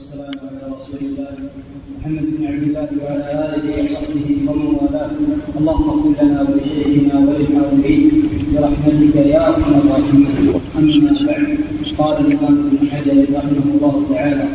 والسلام 0.00 0.36
على 0.48 0.60
رسول 0.74 1.00
الله 1.02 1.32
محمد 2.00 2.26
بن 2.36 2.46
عبد 2.46 2.62
الله 2.62 2.88
وعلى 3.02 3.26
آله 3.54 3.66
وصحبه 3.84 4.28
ومن 4.46 4.68
والاه. 4.80 5.10
اللهم 5.58 5.88
اغفر 5.94 6.12
لنا 6.22 6.40
ولشيخنا 6.48 7.16
وللحاضرين 7.26 8.02
برحمتك 8.52 9.16
يا 9.34 9.40
أرحم 9.48 9.72
الراحمين. 9.80 10.28
أما 10.78 11.12
بعد 11.28 11.58
قال 11.98 12.16
الإمام 12.26 12.56
ابن 12.66 12.88
حجر 12.92 13.16
رحمه 13.38 13.66
الله 13.74 13.94
تعالى 14.12 14.46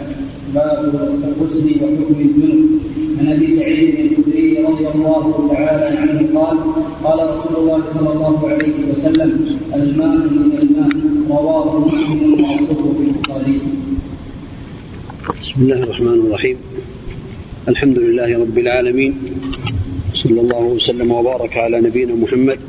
باب 0.56 0.80
الغسل 1.30 1.68
وحكم 1.82 2.18
الذنوب 2.28 2.70
عن 3.20 3.26
أبي 3.36 3.48
سعيد 3.60 3.96
الخدري 4.06 4.48
رضي 4.68 4.88
الله 4.96 5.26
تعالى 5.54 5.88
عنه 6.02 6.18
قال 6.40 6.58
قال 7.06 7.20
رسول 7.34 7.56
الله 7.62 7.82
صلى 7.96 8.10
الله 8.14 8.50
عليه 8.50 8.78
وسلم 8.92 9.32
الماء 9.76 10.18
من 10.38 10.52
الماء 10.62 10.92
رواه 11.30 11.70
مسلم 11.88 12.22
واصله 12.44 12.84
في 12.98 13.04
البخاري. 13.10 13.58
بسم 15.42 15.62
الله 15.62 15.84
الرحمن 15.84 16.08
الرحيم. 16.08 16.58
الحمد 17.68 17.98
لله 18.00 18.40
رب 18.40 18.58
العالمين. 18.58 19.14
صلى 20.14 20.42
الله 20.42 20.60
وسلم 20.60 21.12
وبارك 21.12 21.58
على 21.58 21.82
نبينا 21.82 22.16
محمد 22.16 22.60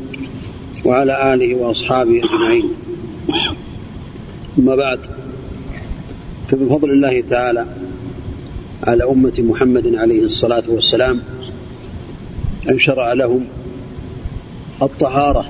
وعلى 0.85 1.35
آله 1.35 1.55
وأصحابه 1.55 2.23
أجمعين. 2.25 2.69
أما 4.59 4.77
بعد 4.77 5.01
فبفضل 6.51 6.91
الله 6.91 7.21
تعالى 7.31 7.67
على 8.83 9.05
أمة 9.05 9.35
محمد 9.39 9.95
عليه 9.95 10.25
الصلاة 10.25 10.65
والسلام 10.69 11.23
أن 12.71 12.79
شرع 12.79 13.13
لهم 13.13 13.45
الطهارة 14.83 15.49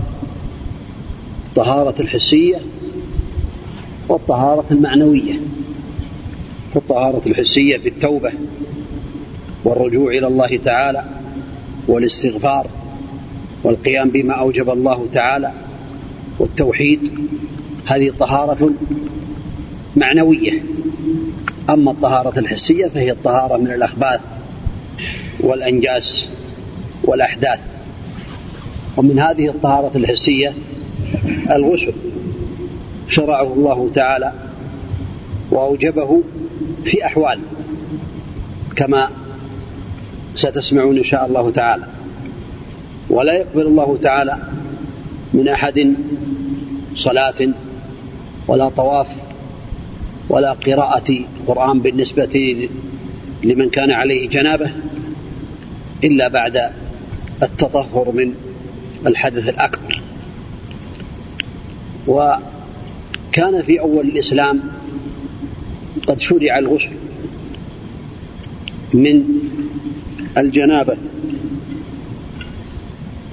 الطهارة 1.49 2.03
الحسية 2.03 2.61
والطهارة 4.09 4.67
المعنويه 6.73 6.79
الطهارة 6.79 7.23
الحسية 7.27 7.77
في 7.77 7.89
التوبة 7.89 8.33
والرجوع 9.65 10.11
إلى 10.13 10.27
الله 10.27 10.57
تعالى 10.57 11.05
والاستغفار 11.89 12.67
والقيام 13.65 14.11
بما 14.11 14.35
أوجب 14.35 14.71
الله 14.71 15.09
تعالى 15.13 15.53
والتوحيد. 16.39 17.13
هذه 17.87 18.13
طهارة 18.19 18.71
معنوية. 19.97 20.63
أما 21.71 21.91
الطهارة 21.91 22.39
الحسية 22.39 22.87
فهي 22.87 23.11
الطهارة 23.11 23.57
من 23.57 23.71
الأخباث 23.71 24.21
والأنجاس 25.41 26.29
والأحداث. 27.05 27.61
ومن 28.97 29.19
هذه 29.19 29.49
الطهارة 29.49 29.97
الحسية 29.97 30.53
الغسل 31.51 31.93
شرعه 33.09 33.53
الله 33.55 33.91
تعالى 33.95 34.46
وأوجبه 35.51 36.23
في 36.85 37.07
أحوال 37.07 37.39
كما 38.77 39.11
ستسمعون 40.35 40.97
إن 40.99 41.05
شاء 41.05 41.27
الله 41.27 41.51
تعالى. 41.51 41.85
ولا 43.11 43.33
يقبل 43.33 43.67
الله 43.67 43.99
تعالى 44.03 44.39
من 45.35 45.49
أحد 45.49 45.95
صلاة 46.97 47.49
ولا 48.49 48.69
طواف 48.69 49.07
ولا 50.29 50.53
قراءة 50.53 51.19
قرآن 51.47 51.81
بالنسبة 51.81 52.69
لمن 53.45 53.71
كان 53.71 53.91
عليه 53.91 54.29
جنابة 54.29 54.71
إلا 56.05 56.29
بعد 56.29 56.71
التطهر 57.43 58.13
من 58.13 58.35
الحدث 59.07 59.49
الأكبر. 59.49 60.03
وكان 62.07 63.63
في 63.63 63.81
أول 63.81 64.07
الإسلام 64.07 64.61
قد 66.07 66.21
شرع 66.21 66.59
الغسل 66.59 66.91
من 68.95 69.25
الجنابة. 70.39 70.97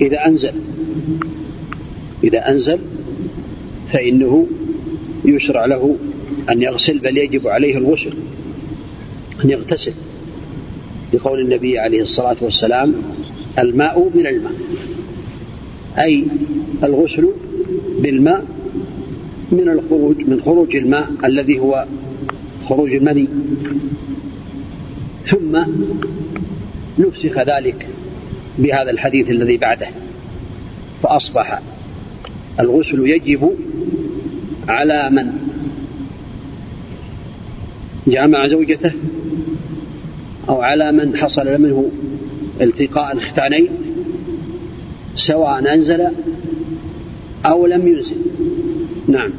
إذا 0.02 0.26
أنزل 0.28 0.54
إذا 2.24 2.50
أنزل 2.50 2.80
فإنه 3.94 4.48
يشرع 5.26 5.66
له 5.66 5.96
أن 6.52 6.62
يغسل 6.62 7.00
بل 7.00 7.18
يجب 7.18 7.48
عليه 7.48 7.78
الغسل 7.78 8.14
أن 9.46 9.50
يغتسل. 9.50 9.94
لقول 11.14 11.40
النبي 11.40 11.80
عليه 11.80 12.02
الصلاة 12.02 12.36
والسلام 12.42 12.94
الماء 13.60 14.12
من 14.16 14.28
الماء. 14.28 14.54
أي 16.00 16.26
الغسل 16.84 17.30
بالماء 18.00 18.46
من 19.52 19.70
الخروج 19.70 20.18
من 20.28 20.42
خروج 20.46 20.76
الماء 20.76 21.10
الذي 21.26 21.60
هو 21.60 21.86
خروج 22.70 22.94
المني 22.94 23.28
ثم 25.26 25.64
نفسخ 27.00 27.40
ذلك 27.40 27.88
بهذا 28.58 28.92
الحديث 28.92 29.30
الذي 29.30 29.58
بعده. 29.58 29.88
فأصبح 31.04 31.62
الغسل 32.60 33.08
يجب 33.08 33.56
على 34.68 35.10
من؟ 35.12 35.34
جامع 38.08 38.48
زوجته 38.48 38.92
أو 40.50 40.62
على 40.62 40.92
من 40.92 41.18
حصل 41.18 41.62
منه 41.62 41.92
التقاء 42.62 43.14
الختانين 43.14 43.70
سواء 45.16 45.74
أنزل 45.74 46.08
أو 47.46 47.66
لم 47.68 47.88
ينزل. 47.88 48.18
نعم. 49.08 49.32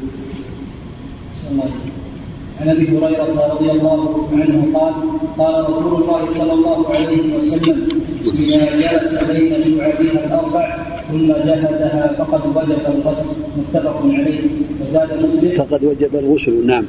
عن 2.60 2.68
أبي 2.68 2.88
هريرة 2.88 3.50
رضي 3.52 3.70
الله 3.70 4.28
عنه 4.32 4.78
قال 4.78 4.94
قال 5.38 5.64
رسول 5.70 6.02
الله 6.02 6.28
صلى 6.38 6.52
الله 6.52 6.88
عليه 6.94 7.36
وسلم 7.36 8.02
إذا 8.24 9.00
جلس 9.00 9.24
بين 9.30 9.78
شعبها 9.78 10.26
الأربع 10.26 10.76
ثم 11.10 11.26
جهدها 11.26 12.14
فقد 12.18 12.46
وجب 12.56 12.86
الغسل. 12.94 13.26
متفق 13.56 14.02
عليه. 14.04 14.40
وزاد 14.80 15.08
مسلم 15.24 15.50
فقد 15.58 15.84
وجب 15.84 16.16
الغسل 16.16 16.66
نعم. 16.66 16.84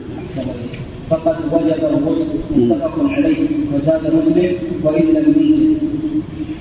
فقد 1.09 1.35
وجب 1.51 1.83
الغسل 1.83 2.25
متفق 2.55 2.95
عليه. 2.99 3.47
وزاد 3.73 4.01
مسلم 4.13 4.53
وإن 4.83 5.03
لم 5.03 5.35
ينزل 5.37 5.77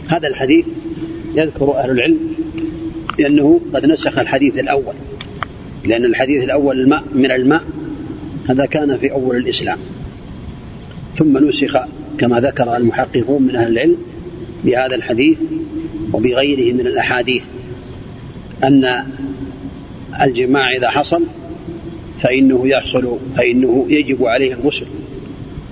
هذا 0.09 0.29
الحديث 0.29 0.67
يذكر 1.35 1.75
أهل 1.77 1.91
العلم 1.91 2.19
لأنه 3.19 3.61
قد 3.75 3.87
نسخ 3.87 4.19
الحديث 4.19 4.59
الأول 4.59 4.95
لأن 5.85 6.05
الحديث 6.05 6.45
الأول 6.45 6.81
الماء 6.81 7.03
من 7.15 7.31
الماء 7.31 7.63
هذا 8.49 8.67
كان 8.67 8.97
في 8.97 9.13
أول 9.13 9.37
الإسلام. 9.37 9.79
ثم 11.19 11.49
نسخ 11.49 11.79
كما 12.19 12.41
ذكر 12.41 12.77
المحققون 12.77 13.43
من 13.43 13.57
أهل 13.57 13.73
العلم 13.73 13.97
بهذا 14.65 14.95
الحديث 14.95 15.39
وبغيره 16.13 16.75
من 16.75 16.81
الأحاديث 16.81 17.43
أن 18.65 19.05
الجماع 20.23 20.71
إذا 20.71 20.91
حصل 20.91 21.23
فإنه 22.23 22.69
يحصل 22.69 23.19
فإنه 23.37 23.87
يجب 23.89 24.25
عليه 24.25 24.55
الغسل 24.55 24.87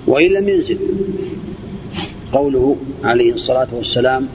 وإن 0.07 0.31
لم 0.31 0.49
ينزل. 0.49 0.77
قوله 2.31 2.77
عليه 3.03 3.33
الصلاة 3.33 3.67
والسلام 3.71 4.27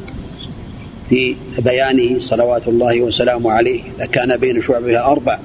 في 1.08 1.36
بيانه 1.58 2.20
صلوات 2.20 2.68
الله 2.68 3.00
وسلامه 3.00 3.50
عليه 3.52 3.80
كان 4.12 4.36
بين 4.36 4.62
شعبها 4.62 4.90
الأربع 4.90 5.38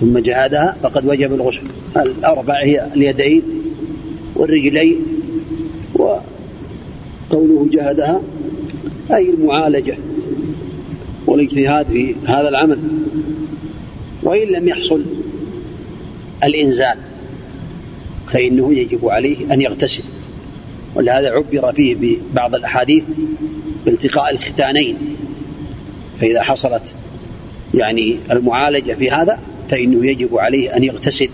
ثم 0.00 0.18
جهادها 0.18 0.76
فقد 0.82 1.06
وجب 1.06 1.34
الغسل. 1.34 1.62
الأربع 1.96 2.62
هي 2.62 2.86
اليدين 2.96 3.42
والرجلين 4.34 4.96
وقوله 5.94 7.68
جهدها 7.72 8.20
أي 9.14 9.30
المعالجة 9.30 9.98
والاجتهاد 11.26 11.86
في 11.86 12.14
هذا 12.26 12.48
العمل. 12.48 12.78
وإن 14.22 14.48
لم 14.48 14.68
يحصل 14.68 15.04
الإنزال 16.44 16.98
فإنه 18.32 18.74
يجب 18.74 19.08
عليه 19.08 19.54
أن 19.54 19.60
يغتسل. 19.60 20.04
ولهذا 20.94 21.30
عبر 21.30 21.72
فيه 21.72 21.96
ببعض 22.00 22.54
الأحاديث 22.54 23.04
بالتقاء 23.86 24.30
الختانين. 24.32 24.96
فإذا 26.20 26.42
حصلت 26.42 26.82
يعني 27.74 28.16
المعالجة 28.30 28.92
في 28.92 29.10
هذا 29.10 29.38
فإنه 29.70 30.06
يجب 30.06 30.36
عليه 30.36 30.76
أن 30.76 30.84
يغتسل 30.84 31.28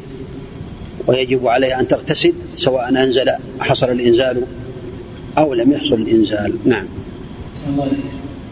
ويجب 1.06 1.46
عليه 1.46 1.80
أن 1.80 1.88
تغتسل 1.88 2.32
سواء 2.56 2.88
أنزل 2.88 3.30
حصل 3.60 3.90
الإنزال 3.90 4.42
أو 5.38 5.54
لم 5.54 5.72
يحصل 5.72 5.94
الإنزال. 5.94 6.54
نعم. 6.64 6.84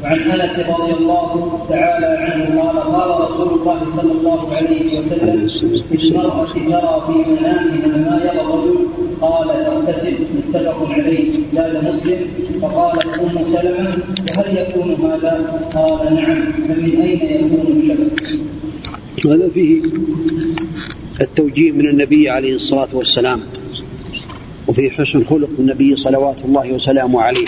وعن 0.04 0.18
أنس 0.30 0.58
رضي 0.58 0.92
الله 0.92 1.58
تعالى 1.68 2.06
عنه 2.06 2.60
قال 2.60 2.78
قال 2.78 3.20
رسول 3.20 3.60
الله 3.60 3.80
صلى 3.96 4.12
الله 4.12 4.54
عليه 4.56 4.98
وسلم 4.98 5.48
في 5.90 6.08
المرأة 6.08 6.46
ترى 6.46 7.04
في 7.06 7.30
منامها 7.30 7.96
ما 7.96 8.20
يرى 8.24 8.40
الرجل 8.40 8.86
قال 9.20 9.48
تغتسل. 9.48 10.14
متفق 10.34 10.88
عليه. 10.90 11.30
زاد 11.54 11.84
مسلم. 11.88 12.28
فقالت 12.62 13.06
أم 13.06 13.44
سلمة 13.52 13.96
وهل 14.36 14.56
يكون 14.56 15.10
هذا؟ 15.10 15.60
قال 15.74 16.14
نعم. 16.14 16.52
فمن 16.52 17.00
أين 17.00 17.20
يكون 17.20 17.82
الشبك؟ 17.82 18.23
هذا 19.26 19.48
فيه 19.54 19.82
التوجيه 21.20 21.72
من 21.72 21.88
النبي 21.88 22.30
عليه 22.30 22.54
الصلاة 22.54 22.88
والسلام. 22.92 23.40
وفي 24.68 24.90
حسن 24.90 25.24
خلق 25.24 25.48
النبي 25.58 25.96
صلوات 25.96 26.36
الله 26.44 26.72
وسلامه 26.72 27.22
عليه. 27.22 27.46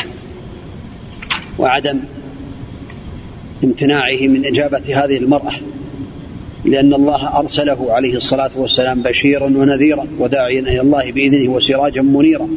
وعدم 1.58 1.98
امتناعه 3.64 4.20
من 4.20 4.46
إجابة 4.46 5.04
هذه 5.04 5.16
المرأة. 5.16 5.52
لأن 6.64 6.94
الله 6.94 7.38
أرسله 7.38 7.92
عليه 7.92 8.16
الصلاة 8.16 8.50
والسلام 8.56 9.02
بشيرا 9.02 9.44
ونذيرا 9.44 10.06
وداعيا 10.18 10.60
إلى 10.60 10.80
الله 10.80 11.12
بإذنه 11.12 11.50
وسراجا 11.50 12.02
منيرا 12.02 12.48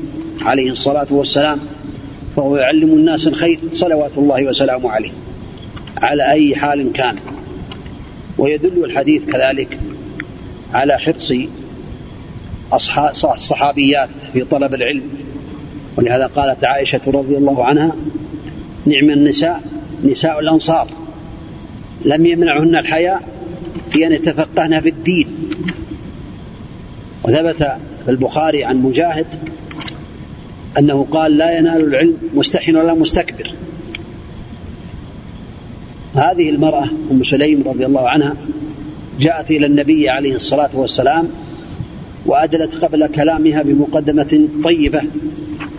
عليه 0.41 0.71
الصلاة 0.71 1.07
والسلام. 1.11 1.59
فهو 2.35 2.57
يعلم 2.57 2.89
الناس 2.89 3.27
الخير 3.27 3.59
صلوات 3.73 4.17
الله 4.17 4.43
وسلامه 4.45 4.91
عليه. 4.91 5.11
على 5.97 6.31
أي 6.31 6.55
حال 6.55 6.91
كان. 6.93 7.15
ويدل 8.39 8.85
الحديث 8.85 9.25
كذلك 9.25 9.79
على 10.73 10.97
حرص 10.99 11.33
الصحابيات 13.23 14.09
في 14.33 14.43
طلب 14.43 14.73
العلم. 14.73 15.03
ولهذا 15.97 16.27
قالت 16.27 16.63
عائشة 16.63 17.01
رضي 17.07 17.37
الله 17.37 17.65
عنها 17.65 17.95
نعم 18.85 19.09
النساء 19.09 19.61
نساء 20.03 20.39
الأنصار 20.39 20.87
لم 22.05 22.25
يمنعهن 22.25 22.75
الحياء 22.75 23.21
في 23.91 24.07
أن 24.07 24.11
يتفقهن 24.11 24.81
في 24.81 24.89
الدين. 24.89 25.27
وثبت 27.23 27.63
في 28.05 28.11
البخاري 28.11 28.63
عن 28.63 28.77
مجاهد 28.77 29.27
أنه 30.77 31.07
قال 31.11 31.37
لا 31.37 31.57
ينال 31.57 31.81
العلم 31.81 32.17
مستحن 32.33 32.75
ولا 32.75 32.93
مستكبر. 32.93 33.53
هذه 36.15 36.49
المرأة 36.49 36.85
أم 37.11 37.23
سليم 37.23 37.63
رضي 37.65 37.85
الله 37.85 38.09
عنها 38.09 38.35
جاءت 39.19 39.51
إلى 39.51 39.65
النبي 39.65 40.09
عليه 40.09 40.35
الصلاة 40.35 40.69
والسلام 40.73 41.29
وأدلت 42.25 42.75
قبل 42.75 43.07
كلامها 43.07 43.61
بمقدمة 43.61 44.47
طيبة 44.63 45.01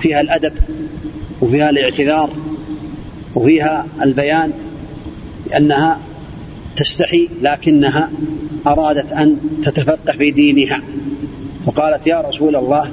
فيها 0.00 0.20
الأدب 0.20 0.52
وفيها 1.40 1.70
الاعتذار 1.70 2.30
وفيها 3.34 3.86
البيان 4.02 4.52
أنها 5.56 5.98
تستحي 6.76 7.28
لكنها 7.42 8.10
أرادت 8.66 9.12
أن 9.12 9.36
تتفقه 9.64 10.12
في 10.12 10.30
دينها. 10.30 10.80
فقالت 11.66 12.06
يا 12.06 12.20
رسول 12.20 12.56
الله 12.56 12.92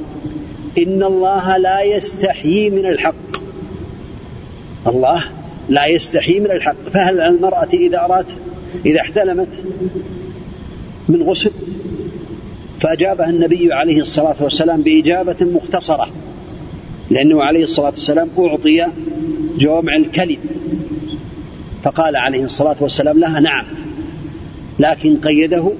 إن 0.78 1.04
الله 1.04 1.57
لا 1.57 1.81
يستحيي 1.81 2.69
من 2.69 2.86
الحق. 2.86 3.38
الله 4.88 5.24
لا 5.69 5.86
يستحيي 5.86 6.40
من 6.40 6.52
الحق. 6.52 6.75
فهل 6.94 7.22
على 7.22 7.36
المرأة 7.36 7.69
إذا 7.74 8.06
أرادت 8.06 8.38
إذا 8.86 9.02
احتلمت 9.02 9.48
من 11.10 11.24
غسل 11.24 11.52
فأجابها 12.80 13.30
النبي 13.30 13.74
عليه 13.74 14.02
الصلاة 14.02 14.36
والسلام 14.42 14.81
بإجابة 14.81 15.36
مختصرة 15.42 16.10
لأنه 17.10 17.44
عليه 17.44 17.64
الصلاة 17.64 17.90
والسلام 17.90 18.30
أعطي 18.40 18.86
جوامع 19.58 19.96
الكلم. 19.96 20.38
فقال 21.84 22.16
عليه 22.16 22.44
الصلاة 22.44 22.75
والسلام 22.80 23.19
لها 23.19 23.40
نعم 23.40 23.66
لكن 24.80 25.18
قيده 25.18 25.72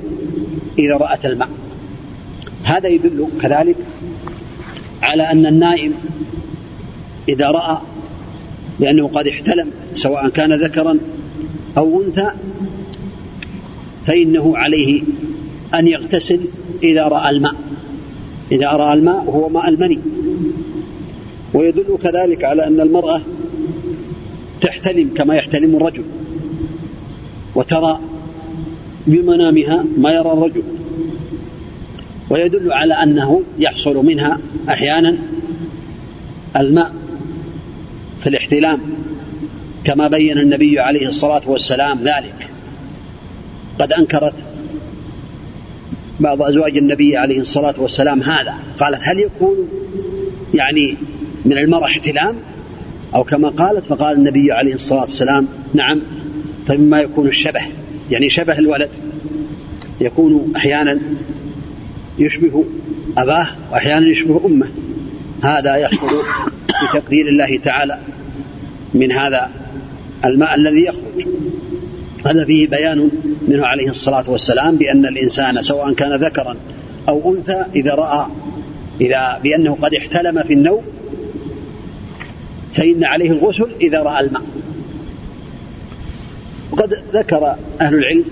إذا 0.80 0.98
رأت 0.98 1.26
الماء. 1.26 1.50
هذا 2.64 2.88
يدل 2.88 3.28
كذلك 3.42 3.76
على 5.04 5.24
أن 5.24 5.46
النائم 5.46 5.94
إذا 7.30 7.48
رأى 7.48 7.78
بأنه 8.80 9.08
قد 9.08 9.28
احتلم 9.28 9.72
سواء 9.94 10.30
كان 10.30 10.54
ذكرا 10.54 10.98
أو 11.78 12.02
أنثى 12.02 12.32
فإنه 14.06 14.58
عليه 14.58 15.02
أن 15.74 15.88
يغتسل 15.88 16.40
إذا 16.84 17.08
رأى 17.08 17.30
الماء. 17.30 17.56
إذا 18.52 18.68
رأى 18.68 18.94
الماء 18.94 19.24
وهو 19.28 19.50
ماء 19.50 19.70
المني. 19.70 20.00
ويدل 21.54 21.98
كذلك 22.04 22.44
على 22.44 22.68
أن 22.68 22.80
المرأة 22.80 23.22
تحتلم 24.62 25.10
كما 25.16 25.36
يحتلم 25.36 25.76
الرجل 25.76 26.04
وترى 27.56 28.00
بمنامها 29.08 29.86
ما 29.98 30.12
يرى 30.12 30.32
الرجل. 30.34 30.64
ويدل 32.30 32.74
على 32.74 32.94
أنه 32.94 33.42
يحصل 33.60 34.06
منها 34.06 34.40
أحيانا 34.70 35.18
الماء 36.56 36.97
في 38.24 38.30
الاحتلام 38.30 38.80
كما 39.84 40.08
بين 40.08 40.38
النبي 40.38 40.80
عليه 40.80 41.08
الصلاة 41.08 41.42
والسلام 41.46 42.00
ذلك. 42.00 42.50
قد 43.80 43.94
أنكرت 43.94 44.34
بعض 46.20 46.42
أزواج 46.42 46.78
النبي 46.78 47.18
عليه 47.18 47.40
الصلاة 47.40 47.76
والسلام 47.78 48.22
هذا. 48.22 48.54
قالت 48.80 49.00
هل 49.02 49.20
يكون 49.20 49.56
يعني 50.54 50.96
من 51.46 51.58
المرأة 51.58 51.86
احتلام؟ 51.86 52.36
أو 53.16 53.24
كما 53.24 53.50
قالت 53.50 53.86
فقال 53.86 54.18
النبي 54.18 54.52
عليه 54.52 54.74
الصلاة 54.74 55.02
والسلام 55.02 55.48
نعم 55.74 56.02
فمما 56.68 57.00
يكون 57.00 57.28
الشبه 57.28 57.62
يعني 58.12 58.30
شبه 58.30 58.60
الولد 58.60 58.90
يكون 60.02 60.54
أحيانا 60.56 61.00
يشبه 62.20 62.66
أباه 63.18 63.48
وأحيانا 63.72 64.08
يشبه 64.08 64.42
أمه. 64.46 64.70
هذا 65.44 65.76
يحصل 65.76 66.24
بتقدير 66.90 67.28
الله 67.28 67.58
تعالى 67.58 68.00
من 68.94 69.12
هذا 69.12 69.50
الماء 70.26 70.56
الذي 70.56 70.84
يخرج. 70.86 71.28
هذا 72.26 72.46
فيه 72.46 72.68
بيان 72.68 73.10
منه 73.48 73.66
عليه 73.66 73.90
الصلاة 73.90 74.30
والسلام 74.30 74.76
بأن 74.76 75.06
الإنسان 75.06 75.62
سواء 75.62 75.94
كان 75.94 76.14
ذكرا 76.14 76.56
أو 77.10 77.36
أنثى 77.36 77.66
إذا 77.76 77.96
رأى 77.96 78.28
إذا 79.02 79.40
بأنه 79.44 79.78
قد 79.82 79.96
احتلم 79.96 80.44
في 80.44 80.54
النوم 80.54 80.82
فإن 82.76 83.04
عليه 83.04 83.32
الغسل 83.32 83.68
إذا 83.82 84.02
رأى 84.04 84.20
الماء. 84.26 84.44
وقد 86.72 86.94
ذكر 87.14 87.56
أهل 87.82 87.96
العلم 87.96 88.26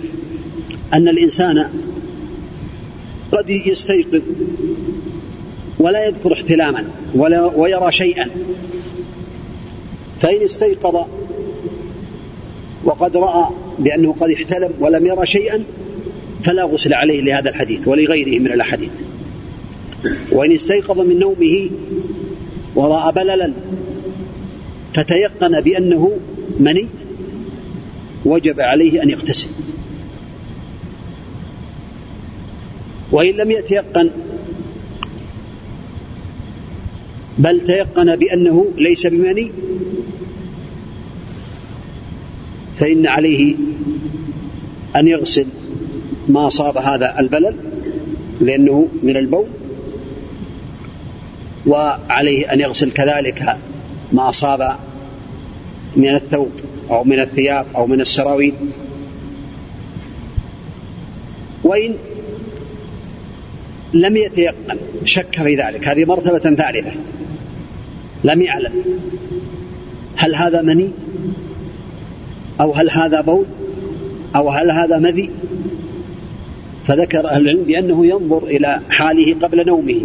أن 0.93 1.07
الإنسان 1.07 1.69
قد 3.31 3.49
يستيقظ 3.49 4.21
ولا 5.79 6.07
يذكر 6.07 6.33
احتلاما 6.33 6.85
ولا 7.15 7.45
ويرى 7.45 7.91
شيئا. 7.91 8.29
فإن 10.21 10.41
استيقظ 10.41 11.05
وقد 12.83 13.17
رأى 13.17 13.45
بأنه 13.79 14.15
قد 14.19 14.29
احتلم 14.29 14.71
ولم 14.79 15.05
يرى 15.05 15.25
شيئا 15.25 15.63
فلا 16.43 16.63
غسل 16.63 16.93
عليه 16.93 17.21
لهذا 17.21 17.49
الحديث 17.49 17.87
ولغيره 17.87 18.39
من 18.39 18.51
الأحاديث. 18.51 18.89
وإن 20.31 20.51
استيقظ 20.51 20.99
من 20.99 21.19
نومه 21.19 21.69
ورأى 22.75 23.11
بللا 23.11 23.53
فتيقن 24.93 25.61
بأنه 25.61 26.11
مني 26.59 26.89
وجب 28.25 28.61
عليه 28.61 29.03
أن 29.03 29.09
يغتسل. 29.09 29.49
وإن 33.11 33.35
لم 33.35 33.51
يتيقن 33.51 34.11
بل 37.37 37.61
تيقن 37.65 38.15
بأنه 38.15 38.65
ليس 38.77 39.07
بمني 39.07 39.51
فإن 42.79 43.07
عليه 43.07 43.55
أن 44.95 45.07
يغسل 45.07 45.45
ما 46.29 46.47
أصاب 46.47 46.77
هذا 46.77 47.19
البلل 47.19 47.55
لأنه 48.41 48.87
من 49.03 49.17
البول 49.17 49.47
وعليه 51.65 52.53
أن 52.53 52.59
يغسل 52.59 52.91
كذلك 52.91 53.57
ما 54.11 54.29
أصاب 54.29 54.77
من 55.95 56.15
الثوب 56.15 56.51
أو 56.89 57.03
من 57.03 57.19
الثياب 57.19 57.65
أو 57.75 57.87
من 57.87 58.01
السراويل. 58.01 58.53
وإن 61.63 61.95
لم 63.93 64.17
يتيقن 64.17 64.77
شك 65.05 65.43
في 65.43 65.55
ذلك. 65.55 65.87
هذه 65.87 66.05
مرتبة 66.05 66.39
ثالثة. 66.39 66.91
لم 68.25 68.41
يعلم. 68.41 68.71
هل 70.15 70.35
هذا 70.35 70.61
مني؟ 70.61 70.91
أو 72.61 72.71
هل 72.71 72.89
هذا 72.89 73.21
بول؟ 73.21 73.45
أو 74.35 74.49
هل 74.49 74.71
هذا 74.71 74.97
مذي؟ 74.97 75.29
فذكر 76.87 77.29
أهل 77.29 77.41
العلم 77.41 77.63
بأنه 77.63 78.05
ينظر 78.05 78.43
إلى 78.43 78.81
حاله 78.89 79.35
قبل 79.41 79.65
نومه. 79.65 80.01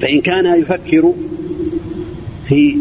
فإن 0.00 0.20
كان 0.20 0.60
يفكر 0.60 1.14
في 2.48 2.76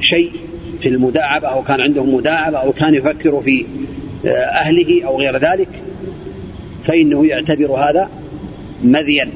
شيء 0.00 0.32
في 0.80 0.88
المداعبة 0.88 1.48
أو 1.48 1.62
كان 1.62 1.80
عنده 1.80 2.04
مداعبة 2.04 2.58
أو 2.58 2.72
كان 2.72 2.94
يفكر 2.94 3.42
في 3.42 3.64
آه، 4.26 4.30
أهله 4.30 5.06
أو 5.06 5.18
غير 5.18 5.36
ذلك 5.36 5.68
فإنه 6.84 7.26
يعتبر 7.26 7.72
هذا 7.72 8.08
مذيا. 8.84 9.30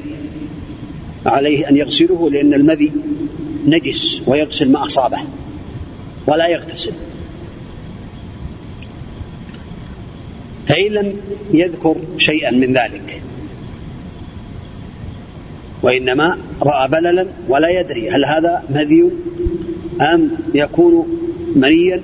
عليه 1.25 1.69
أن 1.69 1.77
يغسله 1.77 2.29
لأن 2.29 2.53
المذي 2.53 2.91
نجس 3.65 4.21
ويغسل 4.27 4.71
ما 4.71 4.85
أصابه 4.85 5.19
ولا 6.27 6.47
يغتسل. 6.47 6.91
فإن 10.67 10.91
لم 10.91 11.15
يذكر 11.53 11.95
شيئا 12.17 12.51
من 12.51 12.73
ذلك 12.73 13.21
وإنما 15.81 16.37
رأى 16.61 16.87
بللا 16.87 17.27
ولا 17.47 17.79
يدري 17.79 18.09
هل 18.09 18.25
هذا 18.25 18.63
مذي 18.69 19.09
أم 20.01 20.31
يكون 20.53 21.19
منيا 21.55 22.01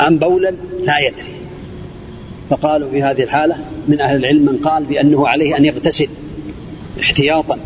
أم 0.00 0.18
بولا 0.18 0.50
لا 0.84 0.98
يدري. 0.98 1.36
فقالوا 2.50 2.90
في 2.90 3.02
هذه 3.02 3.22
الحالة 3.22 3.64
من 3.88 4.00
أهل 4.00 4.16
العلم 4.16 4.42
من 4.42 4.58
قال 4.58 4.84
بأنه 4.84 5.28
عليه 5.28 5.56
أن 5.56 5.64
يغتسل 5.64 6.08
احتياطا. 7.00 7.58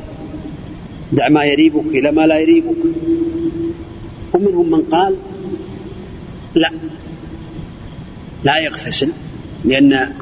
دع 1.12 1.28
ما 1.28 1.44
يريبك 1.44 1.86
إلى 1.86 2.12
ما 2.12 2.26
لا 2.26 2.38
يريبك. 2.38 2.76
ومنهم 4.34 4.70
من 4.70 4.82
قال 4.82 5.16
لا 6.54 6.70
لا 8.44 8.58
يغتسل 8.58 9.12
لأن 9.64 10.12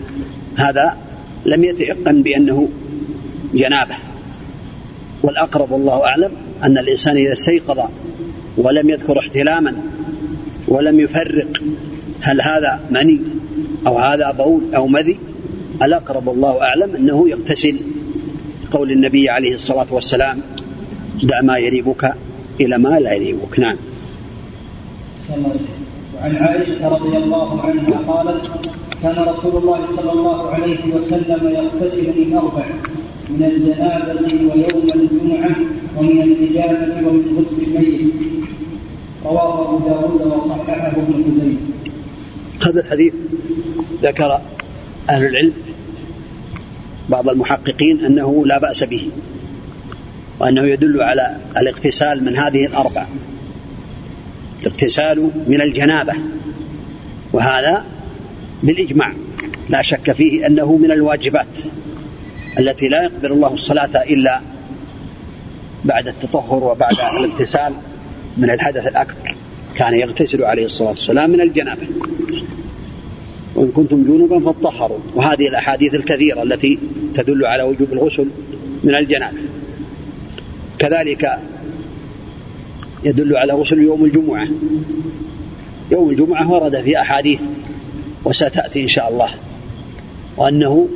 هذا 0.57 0.97
لم 1.47 1.65
يتيقن 1.65 2.23
بأنه 2.23 2.69
جنابة. 3.55 3.95
والأقرب 5.23 5.71
والله 5.71 6.07
أعلم 6.07 6.31
أن 6.63 6.79
الإنسان 6.79 7.17
إذا 7.17 7.33
استيقظ 7.33 7.79
ولم 8.57 8.91
يذكر 8.91 9.19
احتلاما 9.19 9.77
ولم 10.69 11.01
يفرق 11.01 11.63
هل 12.21 12.41
هذا 12.41 12.81
مني 12.91 13.21
أو 13.87 13.99
هذا 13.99 14.31
بول 14.31 14.75
أو 14.75 14.87
مذي 14.87 15.19
الأقرب 15.83 16.29
الله 16.29 16.63
أعلم 16.63 16.97
أنه 16.97 17.29
يغتسل. 17.29 17.77
قول 18.71 18.93
النبي 18.93 19.29
عليه 19.29 19.55
الصلاة 19.55 19.95
والسلام 19.95 20.41
دع 21.23 21.41
ما 21.43 21.59
يريبك 21.59 22.15
إلى 22.61 22.79
ما 22.79 23.01
لا 23.01 23.13
يريبك. 23.13 23.59
نعم. 23.59 23.77
وعن 26.17 26.37
عائشة 26.37 26.89
رضي 26.89 27.17
الله 27.17 27.61
عنها 27.63 27.99
قالت 28.13 28.51
كان 29.03 29.17
رسول 29.19 29.63
الله 29.63 29.93
صلى 29.97 30.13
الله 30.13 30.51
عليه 30.51 30.95
وسلم 30.95 31.41
يغتسل 31.49 32.07
من 32.21 32.37
أربع 32.37 32.67
من 33.29 33.45
الجنابة 33.45 34.21
ويوم 34.49 34.89
الجمعة 34.95 35.57
ومن 35.97 36.23
الحجامة 36.23 37.09
ومن 37.09 37.25
غسل 37.39 37.63
الميت. 37.63 38.13
رواه 39.25 39.69
أبو 39.69 39.89
داود 39.89 40.33
وصححه 40.33 40.87
ابن 40.87 41.25
خزيمة. 41.25 41.59
هذا 42.67 42.81
الحديث 42.81 43.15
ذكر 44.03 44.41
أهل 45.11 45.25
العلم 45.27 45.53
بعض 47.09 47.29
المحققين 47.29 48.05
أنه 48.05 48.47
لا 48.47 48.59
بأس 48.59 48.85
به. 48.85 49.11
وأنه 50.41 50.67
يدل 50.67 51.03
على 51.03 51.37
الاغتسال 51.57 52.25
من 52.25 52.37
هذه 52.37 52.67
الأربع. 52.67 53.07
الاغتسال 54.63 55.31
من 55.47 55.61
الجنابة 55.61 56.13
وهذا 57.33 57.85
بالإجماع. 58.63 59.13
لا 59.69 59.83
شك 59.83 60.13
فيه 60.13 60.47
أنه 60.47 60.77
من 60.77 60.93
الواجبات 60.93 61.59
التي 62.59 62.89
لا 62.89 63.03
يقبل 63.03 63.33
الله 63.33 63.55
الصلاة 63.55 64.03
إلا 64.03 64.41
بعد 65.85 66.09
التطهر 66.09 66.65
وبعد 66.65 66.95
الاغتسال 67.19 67.73
من 68.37 68.51
الحدث 68.51 68.87
الأكبر. 68.87 69.35
كان 69.75 69.95
يغتسل 69.95 70.45
عليه 70.45 70.65
الصلاة 70.65 70.89
والسلام 70.89 71.31
من 71.31 71.41
الجنابة. 71.41 71.87
وإن 73.55 73.69
كنتم 73.69 74.05
جنوبا 74.05 74.41
فاطهروا. 74.41 74.99
وهذه 75.15 75.49
الأحاديث 75.49 75.95
الكثيرة 75.95 76.43
التي 76.43 76.79
تدل 77.15 77.47
على 77.47 77.63
وجوب 77.63 77.93
الغسل 77.93 78.29
من 78.85 78.95
الجنابة. 78.95 79.39
كذلك 80.79 81.39
يدل 83.05 83.37
على 83.37 83.53
غسل 83.53 83.79
يوم 83.79 84.05
الجمعة. 84.05 84.49
يوم 85.91 86.11
الجمعة 86.11 86.51
ورد 86.51 86.81
في 86.81 87.01
أحاديث 87.01 87.41
وستأتي 88.25 88.83
إن 88.83 88.89
شاء 88.89 89.09
الله 89.09 89.31
وأنه 90.37 90.89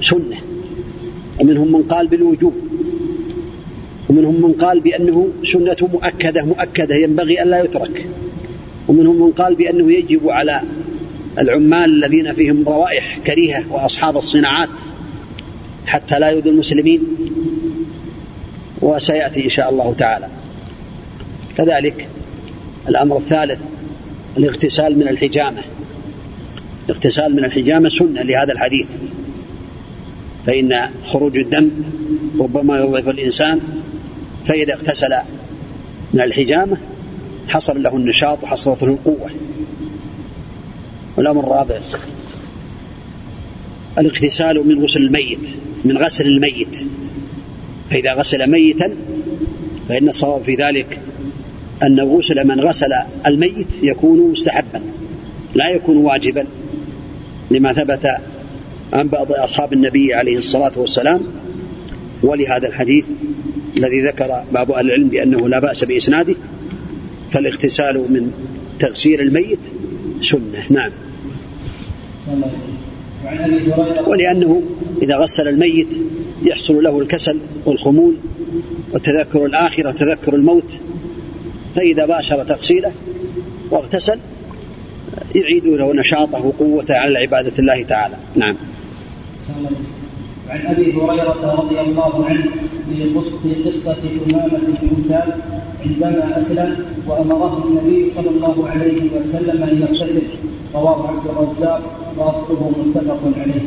سنة. 0.00 0.36
ومنهم 1.40 1.72
من 1.72 1.82
قال 1.82 2.06
بالوجوب 2.06 2.54
ومنهم 4.08 4.42
من 4.42 4.52
قال 4.52 4.80
بأنه 4.80 5.28
سنة 5.44 5.76
مؤكدة 5.80 6.44
مؤكدة 6.44 6.94
ينبغي 6.94 7.42
ألا 7.42 7.64
يترك. 7.64 8.06
ومنهم 8.88 9.22
من 9.22 9.32
قال 9.32 9.54
بأنه 9.54 9.92
يجب 9.92 10.28
على 10.28 10.60
العمال 11.38 11.84
الذين 11.84 12.32
فيهم 12.32 12.64
روائح 12.66 13.18
كريهة 13.26 13.64
وأصحاب 13.70 14.16
الصناعات 14.16 14.68
حتى 15.86 16.18
لا 16.18 16.28
يؤذوا 16.28 16.52
المسلمين 16.52 17.02
وسيأتي 18.82 19.44
إن 19.44 19.50
شاء 19.50 19.70
الله 19.70 19.94
تعالى. 19.98 20.28
كذلك 21.56 22.08
الأمر 22.88 23.16
الثالث 23.16 23.58
الاغتسال 24.36 24.98
من 24.98 25.08
الحجامة. 25.08 25.62
الاغتسال 26.88 27.36
من 27.36 27.44
الحجامة 27.44 27.88
سنة 27.88 28.22
لهذا 28.22 28.52
الحديث. 28.52 28.86
فإن 30.46 30.88
خروج 31.04 31.38
الدم 31.38 31.70
ربما 32.40 32.78
يضعف 32.78 33.08
الإنسان 33.08 33.60
فإذا 34.46 34.74
اغتسل 34.74 35.16
من 36.14 36.20
الحجامة 36.20 36.76
حصل 37.48 37.82
له 37.82 37.96
النشاط 37.96 38.44
وحصلت 38.44 38.82
له 38.82 38.92
القوة. 38.92 39.30
والأمر 41.16 41.44
الرابع 41.44 41.80
الاغتسال 43.98 44.68
من 44.68 44.84
غسل 44.84 45.00
الميت 45.00 45.38
من 45.84 45.98
غسل 45.98 46.26
الميت. 46.26 46.86
فإذا 47.90 48.12
غسل 48.12 48.50
ميتا 48.50 48.94
فإن 49.88 50.08
الصواب 50.08 50.42
في 50.42 50.54
ذلك 50.54 50.98
أن 51.82 52.00
غسل 52.00 52.46
من 52.46 52.60
غسل 52.60 52.92
الميت 53.26 53.66
يكون 53.82 54.30
مستحبا 54.30 54.80
لا 55.54 55.68
يكون 55.68 55.96
واجبا 55.96 56.46
لما 57.50 57.72
ثبت 57.72 58.06
عن 58.92 59.08
بعض 59.08 59.32
أصحاب 59.32 59.72
النبي 59.72 60.14
عليه 60.14 60.38
الصلاة 60.38 60.72
والسلام 60.76 61.20
ولهذا 62.22 62.68
الحديث 62.68 63.06
الذي 63.76 64.06
ذكر 64.06 64.42
بعض 64.52 64.72
أهل 64.72 64.86
العلم 64.86 65.08
بأنه 65.08 65.48
لا 65.48 65.58
بأس 65.58 65.84
بإسناده 65.84 66.34
فالاغتسال 67.32 68.12
من 68.12 68.32
تغسيل 68.78 69.20
الميت 69.20 69.58
سنة. 70.20 70.66
نعم. 70.70 70.90
ولأنه 74.06 74.62
إذا 75.02 75.16
غسل 75.16 75.48
الميت 75.48 75.88
يحصل 76.42 76.82
له 76.82 76.98
الكسل 76.98 77.38
والخمول 77.66 78.14
وتذكر 78.92 79.46
الآخرة 79.46 79.88
وتذكر 79.88 80.34
الموت 80.34 80.78
فإذا 81.74 82.06
باشر 82.06 82.44
تغسيله 82.44 82.92
واغتسل 83.70 84.18
يعيد 85.34 85.66
له 85.66 85.94
نشاطه 85.94 86.46
وقوته 86.46 86.94
على 86.94 87.18
عبادة 87.18 87.52
الله 87.58 87.82
تعالى 87.82 88.14
نعم 88.34 88.56
عن 90.48 90.66
أبي 90.66 90.92
هريرة 90.92 91.54
رضي 91.58 91.80
الله 91.80 92.26
عنه 92.26 92.50
في 93.42 93.54
قصه 93.64 93.96
ثمامه 94.28 94.58
بن 94.82 95.20
عندما 95.84 96.38
أسلم 96.38 96.76
وأمره 97.08 97.64
النبي 97.68 98.12
صلى 98.16 98.30
الله 98.30 98.68
عليه 98.68 99.10
وسلم 99.20 99.62
أن 99.62 99.80
يغتسل 99.82 100.22
رواه 100.74 101.08
عبد 101.08 101.26
الرزاق 101.26 101.82
وأصله 102.16 102.72
متفق 102.86 103.20
عليه. 103.36 103.66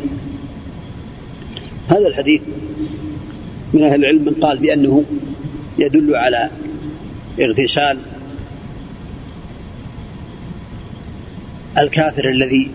هذا 1.89 2.07
الحديث 2.07 2.41
من 3.73 3.83
أهل 3.83 3.95
العلم 3.95 4.25
من 4.25 4.33
قال 4.33 4.57
بأنه 4.57 5.03
يدل 5.79 6.15
على 6.15 6.49
اغتسال 7.41 7.99
الكافر 11.77 12.29
الذي 12.29 12.71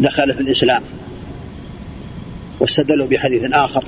دخل 0.00 0.34
في 0.34 0.40
الإسلام 0.40 0.82
واستدلوا 2.60 3.06
بحديث 3.06 3.52
آخر 3.52 3.84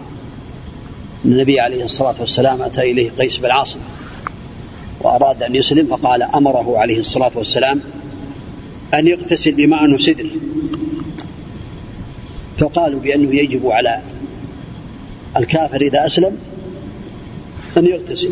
النبي 1.24 1.60
عليه 1.60 1.84
الصلاة 1.84 2.20
والسلام 2.20 2.62
أتى 2.62 2.80
إليه 2.80 3.10
قيس 3.10 3.36
بن 3.36 3.50
عاصم 3.50 3.80
وأراد 5.00 5.42
أن 5.42 5.54
يسلم 5.54 5.86
فقال 5.86 6.22
أمره 6.22 6.78
عليه 6.78 6.98
الصلاة 6.98 7.32
والسلام 7.34 7.80
أن 8.94 9.06
يغتسل 9.06 9.52
بماء 9.52 9.94
وسدر 9.94 10.26
فقالوا 12.58 13.00
بأنه 13.00 13.34
يجب 13.34 13.66
على 13.66 14.00
الكافر 15.36 15.80
إذا 15.80 16.06
أسلم 16.06 16.36
أن 17.76 17.86
يغتسل 17.86 18.30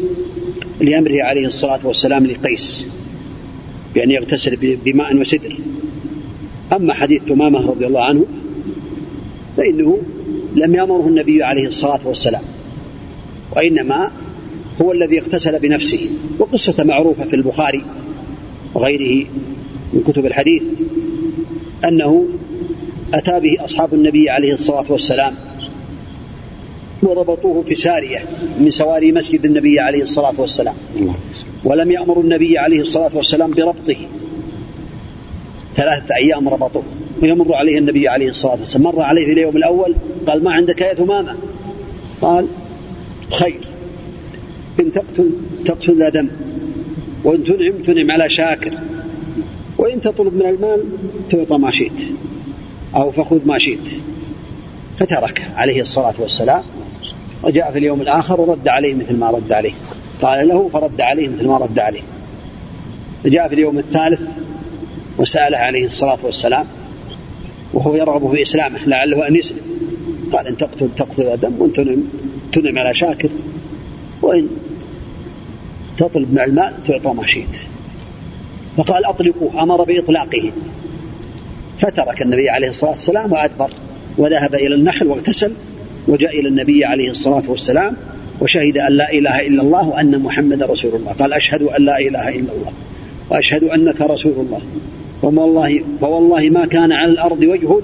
لأمره 0.81 1.23
عليه 1.23 1.47
الصلاة 1.47 1.87
والسلام 1.87 2.27
لقيس 2.27 2.87
بأن 3.95 4.11
يغتسل 4.11 4.57
بماء 4.85 5.17
وسدر. 5.17 5.57
أما 6.73 6.95
حديث 6.95 7.23
تمامة 7.25 7.67
رضي 7.71 7.87
الله 7.87 8.05
عنه 8.05 8.27
فإنه 9.57 9.99
لم 10.57 10.75
يأمره 10.75 11.09
النبي 11.09 11.43
عليه 11.43 11.67
الصلاة 11.67 12.01
والسلام 12.05 12.43
وإنما 13.57 14.11
هو 14.83 14.93
الذي 14.93 15.19
اغتسل 15.19 15.59
بنفسه. 15.59 16.11
وقصة 16.39 16.85
معروفة 16.85 17.25
في 17.25 17.37
البخاري 17.37 17.83
وغيره 18.75 19.27
من 19.93 20.03
كتب 20.07 20.27
الحديث 20.27 20.63
أنه 21.85 22.27
أتى 23.15 23.41
به 23.41 23.65
أصحاب 23.65 23.95
النبي 23.95 24.31
عليه 24.31 24.55
الصلاة 24.55 24.93
والسلام 24.93 25.35
وربطوه 27.03 27.63
في 27.63 27.75
سارية 27.75 28.25
من 28.61 28.71
سواري 28.71 29.13
مسجد 29.13 29.45
النبي 29.45 29.81
عليه 29.81 30.03
الصلاة 30.03 30.35
والسلام. 30.39 30.75
ولم 31.65 31.91
يأمر 31.91 32.21
النبي 32.21 32.59
عليه 32.59 32.81
الصلاة 32.81 33.17
والسلام 33.17 33.51
بربطه. 33.51 33.97
ثلاثة 35.77 36.17
أيام 36.17 36.49
ربطوه. 36.49 36.83
ويمر 37.23 37.55
عليه 37.55 37.79
النبي 37.79 38.09
عليه 38.09 38.29
الصلاة 38.29 38.61
والسلام. 38.61 38.83
مر 38.83 39.01
عليه 39.01 39.27
في 39.27 39.33
اليوم 39.33 39.57
الأول 39.57 39.95
قال 40.27 40.45
ما 40.45 40.53
عندك 40.53 40.81
يا 40.81 40.95
ثمامة؟ 40.95 41.37
قال 42.21 42.47
خير. 43.31 43.61
إن 44.81 44.93
تقتل 44.93 45.31
تقتل 45.65 45.99
ذا 45.99 46.09
دم. 46.09 46.29
وإن 47.25 47.45
تنعم 47.45 47.73
تنعم 47.87 48.11
على 48.11 48.31
شاكر. 48.31 48.73
وإن 49.79 50.01
تطلب 50.01 50.35
من 50.35 50.47
المال 50.47 50.85
تعطى 51.31 51.59
ما 51.59 51.71
شئت. 51.71 52.03
أو 52.95 53.11
فخذ 53.11 53.47
ما 53.47 53.59
شئت. 53.59 53.89
فترك 55.01 55.49
عليه 55.57 55.81
الصلاة 55.81 56.15
والسلام. 56.19 56.63
وجاء 57.43 57.73
في 57.73 57.79
اليوم 57.79 58.01
الآخر 58.01 58.41
ورد 58.41 58.69
عليه 58.69 58.95
مثل 58.95 59.17
ما 59.17 59.31
رد 59.31 59.53
عليه. 59.53 59.73
قال 60.23 60.49
له 60.49 60.69
فرد 60.73 61.01
عليه 61.01 61.29
مثل 61.29 61.47
ما 61.47 61.57
رد 61.57 61.79
عليه. 61.79 62.01
جاء 63.25 63.49
في 63.49 63.55
اليوم 63.55 63.79
الثالث 63.79 64.21
وسأله 65.19 65.59
عليه 65.59 65.87
الصلاة 65.87 66.19
والسلام 66.23 66.67
وهو 67.73 67.95
يرغب 67.95 68.35
في 68.35 68.43
إسلامه 68.43 68.79
لعله 68.87 69.29
أن 69.29 69.37
يسلم. 69.37 69.61
قال 70.33 70.47
إن 70.47 70.57
تقتل 70.57 70.89
تقتل 70.97 71.37
دم 71.37 71.53
وإن 71.59 71.73
تنم 71.73 72.09
تنم 72.53 72.79
على 72.79 72.95
شاكر 72.95 73.29
وإن 74.23 74.49
تطلب 75.99 76.33
من 76.33 76.41
المال 76.41 76.73
تعطى 76.87 77.09
ما 77.17 77.27
شئت. 77.27 77.57
فقال 78.77 79.05
أطلقوه. 79.05 79.63
أمر 79.63 79.85
بإطلاقه. 79.85 80.53
فترك 81.81 82.23
النبي 82.23 82.49
عليه 82.49 82.69
الصلاة 82.69 82.91
والسلام 82.91 83.33
وأدبر 83.33 83.71
وذهب 84.19 84.55
إلى 84.55 84.75
النخل 84.75 85.07
واغتسل 85.07 85.55
وجاء 86.09 86.41
إلى 86.41 86.49
النبي 86.49 86.85
عليه 86.85 87.11
الصلاة 87.11 87.51
والسلام 87.51 87.97
وشهد 88.41 88.79
أن 88.79 88.93
لا 88.93 89.13
إله 89.13 89.47
إلا 89.47 89.63
الله 89.63 89.89
وأن 89.89 90.19
محمد 90.19 90.63
رسول 90.63 90.95
الله. 90.95 91.13
قال 91.13 91.33
أشهد 91.33 91.63
أن 91.63 91.85
لا 91.85 91.99
إله 91.99 92.29
إلا 92.29 92.53
الله 92.53 92.73
وأشهد 93.31 93.65
أنك 93.65 94.01
رسول 94.01 94.33
الله. 94.37 94.61
فوالله, 95.23 95.81
فوالله 96.01 96.51
ما 96.51 96.67
كان 96.67 96.93
على 96.93 97.13
الأرض 97.13 97.45
وجه 97.45 97.81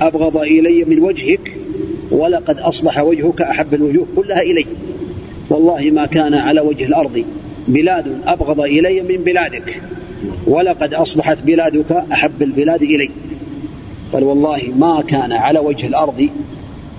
أبغض 0.00 0.36
إلي 0.36 0.84
من 0.84 1.00
وجهك 1.00 1.52
ولقد 2.10 2.58
أصبح 2.58 2.98
وجهك 2.98 3.40
أحب 3.42 3.74
الوجوه 3.74 4.06
كلها 4.16 4.40
إلي. 4.40 4.66
والله 5.50 5.90
ما 5.90 6.06
كان 6.06 6.34
على 6.34 6.60
وجه 6.60 6.84
الأرض 6.84 7.24
بلاد 7.68 8.06
أبغض 8.26 8.60
إلي 8.60 9.02
من 9.02 9.16
بلادك 9.16 9.82
ولقد 10.46 10.94
أصبحت 10.94 11.38
بلادك 11.46 11.92
أحب 12.12 12.42
البلاد 12.42 12.82
إلي. 12.82 13.10
قال 14.12 14.24
والله 14.24 14.62
ما 14.78 15.04
كان 15.08 15.32
على 15.32 15.58
وجه 15.58 15.86
الأرض 15.86 16.28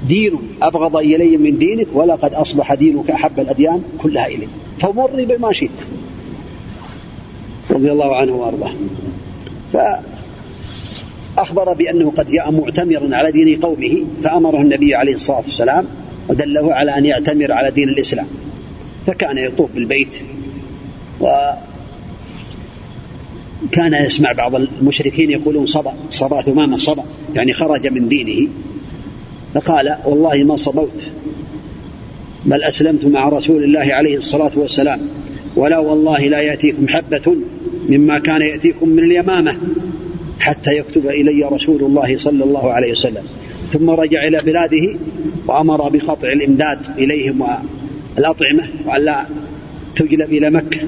دين 0.08 0.34
أبغض 0.62 0.96
إلي 0.96 1.38
من 1.38 1.58
دينك 1.58 1.88
ولقد 1.94 2.34
أصبح 2.34 2.74
دينك 2.74 3.12
أحب 3.12 3.40
الأديان 3.40 3.84
كلها 3.98 4.28
إلي 4.28 4.48
فمري 4.80 5.26
بما 5.26 5.54
شئت. 5.54 5.80
رضي 7.72 7.92
الله 7.92 8.16
عنه 8.16 8.32
وأرضاه. 8.32 8.74
فأخبر 11.36 11.74
بأنه 11.74 12.12
قد 12.12 12.28
جاء 12.28 12.52
معتمرا 12.52 13.16
على 13.16 13.32
دين 13.32 13.60
قومه 13.62 14.06
فأمره 14.24 14.62
النبي 14.62 14.96
عليه 14.96 15.16
الصلاة 15.16 15.42
والسلام 15.42 15.86
ودله 16.30 16.74
على 16.74 16.98
أن 16.98 17.06
يعتمر 17.06 17.52
على 17.52 17.72
دين 17.72 17.90
الإسلام. 17.90 18.28
فكان 19.08 19.38
يطوف 19.38 19.72
بالبيت 19.76 20.16
وكان 21.22 21.64
يسمع 23.94 24.32
بعض 24.32 24.56
المشركين 24.56 25.32
يقولون 25.32 25.66
صبا 25.66 25.94
صبا 26.10 26.42
ثمامة 26.42 26.78
صبا. 26.78 27.04
يعني 27.36 27.54
خرج 27.54 27.88
من 27.88 28.08
دينه. 28.08 28.50
فقال 29.58 29.96
والله 30.06 30.44
ما 30.44 30.58
صبوت 30.58 31.04
بل 32.46 32.64
أسلمت 32.64 33.06
مع 33.06 33.30
رسول 33.30 33.64
الله 33.64 33.94
عليه 33.94 34.18
الصلاة 34.18 34.52
والسلام 34.56 35.00
ولا 35.56 35.78
والله 35.78 36.28
لا 36.28 36.40
يأتيكم 36.40 36.88
حبة 36.88 37.36
مما 37.90 38.20
كان 38.20 38.42
يأتيكم 38.42 38.90
من 38.90 39.04
اليمامة 39.04 39.58
حتى 40.40 40.78
يكتب 40.78 41.08
إلي 41.08 41.44
رسول 41.44 41.84
الله 41.84 42.18
صلى 42.18 42.44
الله 42.44 42.72
عليه 42.72 42.92
وسلم. 42.92 43.24
ثم 43.74 43.90
رجع 43.90 44.28
إلى 44.28 44.40
بلاده 44.40 45.00
وأمر 45.48 45.90
بقطع 45.90 46.32
الإمداد 46.32 46.80
إليهم 46.98 47.44
والأطعمة 48.16 48.70
وألا 48.86 49.26
تجلب 49.96 50.34
إلى 50.34 50.50
مكة 50.50 50.80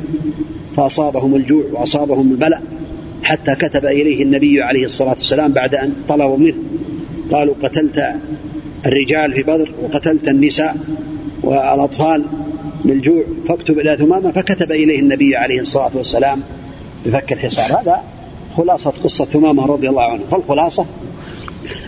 فأصابهم 0.78 1.36
الجوع 1.36 1.64
وأصابهم 1.72 2.32
البلاء 2.32 2.64
حتى 3.24 3.56
كتب 3.56 3.86
إليه 3.86 4.24
النبي 4.24 4.62
عليه 4.62 4.86
الصلاة 4.86 5.10
والسلام 5.10 5.52
بعد 5.52 5.76
أن 5.76 5.94
طلبوا 6.10 6.38
منه 6.38 6.58
قالوا 7.32 7.56
قتلت 7.64 8.04
الرجال 8.86 9.34
في 9.34 9.44
بدر 9.44 9.72
وقتلت 9.82 10.28
النساء 10.28 10.78
والأطفال 11.44 12.24
بالجوع 12.86 13.24
فاكتب 13.48 13.80
إلى 13.80 13.98
ثمامة 13.98 14.32
فكتب 14.32 14.72
إليه 14.72 15.00
النبي 15.00 15.36
عليه 15.36 15.60
الصلاة 15.60 15.92
والسلام 15.96 16.42
بفك 17.06 17.34
الحصار. 17.34 17.82
هذا 17.82 18.04
خلاصة 18.58 18.94
قصة 19.04 19.26
ثمامة 19.26 19.66
رضي 19.66 19.90
الله 19.90 20.04
عنه 20.04 20.22
فالخلاصة 20.32 20.86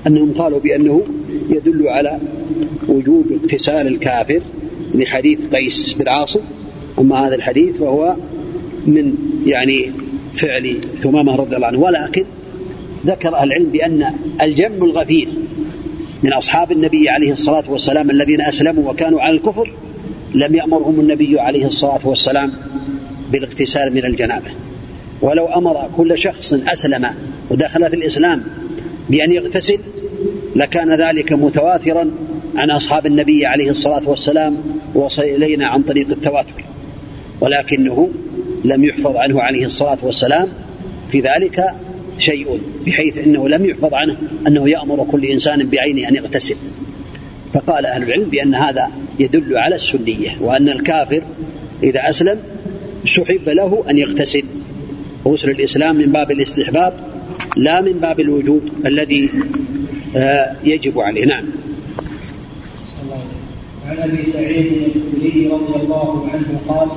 أنهم 0.08 0.34
قالوا 0.34 0.60
بأنه 0.60 1.02
يدل 1.50 1.88
على 1.88 2.20
وجوب 2.88 3.26
اغتسال 3.32 3.88
الكافر 3.88 4.42
لحديث 4.94 5.40
قيس 5.54 5.94
بن 5.94 6.10
عاصم. 6.10 6.42
أما 7.00 7.28
هذا 7.28 7.36
الحديث 7.36 7.76
فهو 7.76 8.16
من 8.88 9.14
يعني 9.46 9.92
فعل 10.38 10.78
ثمامة 11.04 11.36
رضي 11.36 11.56
الله 11.56 11.68
عنه 11.68 11.80
ولكن 11.80 12.26
ذكر 13.06 13.30
العلم 13.30 13.66
بأن 13.66 14.06
الجم 14.42 14.84
الغفير 14.84 15.28
من 16.24 16.34
أصحاب 16.34 16.72
النبي 16.72 17.10
عليه 17.10 17.32
الصلاة 17.34 17.64
والسلام 17.72 18.10
الذين 18.10 18.42
أسلموا 18.42 18.92
وكانوا 18.92 19.22
على 19.22 19.36
الكفر 19.36 19.74
لم 20.36 20.56
يأمرهم 20.56 21.00
النبي 21.00 21.40
عليه 21.40 21.66
الصلاة 21.66 22.00
والسلام 22.04 22.52
بالاغتسال 23.32 23.94
من 23.94 24.06
الجنابة. 24.06 24.52
ولو 25.22 25.46
أمر 25.46 25.90
كل 25.98 26.18
شخص 26.18 26.54
أسلم 26.54 27.08
ودخل 27.50 27.90
في 27.90 27.96
الإسلام 27.96 28.44
بأن 29.10 29.32
يغتسل 29.32 29.80
لكان 30.56 30.94
ذلك 30.94 31.34
متواترا 31.34 32.12
عن 32.56 32.72
أصحاب 32.72 33.06
النبي 33.06 33.46
عليه 33.46 33.70
الصلاة 33.70 34.10
والسلام 34.10 34.58
وصل 34.94 35.22
إلينا 35.22 35.68
عن 35.68 35.82
طريق 35.82 36.10
التواتر. 36.10 36.64
ولكنه 37.42 38.10
لم 38.66 38.84
يحفظ 38.84 39.16
عنه 39.16 39.42
عليه 39.42 39.66
الصلاة 39.66 39.98
والسلام. 40.04 40.48
في 41.12 41.20
ذلك 41.20 41.74
شيء 42.22 42.62
بحيث 42.86 43.18
أنه 43.18 43.50
لم 43.50 43.66
يحفظ 43.66 43.94
عنه 43.94 44.18
أنه 44.48 44.70
يأمر 44.70 45.08
كل 45.12 45.26
إنسان 45.26 45.70
بعينه 45.70 46.08
أن 46.08 46.16
يغتسل. 46.16 46.56
فقال 47.54 47.86
أهل 47.86 48.04
العلم 48.04 48.24
بأن 48.24 48.56
هذا 48.56 48.88
يدل 49.20 49.58
على 49.58 49.76
السنية 49.76 50.38
وأن 50.40 50.70
الكافر 50.70 51.24
إذا 51.84 52.10
أسلم 52.10 52.40
سحب 53.06 53.50
له 53.50 53.84
أن 53.90 53.98
يغتسل. 53.98 54.44
غسل 55.26 55.50
الإسلام 55.50 55.96
من 55.96 56.12
باب 56.12 56.32
الاستحباب 56.32 56.94
لا 57.58 57.82
من 57.82 57.94
باب 57.94 58.20
الوجوب 58.20 58.62
الذي 58.86 59.30
آه، 60.16 60.56
يجب 60.64 61.00
عليه. 61.00 61.26
نعم. 61.26 61.44
عن 63.88 63.98
أبي 63.98 64.26
سعيد 64.26 64.66
الخدري 64.96 65.48
رضي 65.48 65.76
الله 65.84 66.30
عنه 66.34 66.60
قال 66.68 66.88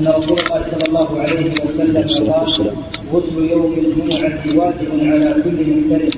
أن 0.00 0.06
رسول 0.06 0.38
الله 0.38 0.62
صلى 0.70 0.84
الله 0.88 1.20
عليه 1.20 1.52
وسلم 1.64 2.32
قال 2.32 2.70
غسل 3.12 3.50
يوم 3.50 3.72
الجمعة 3.78 4.40
واجب 4.56 4.90
على 4.92 5.34
كل 5.44 5.58
مختلف 5.76 6.14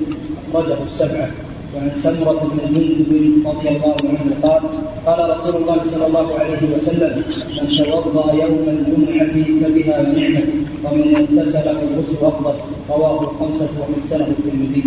أخرجه 0.53 0.77
السبعة. 0.83 1.29
وعن 1.75 1.91
سمرة 2.03 2.51
بن 2.51 2.73
جندب 2.73 3.47
رضي 3.47 3.69
الله 3.69 3.95
عنه 4.03 4.35
قال 4.43 4.61
قال 5.05 5.19
رسول 5.37 5.55
الله 5.61 5.81
صلى 5.87 6.07
الله 6.07 6.39
عليه 6.39 6.61
وسلم 6.75 7.23
من 7.61 7.67
توضأ 7.77 8.33
يوم 8.33 8.65
الجمعة 8.67 9.35
فبها 9.61 9.99
ونعمة 10.01 10.43
ومن 10.83 11.15
اغتسل 11.15 11.63
فالغسل 11.63 12.17
أفضل. 12.21 12.53
رواه 12.89 13.21
الخمسة 13.21 13.69
وحسنه 13.79 14.27
الترمذي. 14.27 14.83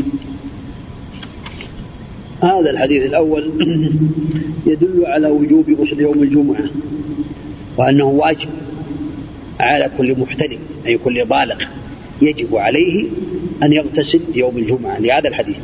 هذا 2.40 2.70
الحديث 2.70 3.02
الأول 3.07 3.50
يدل 4.70 5.07
على 5.07 5.28
وجوب 5.28 5.70
غسل 5.81 6.00
يوم 6.00 6.22
الجمعة 6.22 6.64
وأنه 7.76 8.05
واجب. 8.05 8.48
على 9.62 9.90
كل 9.98 10.20
محتلم 10.20 10.59
أي 10.87 10.98
كل 10.98 11.25
بالغ 11.25 11.64
يجب 12.22 12.57
عليه 12.57 13.07
أن 13.62 13.72
يغتسل 13.72 14.20
يوم 14.35 14.59
الجمعة 14.59 14.98
لهذا 14.98 15.29
الحديث 15.29 15.59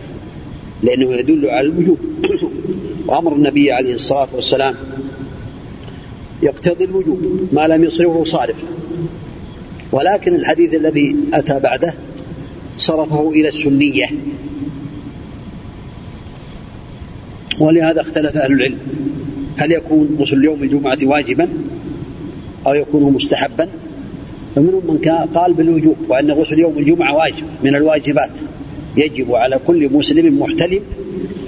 لأنه 0.83 1.15
يدل 1.15 1.51
على 1.51 1.67
الوجوب. 1.67 1.99
وأمر 3.07 3.33
النبي 3.37 3.73
عليه 3.73 3.95
الصلاة 3.95 4.29
والسلام 4.35 4.75
يقتضي 6.43 6.85
الوجوب 6.85 7.49
ما 7.53 7.69
لم 7.69 7.85
يصرفه 7.85 8.25
صارف. 8.25 8.57
ولكن 9.93 10.35
الحديث 10.35 10.75
الذي 10.75 11.17
أتى 11.33 11.61
بعده 11.61 11.95
صرفه 12.79 13.31
إلى 13.31 13.49
السنية. 13.49 14.07
ولهذا 17.59 18.01
اختلف 18.01 18.37
أهل 18.37 18.53
العلم. 18.53 18.79
هل 19.57 19.73
يكون 19.73 20.17
غسل 20.21 20.45
يوم 20.45 20.63
الجمعة 20.63 20.99
واجبا 21.03 21.49
أو 22.67 22.75
يكون 22.75 23.13
مستحبا؟ 23.13 23.69
فمنهم 24.55 24.83
من 24.89 24.99
قال 25.35 25.53
بالوجوب 25.53 25.97
وأن 26.09 26.31
غسل 26.31 26.59
يوم 26.59 26.79
الجمعة 26.79 27.17
واجب 27.17 27.45
من 27.65 27.77
الواجبات. 27.77 28.31
يجب 28.97 29.35
على 29.35 29.61
كل 29.67 29.93
مسلم 29.93 30.41
محتلم 30.41 30.81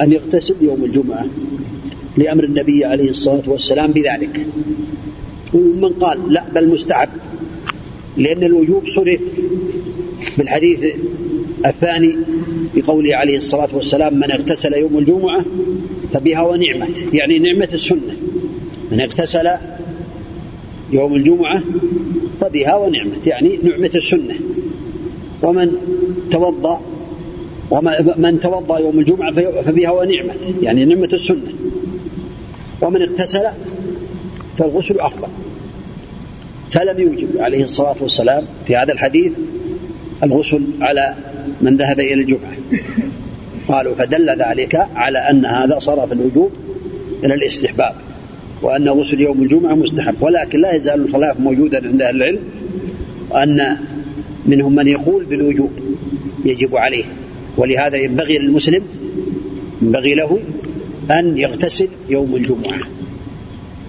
أن 0.03 0.13
يغتسل 0.13 0.57
يوم 0.61 0.85
الجمعة 0.85 1.27
لأمر 2.17 2.45
النبي 2.45 2.85
عليه 2.85 3.11
الصلاة 3.11 3.43
والسلام 3.47 3.93
بذلك. 3.93 4.47
ومن 5.55 5.89
قال 5.89 6.33
لا 6.33 6.45
بل 6.55 6.69
مستعب 6.69 7.09
لأن 8.17 8.45
الوجوب 8.45 8.89
صرف 8.89 9.21
بالحديث 10.39 10.95
الثاني 11.67 12.17
بقوله 12.75 13.17
عليه 13.17 13.39
الصلاة 13.39 13.69
والسلام 13.73 14.15
من 14.15 14.31
اغتسل 14.31 14.75
يوم 14.75 14.99
الجمعة 14.99 15.45
فبها 16.13 16.43
ونعمت. 16.43 17.15
يعني 17.15 17.39
نعمة 17.39 17.69
السنة. 17.73 18.17
من 18.93 19.01
اغتسل 19.01 19.49
يوم 20.93 21.15
الجمعة 21.15 21.63
فبها 22.41 22.75
ونعمت 22.77 23.27
يعني 23.27 23.59
نعمة 23.63 23.91
السنة. 23.95 24.35
ومن 25.43 25.73
توضأ 26.31 26.81
ومن 27.71 28.41
توضأ 28.41 28.79
يوم 28.79 28.99
الجمعة 28.99 29.33
فبها 29.63 29.91
ونعمت 29.91 30.37
يعني 30.63 30.85
نعمة 30.85 31.09
السنة. 31.13 31.53
ومن 32.81 33.03
اغتسل 33.03 33.45
فالغسل 34.59 35.01
أفضل. 35.01 35.29
فلم 36.73 36.99
يوجب 36.99 37.29
عليه 37.39 37.65
الصلاة 37.65 37.97
والسلام 38.01 38.45
في 38.67 38.77
هذا 38.77 38.93
الحديث 38.93 39.33
الغسل 40.23 40.63
على 40.81 41.15
من 41.61 41.77
ذهب 41.77 42.01
إلى 42.01 42.15
الجمعة. 42.15 42.53
قالوا 43.69 43.95
فدل 43.95 44.31
ذلك 44.31 44.87
على 44.95 45.19
أن 45.19 45.47
هذا 45.47 45.79
صرف 45.79 46.13
الوجوب 46.13 46.51
إلى 47.25 47.35
الاستحباب. 47.35 47.95
وأن 48.63 48.89
غسل 48.89 49.21
يوم 49.21 49.43
الجمعة 49.43 49.75
مستحب. 49.75 50.15
ولكن 50.21 50.61
لا 50.61 50.75
يزال 50.75 51.01
الخلاف 51.01 51.41
موجودا 51.41 51.89
عند 51.89 52.03
أهل 52.03 52.17
العلم 52.17 52.39
وأن 53.31 53.77
منهم 54.47 54.75
من 54.75 54.89
يقول 54.89 55.25
بالوجوب 55.25 55.71
يجب 56.45 56.77
عليه. 56.77 57.05
ولهذا 57.57 57.97
ينبغي 57.97 58.39
للمسلم 58.39 58.83
ينبغي 59.83 60.15
له 60.15 60.39
أن 61.11 61.39
يغتسل 61.39 61.89
يوم 62.09 62.37
الجمعة. 62.37 62.81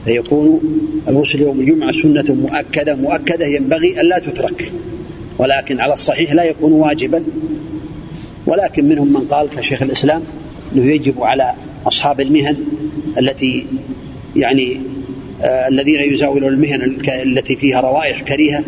فيكون 0.05 0.61
الغسل 1.07 1.41
يوم 1.41 1.59
الجمعة 1.59 1.91
سنة 1.91 2.35
مؤكدة 2.35 2.95
مؤكدة 2.95 3.45
ينبغي 3.45 4.01
ألا 4.01 4.19
تترك. 4.19 4.71
ولكن 5.37 5.79
على 5.79 5.93
الصحيح 5.93 6.33
لا 6.33 6.43
يكون 6.43 6.71
واجبا. 6.71 7.23
ولكن 8.45 8.85
منهم 8.85 9.13
من 9.13 9.21
قال 9.21 9.47
كشيخ 9.57 9.81
الإسلام 9.81 10.21
أنه 10.75 10.91
يجب 10.91 11.23
على 11.23 11.53
أصحاب 11.87 12.21
المهن 12.21 12.57
التي 13.17 13.65
يعني 14.35 14.81
آه 15.41 15.67
الذين 15.67 16.13
يزاولون 16.13 16.53
المهن 16.53 16.97
التي 17.07 17.55
فيها 17.55 17.81
روائح 17.81 18.21
كريهة 18.21 18.63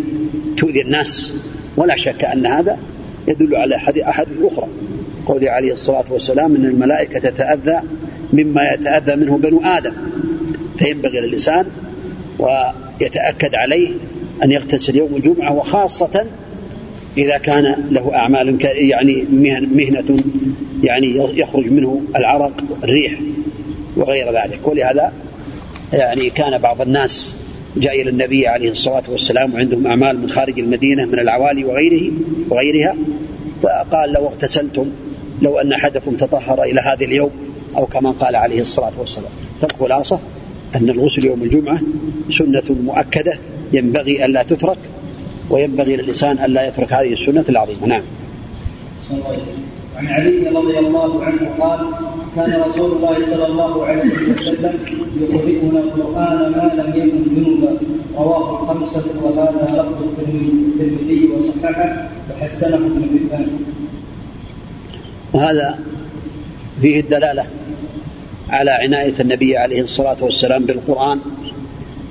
تؤذي 0.58 0.82
الناس. 0.82 1.34
ولا 1.78 1.95
شك 1.95 2.23
أن 2.23 2.45
هذا 2.45 2.78
يدل 3.28 3.56
على 3.56 3.76
أحاديث 3.76 4.38
أخرى. 4.43 4.67
قوله 5.26 5.49
عليه 5.52 5.73
الصلاة 5.73 6.06
والسلام 6.10 6.56
أن 6.56 6.65
الملائكة 6.65 7.19
تتأذى 7.19 7.82
مما 8.34 8.62
يتأذى 8.73 9.15
منه 9.15 9.38
بنو 9.38 9.62
آدم. 9.63 9.93
فينبغي 10.80 11.19
للإنسان 11.19 11.65
ويتأكد 12.39 13.56
عليه 13.56 13.89
أن 14.43 14.52
يغتسل 14.52 14.95
يوم 14.95 15.15
الجمعة 15.15 15.54
وخاصة 15.54 16.26
إذا 17.17 17.38
كان 17.38 17.76
له 17.91 18.15
أعمال 18.15 18.58
يعني 18.62 19.26
مهنة 19.76 20.17
يعني 20.84 21.39
يخرج 21.39 21.71
منه 21.71 22.02
العرق 22.15 22.63
الريح 22.84 23.19
وغير 23.95 24.28
ذلك. 24.28 24.60
ولهذا 24.67 25.13
يعني 25.93 26.29
كان 26.29 26.58
بعض 26.58 26.82
الناس 26.82 27.36
جاء 27.77 28.01
إلى 28.01 28.10
النبي 28.10 28.47
عليه 28.47 28.71
الصلاة 28.71 29.03
والسلام 29.10 29.53
وعندهم 29.53 29.88
أعمال 29.88 30.19
من 30.19 30.29
خارج 30.29 30.60
المدينة 30.60 31.06
من 31.06 31.19
العوالي 31.19 31.65
وغيره 31.65 32.12
وغيرها 32.49 32.95
فقال 33.63 34.13
لو 34.13 34.27
اغتسلتم 34.27 34.91
لو 35.41 35.60
أن 35.60 35.73
أحدكم 35.73 36.15
تطهر 36.15 36.63
إلى 36.63 36.82
هذا 36.82 37.06
اليوم 37.06 37.32
أو 37.77 37.86
كما 37.86 38.12
قال 38.12 38.36
عليه 38.36 38.62
الصلاة 38.62 38.99
والسلام. 38.99 39.32
فالخلاصة 39.62 40.19
أن 40.75 40.89
الغسل 40.89 41.25
يوم 41.25 41.43
الجمعة 41.43 41.82
سنة 42.32 42.63
مؤكدة 42.69 43.39
ينبغي 43.73 44.25
ألا 44.25 44.43
تترك 44.43 44.77
وينبغي 45.49 45.95
للإنسان 45.95 46.45
ألا 46.45 46.67
يترك 46.67 46.93
هذه 46.93 47.13
السنة 47.13 47.45
العظيمة. 47.49 47.88
نعم. 47.88 48.03
عن 49.97 50.08
علي 50.08 50.47
رضي 50.47 50.79
الله 50.79 51.23
عنه 51.23 51.49
قال 51.60 51.79
كان 52.36 52.62
رسول 52.62 52.91
الله 52.91 53.25
صلى 53.25 53.47
الله 53.47 53.86
عليه 53.86 54.12
وسلم 54.34 54.79
يقرئنا 55.21 55.79
القرآن 55.79 56.51
ما 56.51 56.71
لم 56.82 56.89
يكن 56.95 57.23
جنبا 57.36 57.77
رواه 58.17 58.62
الخمسة 58.62 59.03
وهذا 59.21 59.69
لفظ 59.71 60.03
الترمذي 60.03 61.29
وصححه 61.34 62.10
وحسنه 62.32 62.75
ابن 62.75 63.10
حبان. 63.10 63.47
وهذا 65.34 65.79
فيه 66.82 66.99
الدلالة 66.99 67.45
على 68.49 68.71
عناية 68.71 69.13
النبي 69.19 69.58
عليه 69.58 69.82
الصلاة 69.82 70.23
والسلام 70.23 70.65
بالقرآن 70.65 71.19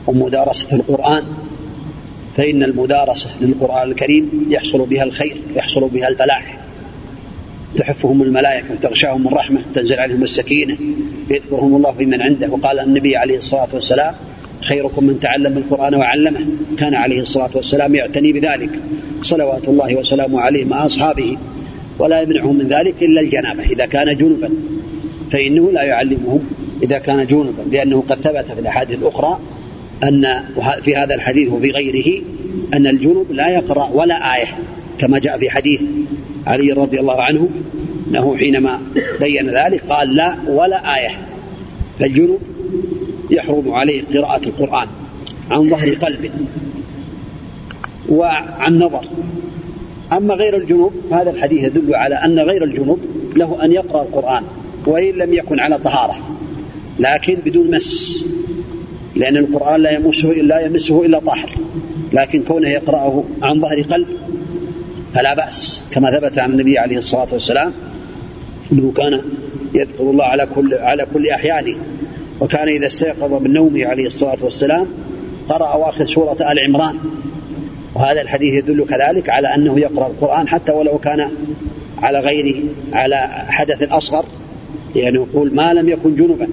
ومدارسة 0.06 0.76
القرآن 0.76 1.24
فإن 2.36 2.62
المدارسة 2.62 3.30
للقرآن 3.40 3.90
الكريم 3.90 4.46
يحصل 4.50 4.86
بها 4.86 5.04
الخير 5.04 5.36
يحصل 5.56 5.88
بها 5.88 6.08
الفلاح 6.08 6.61
تحفهم 7.76 8.22
الملائكة 8.22 8.66
وتغشاهم 8.72 9.28
الرحمة 9.28 9.60
تنزل 9.74 9.98
عليهم 9.98 10.22
السكينة 10.22 10.76
يذكرهم 11.30 11.76
الله 11.76 11.92
في 11.92 12.06
من 12.06 12.22
عنده. 12.22 12.48
وقال 12.50 12.80
النبي 12.80 13.16
عليه 13.16 13.38
الصلاة 13.38 13.68
والسلام 13.72 14.14
خيركم 14.60 15.04
من 15.04 15.20
تعلم 15.20 15.58
القرآن 15.58 15.94
وعلمه. 15.94 16.40
كان 16.78 16.94
عليه 16.94 17.20
الصلاة 17.20 17.50
والسلام 17.54 17.94
يعتني 17.94 18.32
بذلك. 18.32 18.70
صلوات 19.22 19.68
الله 19.68 19.96
وسلامه 19.96 20.40
عليه 20.40 20.64
مع 20.64 20.86
أصحابه. 20.86 21.38
ولا 21.98 22.22
يمنعهم 22.22 22.58
من 22.58 22.68
ذلك 22.68 22.94
إلا 23.02 23.20
الجنابة 23.20 23.62
إذا 23.62 23.86
كان 23.86 24.16
جنبا. 24.16 24.50
فإنه 25.32 25.72
لا 25.72 25.82
يعلمهم 25.82 26.40
إذا 26.82 26.98
كان 26.98 27.26
جنبا 27.26 27.62
لأنه 27.70 28.04
قد 28.08 28.16
ثبت 28.16 28.44
في 28.54 28.60
الأحاديث 28.60 28.98
الأخرى 28.98 29.38
أن 30.02 30.42
في 30.82 30.96
هذا 30.96 31.14
الحديث 31.14 31.48
وفي 31.52 31.70
غيره 31.70 32.22
أن 32.74 32.86
الجنب 32.86 33.26
لا 33.30 33.48
يقرأ 33.48 33.88
ولا 33.92 34.36
آية 34.36 34.58
كما 34.98 35.18
جاء 35.18 35.38
في 35.38 35.50
حديث 35.50 35.80
علي 36.46 36.72
رضي 36.72 37.00
الله 37.00 37.22
عنه 37.22 37.48
أنه 38.08 38.36
حينما 38.36 38.80
بين 39.20 39.48
ذلك 39.48 39.82
قال 39.88 40.14
لا 40.14 40.36
ولا 40.46 40.96
آية. 40.96 41.18
فالجنب 41.98 42.38
يحرم 43.30 43.72
عليه 43.74 44.02
قراءة 44.14 44.44
القرآن 44.48 44.88
عن 45.50 45.70
ظهر 45.70 45.94
قلب 45.94 46.30
وعن 48.08 48.78
نظر. 48.78 49.04
أما 50.12 50.34
غير 50.34 50.56
الجنوب 50.56 50.92
فهذا 51.10 51.30
الحديث 51.30 51.62
يدل 51.62 51.94
على 51.94 52.14
أن 52.14 52.38
غير 52.38 52.64
الجنوب 52.64 52.98
له 53.36 53.64
أن 53.64 53.72
يقرأ 53.72 54.02
القرآن 54.02 54.42
وإن 54.86 55.14
لم 55.14 55.34
يكن 55.34 55.60
على 55.60 55.78
طهارة 55.78 56.16
لكن 56.98 57.34
بدون 57.34 57.70
مس 57.70 58.24
لأن 59.16 59.36
القرآن 59.36 59.80
لا 59.80 59.90
يمسه 59.90 60.30
إلا 60.30 60.66
يمسه 60.66 61.04
إلا 61.04 61.18
طاهر 61.18 61.50
لكن 62.12 62.42
كونه 62.42 62.68
يقرأه 62.68 63.24
عن 63.42 63.60
ظهر 63.60 63.82
قلب 63.82 64.08
فلا 65.14 65.34
بأس. 65.34 65.84
كما 65.92 66.10
ثبت 66.10 66.38
عن 66.38 66.50
النبي 66.50 66.78
عليه 66.78 66.98
الصلاة 66.98 67.32
والسلام 67.32 67.72
أنه 68.72 68.92
كان 68.96 69.20
يذكر 69.74 70.10
الله 70.10 70.24
على 70.24 70.46
كل 70.54 70.74
على 70.74 71.06
كل 71.14 71.28
أحيانه. 71.28 71.76
وكان 72.40 72.68
إذا 72.68 72.86
استيقظ 72.86 73.32
من 73.32 73.52
نومه 73.52 73.86
عليه 73.86 74.06
الصلاة 74.06 74.38
والسلام 74.44 74.86
قرأ 75.48 75.66
أواخر 75.66 76.06
سورة 76.06 76.52
آل 76.52 76.58
عمران. 76.58 76.94
وهذا 77.94 78.20
الحديث 78.20 78.54
يدل 78.54 78.84
كذلك 78.84 79.30
على 79.30 79.54
أنه 79.54 79.80
يقرأ 79.80 80.06
القرآن 80.06 80.48
حتى 80.48 80.72
ولو 80.72 80.98
كان 80.98 81.28
على 82.02 82.20
غير 82.20 82.62
على 82.92 83.16
حدث 83.48 83.82
أصغر. 83.82 84.24
يعني 84.96 85.14
يقول 85.14 85.54
ما 85.54 85.72
لم 85.72 85.88
يكن 85.88 86.14
جنبا. 86.14 86.48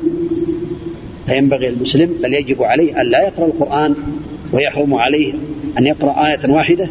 فينبغي 1.26 1.70
المسلم 1.70 2.14
بل 2.24 2.34
يجب 2.34 2.64
عليه 2.64 3.02
أن 3.02 3.06
لا 3.06 3.24
يقرأ 3.28 3.46
القرآن 3.46 3.96
ويحرم 4.54 4.94
عليه 4.94 5.34
أن 5.78 5.86
يقرأ 5.86 6.28
آية 6.28 6.50
واحدة 6.50 6.90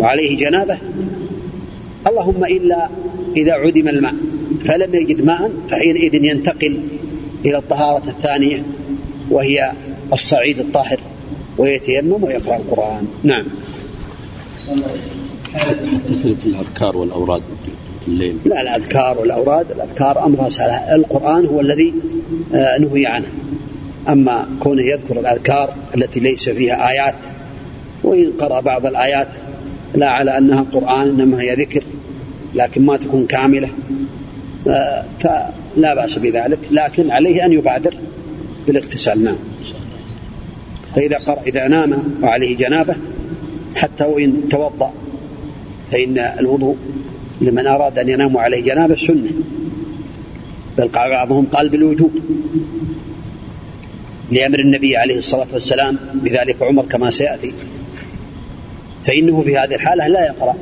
وعليه 0.00 0.36
جنابة. 0.36 0.78
اللهم 2.06 2.44
إلا 2.44 2.88
إذا 3.36 3.52
عدم 3.52 3.88
الماء 3.88 4.14
فلم 4.64 4.94
يجد 4.94 5.24
ماء 5.24 5.50
فحينئذ 5.70 6.24
ينتقل 6.24 6.80
إلى 7.44 7.58
الطهارة 7.58 8.08
الثانية 8.08 8.62
وهي 9.30 9.72
الصعيد 10.12 10.58
الطاهر 10.58 11.00
ويتيمم 11.58 12.24
ويقرأ 12.24 12.56
القرآن. 12.56 13.06
نعم. 13.22 13.44
في 16.14 16.46
الأذكار 16.46 16.96
والأوراد 16.96 17.42
الليل. 18.08 18.36
لا 18.44 18.60
الأذكار 18.60 19.18
والأوراد 19.18 19.70
الأذكار 19.70 20.26
أمرها 20.26 20.48
سهل. 20.48 21.00
القرآن 21.00 21.46
هو 21.46 21.60
الذي 21.60 21.94
آه، 22.54 22.78
نهي 22.78 23.06
عنه. 23.06 23.28
أما 24.08 24.48
كونه 24.60 24.82
يذكر 24.82 25.20
الأذكار 25.20 25.74
التي 25.96 26.20
ليس 26.20 26.48
فيها 26.48 26.90
آيات 26.90 27.14
وإن 28.04 28.32
قرأ 28.40 28.60
بعض 28.60 28.86
الآيات 28.86 29.28
لا 29.94 30.10
على 30.10 30.38
أنها 30.38 30.66
قرآن 30.72 31.08
إنما 31.08 31.40
هي 31.40 31.54
ذكر 31.54 31.84
لكن 32.54 32.86
ما 32.86 32.96
تكون 32.96 33.26
كاملة. 33.26 33.68
آه، 34.68 35.04
فلا 35.20 35.94
بأس 35.94 36.18
بذلك 36.18 36.58
لكن 36.70 37.10
عليه 37.10 37.44
أن 37.44 37.52
يبادر 37.52 37.94
بالاغتسال 38.66 39.24
نعم. 39.24 39.36
فإذا 40.94 41.18
قرأ 41.18 41.42
إذا 41.46 41.68
نام 41.68 42.02
وعليه 42.22 42.56
جنابة 42.56 42.94
حتى 43.74 44.04
وإن 44.04 44.48
توضأ 44.50 44.92
فإن 45.92 46.18
الوضوء 46.18 46.76
لمن 47.40 47.66
أراد 47.66 47.98
أن 47.98 48.08
ينام 48.08 48.36
عليه 48.36 48.62
جنابة 48.62 48.96
سنة. 48.96 49.30
بل 50.78 50.88
بعضهم 50.88 51.46
قال 51.46 51.68
بالوجوب. 51.68 52.12
لأمر 54.30 54.58
النبي 54.58 54.96
عليه 54.96 55.18
الصلاة 55.18 55.46
والسلام 55.52 55.98
بذلك 56.14 56.62
عمر 56.62 56.84
كما 56.84 57.10
سيأتي. 57.10 57.52
فإنه 59.06 59.42
في 59.42 59.58
هذه 59.58 59.74
الحالة 59.74 60.06
لا 60.06 60.26
يقرأ 60.26 60.54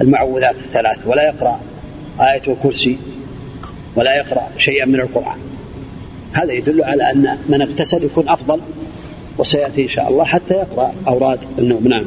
المعوذات 0.00 0.56
الثلاث 0.56 0.98
ولا 1.06 1.26
يقرأ 1.26 1.60
آية 2.20 2.42
الكرسي 2.52 2.98
ولا 3.96 4.16
يقرأ 4.16 4.50
شيئا 4.58 4.84
من 4.84 5.00
القرآن. 5.00 5.38
هذا 6.32 6.52
يدل 6.52 6.84
على 6.84 7.10
أن 7.10 7.38
من 7.48 7.62
اغتسل 7.62 8.04
يكون 8.04 8.28
أفضل 8.28 8.60
وسيأتي 9.38 9.82
إن 9.82 9.88
شاء 9.88 10.08
الله 10.08 10.24
حتى 10.24 10.54
يقرأ 10.54 10.94
أوراد 11.08 11.38
النوم. 11.58 11.88
نعم. 11.88 12.04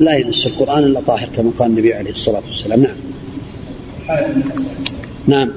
لا 0.00 0.14
يمس 0.14 0.46
القرآن 0.46 0.84
إلا 0.84 1.00
طاهر 1.00 1.28
كما 1.36 1.50
قال 1.58 1.70
النبي 1.70 1.94
عليه 1.94 2.10
الصلاة 2.10 2.42
والسلام. 2.48 2.82
نعم. 2.82 2.96
نعم. 5.26 5.50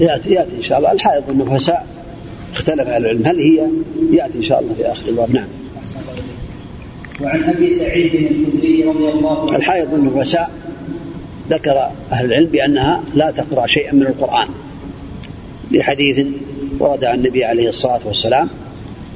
يأتي 0.00 0.30
يأتي 0.30 0.56
إن 0.56 0.62
شاء 0.62 0.78
الله. 0.78 0.92
الحائض 0.92 1.22
والنفساء 1.28 2.03
اختلف 2.54 2.88
أهل 2.88 3.06
العلم. 3.06 3.26
هل 3.26 3.38
هي؟ 3.38 3.68
يأتي 4.12 4.38
إن 4.38 4.44
شاء 4.44 4.60
الله 4.60 4.74
في 4.74 4.92
آخر 4.92 5.08
الباب. 5.08 5.34
نعم. 5.34 5.48
وعن 7.20 7.42
أبي 7.42 7.74
سعيد 7.74 8.14
الخدري 8.14 8.84
رضي 8.84 9.08
الله 9.08 9.40
عنه. 9.40 9.56
الحائض 9.56 9.92
والنفساء 9.92 10.50
ذكر 11.50 11.90
أهل 12.12 12.24
العلم 12.24 12.46
بأنها 12.46 13.02
لا 13.14 13.30
تقرأ 13.30 13.66
شيئا 13.66 13.94
من 13.94 14.02
القرآن 14.02 14.48
لحديث 15.70 16.26
ورد 16.78 17.04
عن 17.04 17.18
النبي 17.18 17.44
عليه 17.44 17.68
الصلاة 17.68 18.00
والسلام 18.04 18.48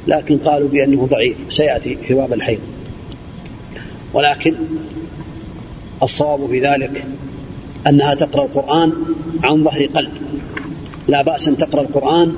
لكن 0.07 0.39
قالوا 0.39 0.69
بأنه 0.69 1.07
ضعيف. 1.07 1.37
سيأتي 1.51 1.97
في 1.97 2.15
باب 2.15 2.33
الحيض. 2.33 2.61
ولكن 4.13 4.55
الصواب 6.03 6.47
في 6.47 6.61
ذلك 6.61 7.05
أنها 7.87 8.15
تقرأ 8.15 8.45
القرآن 8.45 8.93
عن 9.43 9.65
ظهر 9.65 9.87
قلب. 9.87 10.13
لا 11.09 11.23
بأس 11.23 11.49
أن 11.49 11.57
تقرأ 11.57 11.81
القرآن 11.83 12.33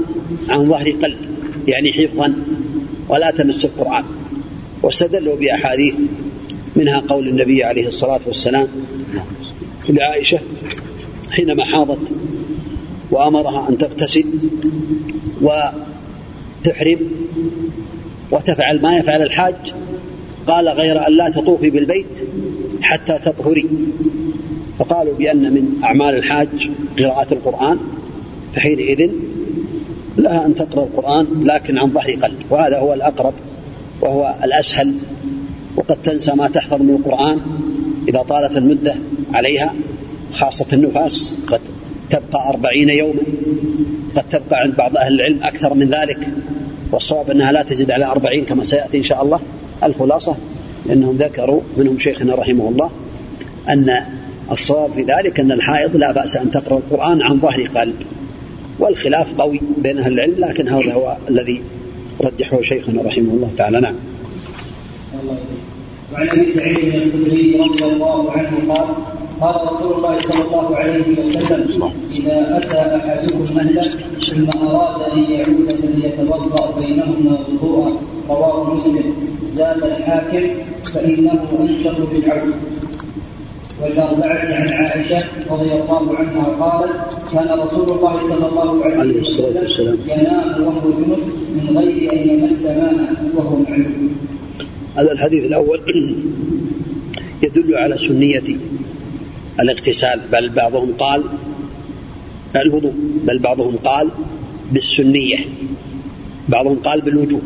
عن 0.49 0.67
ظهر 0.67 0.91
قلب 0.91 1.19
يعني 1.69 1.93
حفظا 1.93 2.35
ولا 3.09 3.31
تمس 3.31 3.65
القرآن. 3.65 4.05
واستدلوا 4.83 5.37
بأحاديث 5.37 5.95
منها 6.77 7.01
قول 7.01 7.29
النبي 7.29 7.65
عليه 7.65 7.87
الصلاة 7.87 8.21
والسلام 8.27 8.69
لعائشة 9.89 10.39
حينما 11.31 11.65
حاضت 11.65 11.99
وأمرها 13.11 13.69
أن 13.69 13.79
تغتسل 13.79 14.35
وتحرم 15.43 16.99
وتفعل 18.31 18.83
ما 18.83 18.97
يفعل 18.97 19.23
الحاج. 19.23 19.75
قال 20.47 20.69
غير 20.69 21.07
أن 21.07 21.13
لا 21.13 21.31
تطوفي 21.31 21.71
بالبيت 21.71 22.07
حتى 22.83 23.19
تطهري. 23.25 23.69
فقالوا 24.79 25.15
بأن 25.15 25.55
من 25.55 25.81
أعمال 25.85 26.15
الحاج 26.15 26.71
قراءة 26.99 27.35
القرآن. 27.35 27.79
فحينئذ 28.55 29.11
لها 30.19 30.47
أن 30.47 30.55
تقرأ 30.55 30.83
القرآن 30.85 31.27
لكن 31.45 31.79
عن 31.79 31.91
ظهر 31.91 32.11
قلب 32.11 32.39
وهذا 32.51 32.79
هو 32.79 32.95
الأقرب 32.95 33.35
وهو 34.01 34.35
الأسهل 34.45 34.95
وقد 35.77 35.97
تنسى 36.05 36.33
ما 36.33 36.49
تحفظ 36.49 36.83
من 36.83 36.91
القرآن 36.91 37.41
إذا 38.09 38.23
طالت 38.23 38.57
المدة 38.57 38.95
عليها 39.35 39.75
خاصة 40.33 40.67
النفاس 40.73 41.37
قد 41.47 41.61
تبقى 42.11 42.49
أربعين 42.49 42.89
يوما 42.89 43.21
قد 44.17 44.25
تبقى 44.29 44.61
عند 44.61 44.77
بعض 44.77 44.97
أهل 44.97 45.15
العلم 45.15 45.43
أكثر 45.43 45.75
من 45.75 45.91
ذلك 45.91 46.29
والصواب 46.93 47.31
أنها 47.31 47.53
لا 47.53 47.63
تزيد 47.63 47.91
على 47.91 48.05
أربعين 48.05 48.45
كما 48.45 48.65
سيأتي 48.65 48.99
إن 48.99 49.03
شاء 49.03 49.25
الله 49.25 49.41
الخلاصة 49.85 50.37
لأنهم 50.87 51.17
ذكروا 51.17 51.61
منهم 51.77 51.99
شيخنا 51.99 52.35
رحمه 52.35 52.69
الله 52.69 52.91
أن 53.69 54.05
الصواب 54.53 54.91
في 54.91 55.03
ذلك 55.03 55.41
أن 55.41 55.53
الحائض 55.53 55.97
لا 55.97 56.13
بأس 56.13 56.37
أن 56.37 56.51
تقرأ 56.51 56.79
القرآن 56.79 57.23
عن 57.23 57.41
ظهر 57.41 57.69
قلب. 57.75 57.95
والخلاف 58.81 59.41
قوي 59.41 59.61
بين 59.79 59.99
أهل 59.99 60.13
العلم 60.13 60.35
لكن 60.39 60.69
هذا 60.69 60.93
هو 60.93 61.17
الذي 61.29 61.63
رجحه 62.21 62.63
شيخنا 62.63 63.03
رحمه 63.03 63.33
الله 63.33 63.51
تعالى. 63.57 63.81
نعم. 63.81 63.95
وعن 66.13 66.29
أبي 66.29 66.51
سعيد 66.51 66.95
الخدري 66.95 67.57
رضي 67.57 67.85
الله 67.85 68.31
عنه 68.33 68.51
قال 68.69 68.89
قال 69.41 69.73
رسول 69.73 69.93
الله 69.97 70.21
صلى 70.21 70.45
الله 70.45 70.77
عليه 70.77 71.05
وسلم 71.19 71.93
إذا 72.13 72.59
أتى 72.59 72.97
أحدكم 72.97 73.59
اهله 73.59 73.91
ثم 74.21 74.59
أراد 74.59 75.13
أن 75.13 75.19
يعود 75.19 75.69
فليتوضأ 75.83 76.81
بينهما 76.81 77.39
وضوءا 77.63 77.93
رواه 78.29 78.75
مسلم. 78.75 79.15
زاد 79.57 79.83
الحاكم 79.83 80.47
فإنه 80.85 81.45
انشط 81.61 81.97
بالعود. 82.13 82.55
والأربعة 83.83 84.55
عن 84.55 84.69
عائشة 84.69 85.25
رضي 85.51 85.73
الله 85.73 86.17
عنها 86.17 86.45
قالت 86.45 87.17
كان 87.33 87.59
رسول 87.59 87.91
الله 87.91 88.29
صلى 88.29 88.49
الله 88.49 88.85
عليه 88.85 89.21
وسلم 89.21 89.99
ينام 90.07 90.63
وهو 90.63 90.91
جنب 90.91 91.19
من 91.55 91.79
غير 91.79 92.13
أن 92.13 92.29
يمس 92.29 92.65
ماء 92.65 93.15
وهو 93.35 93.57
معلوم. 93.57 94.17
هذا 94.97 95.13
الحديث 95.13 95.45
الأول 95.45 95.81
يدل 97.45 97.75
على 97.75 97.99
سنية 97.99 98.57
الاغتسال 99.61 100.21
بل 100.33 100.49
بعضهم 100.49 100.93
قال 100.99 101.25
الوضوء 102.57 102.95
بل 103.25 103.39
بعضهم 103.39 103.77
قال 103.85 104.09
بالسنية 104.73 105.39
بعضهم 106.49 106.77
قال 106.77 107.01
بالوجوب 107.01 107.43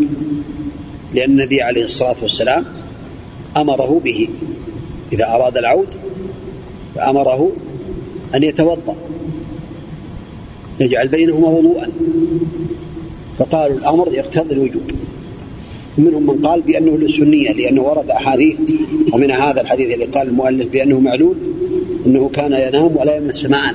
لأن 1.15 1.31
النبي 1.31 1.63
عليه 1.63 1.85
الصلاة 1.85 2.17
والسلام 2.23 2.65
أمره 3.57 4.01
به 4.05 4.29
إذا 5.13 5.25
أراد 5.25 5.59
العود 5.59 5.89
فأمره 6.95 7.53
أن 8.35 8.43
يتوضأ. 8.43 8.97
يجعل 10.81 11.09
بينهما 11.09 11.49
وضوءا. 11.49 11.89
فقالوا 13.39 13.79
الأمر 13.79 14.09
يقتضي 14.13 14.55
الوجوب. 14.55 14.91
منهم 15.99 16.27
من 16.27 16.47
قال 16.47 16.63
بأنه 16.63 16.97
للسنية 16.97 17.53
لأنه 17.53 17.83
ورد 17.83 18.11
أحاديث 18.11 18.57
ومن 19.13 19.31
هذا 19.31 19.61
الحديث 19.61 19.95
اللي 19.95 20.05
قال 20.05 20.29
المؤلف 20.29 20.69
بأنه 20.73 21.01
معلول 21.01 21.37
أنه 22.07 22.29
كان 22.29 22.53
ينام 22.53 22.97
ولا 22.97 23.17
يمس 23.17 23.45
ماء 23.45 23.75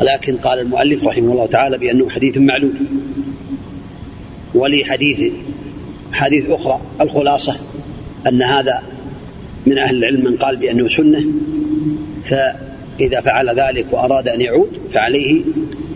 ولكن 0.00 0.36
قال 0.36 0.58
المؤلف 0.58 1.04
رحمه 1.04 1.32
الله 1.32 1.46
تعالى 1.46 1.78
بأنه 1.78 2.08
حديث 2.08 2.38
معلول. 2.38 2.74
ولي 4.54 4.84
حديث 4.84 5.32
حديث 6.12 6.50
أخرى 6.50 6.80
الخلاصة 7.00 7.56
أن 8.28 8.42
هذا 8.42 8.82
من 9.66 9.78
أهل 9.78 9.96
العلم 9.96 10.24
من 10.24 10.36
قال 10.36 10.56
بأنه 10.56 10.88
سنة 10.88 11.24
فإذا 12.24 13.20
فعل 13.20 13.60
ذلك 13.60 13.86
وأراد 13.92 14.28
أن 14.28 14.40
يعود 14.40 14.78
فعليه 14.92 15.42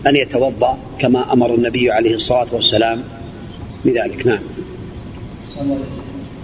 أن 0.07 0.15
يتوضأ 0.15 0.77
كما 0.99 1.33
أمر 1.33 1.55
النبي 1.55 1.91
عليه 1.91 2.15
الصلاة 2.15 2.47
والسلام 2.51 3.03
بذلك. 3.85 4.27
نعم. 4.27 4.39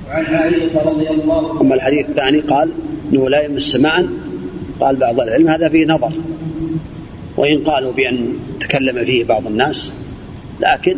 وعن 0.08 0.26
عائشة 0.26 0.82
رضي 0.86 1.10
الله 1.10 1.62
أما 1.62 1.76
الحديث 1.76 2.10
الثاني 2.10 2.40
قال 2.40 2.70
أنه 3.14 3.30
لا 3.30 3.46
يمس 3.46 3.76
معا. 3.76 4.10
قال 4.80 4.96
بعض 4.96 5.20
العلم 5.20 5.50
هذا 5.50 5.70
فيه 5.70 5.86
نظر 5.86 6.12
وإن 7.38 7.64
قالوا 7.64 7.92
بأن 7.92 8.34
تكلم 8.60 9.06
فيه 9.06 9.24
بعض 9.24 9.48
الناس 9.48 9.94
لكن 10.62 10.98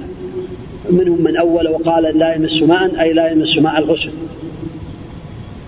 منهم 0.89 1.23
من 1.23 1.37
أول 1.37 1.67
وقال 1.67 2.17
لا 2.19 2.35
يمس 2.35 2.63
ماء 2.63 3.01
أي 3.01 3.13
لا 3.13 3.31
يمس 3.31 3.57
ماء 3.57 3.79
الغسل. 3.79 4.11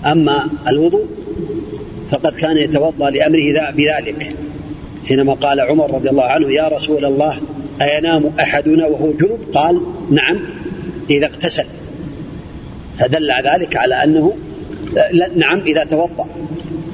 أما 0.05 0.49
الوضوء 0.67 1.05
فقد 2.11 2.33
كان 2.33 2.57
يتوضأ 2.57 3.09
لأمره 3.09 3.71
بذلك 3.71 4.29
حينما 5.05 5.33
قال 5.33 5.59
عمر 5.59 5.93
رضي 5.93 6.09
الله 6.09 6.23
عنه 6.23 6.51
يا 6.51 6.67
رسول 6.67 7.05
الله 7.05 7.39
أينام 7.81 8.31
أحدنا 8.39 8.87
وهو 8.87 9.11
جنوب 9.11 9.39
قال 9.53 9.81
نعم 10.11 10.39
إذا 11.09 11.25
اغتسل. 11.25 11.65
فدل 12.99 13.31
ذلك 13.53 13.75
على 13.75 14.03
أنه 14.03 14.33
نعم 15.35 15.59
إذا 15.59 15.83
توضأ. 15.83 16.27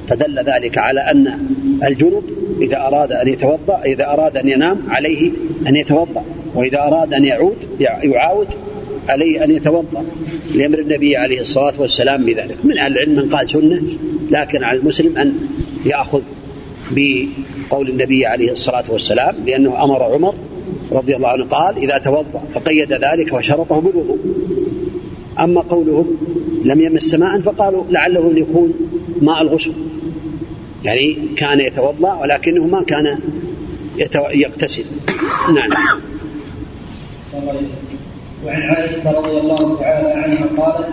فدل 0.08 0.38
ذلك 0.38 0.78
على 0.78 1.00
أن 1.00 1.38
الجنوب 1.84 2.24
إذا 2.60 2.76
أراد 2.76 3.12
أن 3.12 3.28
يتوضأ 3.28 3.82
إذا 3.84 4.04
أراد 4.04 4.36
أن 4.36 4.48
ينام 4.48 4.78
عليه 4.88 5.30
أن 5.66 5.76
يتوضأ 5.76 6.24
وإذا 6.54 6.78
أراد 6.78 7.14
أن 7.14 7.24
يعود 7.24 7.56
يعاود 7.80 8.48
عليه 9.08 9.44
أن 9.44 9.50
يتوضأ 9.50 10.04
لأمر 10.54 10.78
النبي 10.78 11.16
عليه 11.16 11.40
الصلاة 11.40 11.80
والسلام 11.80 12.24
بذلك. 12.24 12.56
من 12.64 12.78
أهل 12.78 12.92
العلم 12.92 13.16
من 13.16 13.28
قال 13.28 13.48
سنة 13.48 13.82
لكن 14.30 14.64
على 14.64 14.78
المسلم 14.78 15.18
أن 15.18 15.38
يأخذ 15.86 16.20
بقول 16.90 17.88
النبي 17.88 18.26
عليه 18.26 18.52
الصلاة 18.52 18.92
والسلام 18.92 19.34
لأنه 19.46 19.84
أمر 19.84 20.02
عمر 20.02 20.34
رضي 20.92 21.16
الله 21.16 21.28
عنه 21.28 21.44
قال 21.44 21.76
إذا 21.76 21.98
توضأ 21.98 22.42
فقيد 22.54 22.92
ذلك 22.92 23.32
وشرطه 23.32 23.80
بالوضوء. 23.80 24.18
أما 25.40 25.60
قولهم 25.60 26.06
لم 26.64 26.80
يمس 26.80 27.14
ماء 27.14 27.40
فقالوا 27.40 27.84
لعله 27.90 28.30
أن 28.30 28.38
يكون 28.38 28.74
ماء 29.22 29.42
الغسل. 29.42 29.72
يعني 30.84 31.16
كان 31.36 31.60
يتوضأ 31.60 32.14
ولكنه 32.14 32.66
ما 32.66 32.82
كان 32.82 33.18
يغتسل. 34.30 34.84
نعم. 35.54 36.00
وعن 38.46 38.62
عائشة 38.62 39.10
رضي 39.10 39.38
الله 39.40 39.76
تعالى 39.80 40.12
عنها 40.12 40.46
قالت 40.56 40.88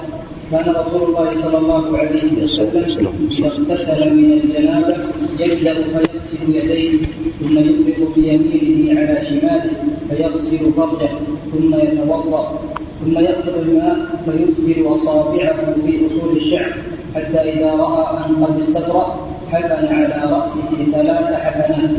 كان 0.52 0.76
رسول 0.76 1.10
الله 1.10 1.42
صلى 1.42 1.58
الله 1.58 1.98
عليه 1.98 2.44
وسلم 2.44 3.30
إذا 3.32 3.48
اغتسل 3.48 4.14
من 4.16 4.32
الجنابة 4.32 4.96
يبدأ 5.40 5.74
فيغسل 5.74 6.56
يديه 6.56 6.98
ثم 7.40 7.60
يفرق 7.60 8.16
بيمينه 8.16 9.00
على 9.00 9.26
شماله 9.30 9.72
فيغسل 10.10 10.74
فرجه 10.78 11.10
ثم 11.52 11.76
يتوضأ 11.76 12.60
ثم 13.06 13.20
يأخذ 13.20 13.58
الماء 13.68 13.98
فيدخل 14.26 14.96
أصابعه 14.96 15.76
في 15.86 16.00
أصول 16.06 16.38
الشعر 16.38 16.74
حتى 17.16 17.40
إذا 17.54 17.72
رأى 17.72 18.26
أن 18.26 18.46
قد 18.46 18.60
استبرأ 18.60 19.28
حفن 19.52 19.96
على 19.96 20.32
رأسه 20.36 20.70
ثلاث 20.92 21.34
حفنات. 21.34 21.92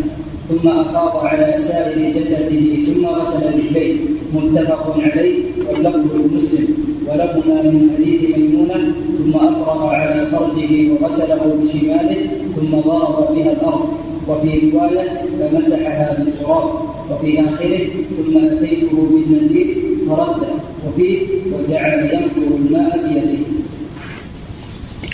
ثم 0.48 0.68
أفاض 0.68 1.26
على 1.26 1.59
سائر 1.59 2.20
جسده 2.20 2.92
ثم 2.94 3.07
غسل 3.07 3.46
رجليه 3.46 3.96
متفق 4.35 5.00
عليه. 5.00 5.38
واللفظ 5.68 6.14
لمسلم. 6.14 6.68
ولهما 7.07 7.62
من 7.62 7.90
حديث 7.96 8.38
ميمونة. 8.38 8.94
ثم 9.18 9.35
أفرغ 9.37 9.87
على 9.87 10.26
فرجه 10.26 10.92
وغسله 10.92 11.42
بشماله. 11.62 12.26
ثم 12.57 12.70
ضرب 12.70 13.35
بها 13.37 13.52
الأرض. 13.52 13.88
وفي 14.28 14.70
رواية 14.70 15.22
فمسحها 15.40 16.16
بالتراب. 16.18 16.70
وفي 17.11 17.40
آخره 17.40 17.87
ثم 18.16 18.38
أتيته 18.38 19.09
بالمنديل 19.11 19.76
فرده. 20.09 20.48
وفيه 20.87 21.18
وجعل 21.52 21.98
ينقر 21.98 22.57
الماء 22.57 23.09
بيده. 23.09 23.44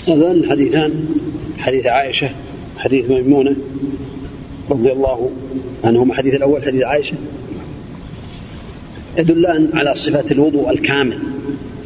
هذان 0.09 0.37
الحديثان 0.37 0.93
حديث 1.59 1.87
عائشة. 1.87 2.31
حديث 2.79 3.11
ميمونة. 3.11 3.57
رضي 4.71 4.93
الله 4.93 5.31
عنهما. 5.85 6.13
الحديث 6.13 6.35
الأول 6.35 6.63
حديث 6.63 6.83
عائشة. 6.83 7.15
يدلان 9.19 9.69
على 9.75 9.95
صفة 9.95 10.31
الوضوء 10.31 10.71
الكامل 10.71 11.19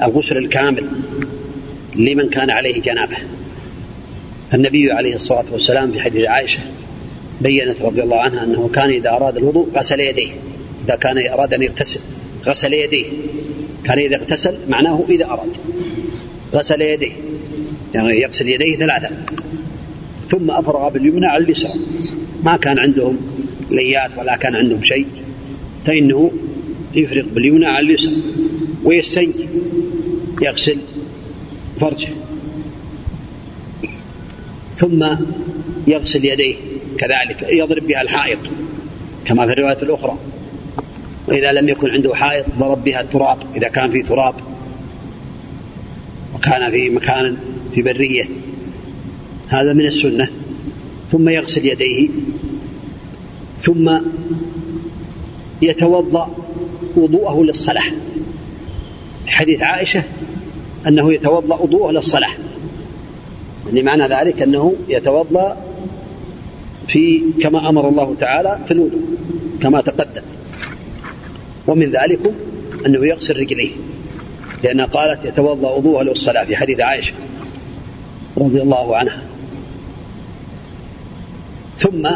الغسل 0.03 0.37
الكامل 0.37 0.89
لمن 1.97 2.29
كان 2.29 2.51
عليه 2.51 2.83
جنابة. 2.83 3.17
النبي 4.55 4.93
عليه 4.93 5.15
الصلاة 5.15 5.45
والسلام 5.53 5.91
في 5.91 6.01
حديث 6.01 6.27
عائشة 6.27 6.61
بينت 7.41 7.83
رضي 7.83 8.03
الله 8.03 8.17
عنها 8.17 8.45
أنه 8.45 8.71
كان 8.75 8.91
إذا 8.91 9.11
أراد 9.11 9.37
الوضوء 9.37 9.69
غسل 9.77 10.01
يديه. 10.01 10.33
إذا 10.85 10.97
كان 10.97 11.27
أراد 11.33 11.55
أن 11.55 11.63
يغتسل 11.63 12.01
غسل 12.47 12.75
يديه. 12.75 13.07
كان 13.85 13.99
إذا 13.99 14.17
اغتسل 14.17 14.57
معناه 14.69 15.05
إذا 15.09 15.25
أراد. 15.25 15.51
غسل 16.55 16.81
يديه. 16.81 17.13
يعني 17.95 18.21
يغسل 18.21 18.49
يديه 18.49 18.77
ثلاثة. 18.77 19.09
ثم 20.31 20.51
أفرغ 20.51 20.89
باليمنى 20.89 21.27
على 21.27 21.45
اليسرى. 21.45 21.73
ما 22.45 22.57
كان 22.57 22.79
عندهم 22.79 23.19
ليات 23.71 24.19
ولا 24.19 24.37
كان 24.37 24.57
عندهم 24.57 24.85
شيء 24.85 25.07
فإنه 25.87 26.33
يفرغ 26.95 27.25
باليمنى 27.35 27.67
على 27.67 27.87
اليسرى 27.87 28.17
ويستنجي 28.85 29.49
يغسل 30.43 30.79
فرجه 31.81 32.09
ثم 34.77 35.07
يغسل 35.87 36.25
يديه 36.25 36.55
كذلك 36.99 37.47
يضرب 37.51 37.87
بها 37.87 38.03
الحائط 38.03 38.39
كما 39.25 39.47
في 39.47 39.53
الرواية 39.53 39.83
الأخرى 39.83 40.19
وإذا 41.29 41.53
لم 41.53 41.69
يكن 41.69 41.91
عنده 41.91 42.15
حائط 42.15 42.47
ضرب 42.59 42.85
بها 42.85 43.01
التراب 43.01 43.39
إذا 43.57 43.69
كان 43.69 43.91
في 43.91 44.03
تراب 44.03 44.35
وكان 46.35 46.71
في 46.71 46.91
مكان 46.91 47.37
في 47.75 47.83
برية. 47.83 48.29
هذا 49.49 49.73
من 49.73 49.87
السنة. 49.87 50.29
ثم 51.13 51.29
يغسل 51.29 51.67
يديه 51.67 52.09
ثم 53.63 53.99
يتوضأ 55.63 56.31
وضوءه 56.97 57.43
للصلاة. 57.45 57.93
حديث 59.27 59.63
عائشة 59.63 60.03
أنه 60.87 61.13
يتوضأ 61.13 61.57
وضوءه 61.57 61.93
للصلاة. 61.93 62.35
يعني 63.67 63.83
معنى 63.83 64.03
ذلك 64.03 64.43
أنه 64.43 64.75
يتوضأ 64.89 65.57
في 66.89 67.23
كما 67.41 67.69
أمر 67.69 67.89
الله 67.89 68.15
تعالى 68.21 68.59
في 68.67 68.71
الوضوء 68.71 69.03
كما 69.63 69.81
تقدم. 69.81 70.23
ومن 71.67 71.91
ذلك 71.91 72.35
أنه 72.87 73.07
يغسل 73.07 73.37
رجليه 73.37 73.71
لأنها 74.65 74.87
قالت 74.87 75.25
يتوضأ 75.25 75.71
وضوءه 75.71 76.03
للصلاة 76.03 76.45
في 76.45 76.57
حديث 76.57 76.81
عائشة 76.81 77.13
رضي 78.39 78.63
الله 78.63 78.97
عنها. 78.97 79.23
ثم 81.79 82.09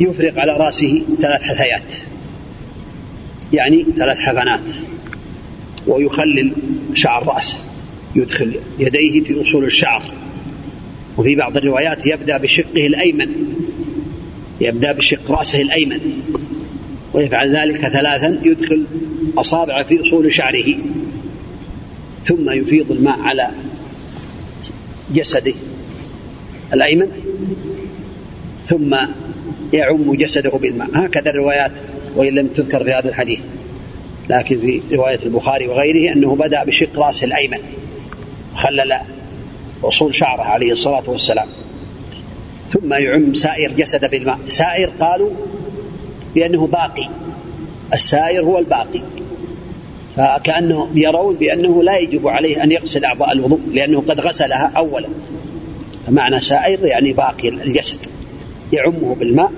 يفرق 0.00 0.38
على 0.38 0.56
رأسه 0.56 1.02
ثلاث 1.22 1.40
حثيات. 1.42 1.94
يعني 3.52 3.86
ثلاث 3.96 4.18
حفنات 4.18 4.74
ويخلل 5.86 6.52
شعر 6.94 7.26
رأسه. 7.26 7.56
يدخل 8.16 8.60
يديه 8.78 9.20
في 9.24 9.42
أصول 9.42 9.64
الشعر. 9.64 10.02
وفي 11.16 11.34
بعض 11.36 11.56
الروايات 11.56 12.06
يبدأ 12.06 12.36
بشقه 12.36 12.86
الأيمن. 12.86 13.28
يبدأ 14.60 14.92
بشق 14.92 15.30
رأسه 15.30 15.62
الأيمن. 15.62 16.00
ويفعل 17.12 17.56
ذلك 17.56 17.80
ثلاثا 17.80 18.40
يدخل 18.44 18.84
أصابعه 19.38 19.82
في 19.82 20.02
أصول 20.02 20.32
شعره. 20.32 20.74
ثم 22.24 22.50
يفيض 22.50 22.90
الماء 22.90 23.20
على 23.20 23.50
جسده. 25.14 25.54
الأيمن 26.74 27.08
ثم 28.66 28.96
يعم 29.72 30.14
جسده 30.14 30.50
بالماء. 30.50 30.88
هكذا 30.94 31.30
الروايات 31.30 31.72
وإن 32.16 32.34
لم 32.34 32.46
تذكر 32.46 32.84
في 32.84 32.92
هذا 32.92 33.08
الحديث. 33.08 33.40
لكن 34.30 34.60
في 34.60 34.80
رواية 34.92 35.18
البخاري 35.22 35.68
وغيره 35.68 36.12
أنه 36.12 36.34
بدأ 36.36 36.64
بشق 36.64 36.98
رأسه 36.98 37.24
الأيمن. 37.24 37.58
خلل 38.54 38.98
أصول 39.84 40.14
شعره 40.14 40.42
عليه 40.42 40.72
الصلاة 40.72 41.10
والسلام. 41.10 41.46
ثم 42.72 42.94
يعم 42.94 43.34
سائر 43.34 43.72
جسده 43.72 44.08
بالماء. 44.08 44.38
سائر 44.48 44.90
قالوا 45.00 45.30
بأنه 46.34 46.66
باقي. 46.66 47.08
السائر 47.94 48.44
هو 48.44 48.58
الباقي. 48.58 49.00
فكأنه 50.16 50.88
يرون 50.94 51.34
بأنه 51.34 51.82
لا 51.82 51.98
يجب 51.98 52.28
عليه 52.28 52.62
أن 52.62 52.72
يغسل 52.72 53.04
أعضاء 53.04 53.32
الوضوء 53.32 53.60
لأنه 53.72 54.00
قد 54.00 54.20
غسلها 54.20 54.72
أولا. 54.76 55.08
فمعنى 56.06 56.40
سائر 56.40 56.86
يعني 56.86 57.12
باقي 57.12 57.48
الجسد 57.48 57.98
يعمه 58.72 59.16
بالماء 59.20 59.52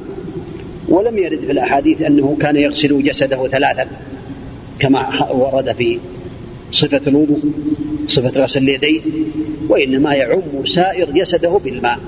ولم 0.89 1.19
يرد 1.19 1.41
في 1.41 1.53
الأحاديث 1.53 2.03
أنه 2.03 2.37
كان 2.41 2.57
يغسل 2.57 3.03
جسده 3.03 3.49
ثلاثا 3.49 3.87
كما 4.79 5.31
ورد 5.33 5.73
في 5.73 5.99
صفة 6.73 7.01
الوضوء 7.07 7.41
صفة 8.07 8.43
غسل 8.43 8.63
اليدين 8.63 9.03
وإنما 9.69 10.15
يعم 10.15 10.65
سائر 10.65 11.11
جسده 11.11 11.61
بالماء 11.65 11.99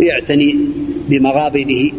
ويعتني 0.00 0.56
بمغابنه 1.08 1.92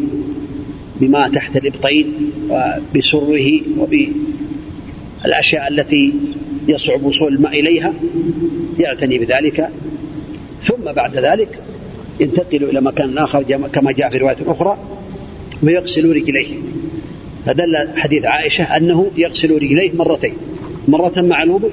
بما 1.00 1.28
تحت 1.28 1.56
الإبطين 1.56 2.30
وبسره 2.50 3.60
وبالأشياء 3.78 5.68
التي 5.68 6.12
يصعب 6.68 7.04
وصول 7.04 7.34
الماء 7.34 7.60
إليها 7.60 7.94
يعتني 8.78 9.18
بذلك 9.18 9.70
ثم 10.62 10.92
بعد 10.92 11.16
ذلك 11.16 11.58
ينتقل 12.20 12.64
إلى 12.64 12.80
مكان 12.80 13.18
آخر 13.18 13.42
كما 13.72 13.92
جاء 13.92 14.10
في 14.10 14.18
رواية 14.18 14.36
أخرى 14.46 14.78
ويغسل 15.62 16.16
رجليه. 16.16 16.54
فدل 17.46 17.88
حديث 17.96 18.24
عائشة 18.24 18.64
أنه 18.64 19.10
يغسل 19.16 19.50
رجليه 19.50 19.92
مرتين 19.92 20.34
مرة 20.88 21.12
مع 21.16 21.42
الوضوء 21.42 21.72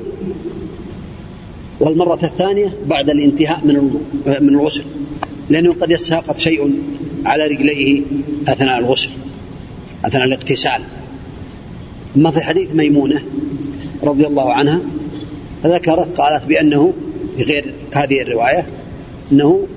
والمرة 1.79 2.19
الثانية 2.23 2.73
بعد 2.87 3.09
الانتهاء 3.09 3.61
من 3.63 3.99
من 4.41 4.49
الغسل 4.49 4.83
لأنه 5.49 5.73
قد 5.73 5.91
يساقط 5.91 6.37
شيء 6.37 6.73
على 7.25 7.47
رجليه 7.47 8.01
أثناء 8.47 8.79
الغسل 8.79 9.09
أثناء 10.05 10.23
الاغتسال. 10.23 10.81
أما 12.15 12.31
في 12.31 12.41
حديث 12.41 12.75
ميمونة 12.75 13.21
رضي 14.03 14.27
الله 14.27 14.53
عنها 14.53 14.79
ذكرت 15.63 16.07
قالت 16.17 16.45
بأنه 16.45 16.93
غير 17.37 17.73
هذه 17.91 18.21
الرواية 18.21 18.65
أنه 19.31 19.67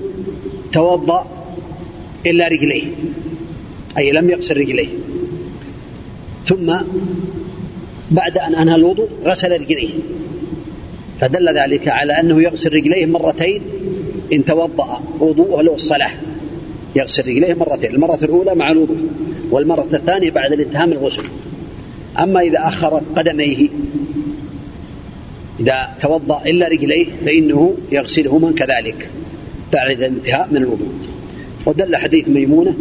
توضأ 0.72 1.26
إلا 2.26 2.48
رجليه 2.48 2.84
أي 3.98 4.12
لم 4.12 4.30
يغسل 4.30 4.56
رجليه. 4.56 4.88
ثم 6.46 6.74
بعد 8.11 8.38
أن 8.38 8.54
أنهى 8.54 8.74
الوضوء 8.74 9.09
غسل 9.24 9.52
رجليه. 9.61 9.90
فدل 11.20 11.48
ذلك 11.59 11.88
على 11.88 12.20
أنه 12.20 12.42
يغسل 12.42 12.72
رجليه 12.72 13.06
مرتين 13.06 13.62
إن 14.32 14.44
توضأ 14.44 15.00
وضوءه 15.20 15.62
له 15.62 15.74
الصلاة. 15.74 16.11
يغسل 16.96 17.22
رجليه 17.22 17.54
مرتين 17.54 17.94
المرة 17.94 18.18
الأولى 18.22 18.54
مع 18.54 18.70
الوضوء 18.70 18.98
والمرة 19.50 19.86
الثانية 19.92 20.30
بعد 20.30 20.52
الانتهاء 20.52 20.86
من 20.86 20.92
الغسل. 20.92 21.24
أما 22.18 22.40
إذا 22.40 22.59
أخر 22.59 23.02
قدميه 23.16 23.68
إذا 25.61 25.88
توضأ 26.00 26.42
إلا 26.46 26.68
رجليه 26.68 27.06
فإنه 27.26 27.74
يغسلهما 27.92 28.52
كذلك 28.52 29.09
بعد 29.72 29.90
الانتهاء 29.90 30.48
من 30.50 30.56
الوضوء. 30.56 30.92
ودل 31.66 31.96
حديث 31.96 32.28
ميمونة 32.28 32.74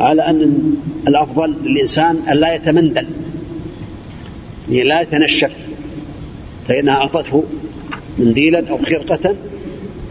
على 0.00 0.22
أن 0.22 0.60
الأفضل 1.08 1.54
للإنسان 1.64 2.16
أن 2.28 2.36
لا 2.36 2.54
يتمندل. 2.54 3.06
يعني 4.70 4.88
لا 4.88 5.00
يتنشف. 5.00 5.52
فإنها 6.68 6.94
أعطته 6.94 7.44
منديلا 8.18 8.68
أو 8.70 8.78
خرقة 8.78 9.36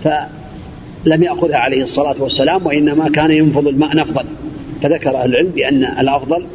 فلم 0.04 1.24
يأخذها 1.24 1.58
عليه 1.58 1.84
الصلاة 1.84 2.22
والسلام 2.24 2.66
وإنما 2.66 3.10
كان 3.10 3.32
ينفض 3.32 3.68
الماء 3.68 3.96
نفضا. 3.96 4.26
فذكر 4.82 5.18
أهل 5.18 5.30
العلم 5.30 5.50
بأن 5.50 5.84
الأفضل 5.84 6.46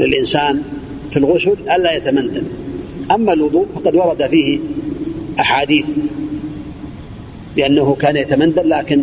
للإنسان 0.00 0.62
في 1.10 1.18
الغسل 1.18 1.56
ألا 1.76 1.96
يتمندل. 1.96 2.42
أما 3.14 3.32
الوضوء 3.32 3.66
فقد 3.74 3.96
ورد 3.96 4.26
فيه 4.26 4.58
أحاديث 5.40 5.86
بأنه 7.56 7.94
كان 7.94 8.16
يتمندل 8.16 8.70
لكن 8.70 9.02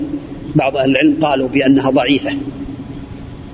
بعض 0.56 0.78
أهل 0.78 0.92
العلم 0.92 1.18
قالوا 1.22 1.48
بأنها 1.48 1.90
ضعيفة 1.90 2.32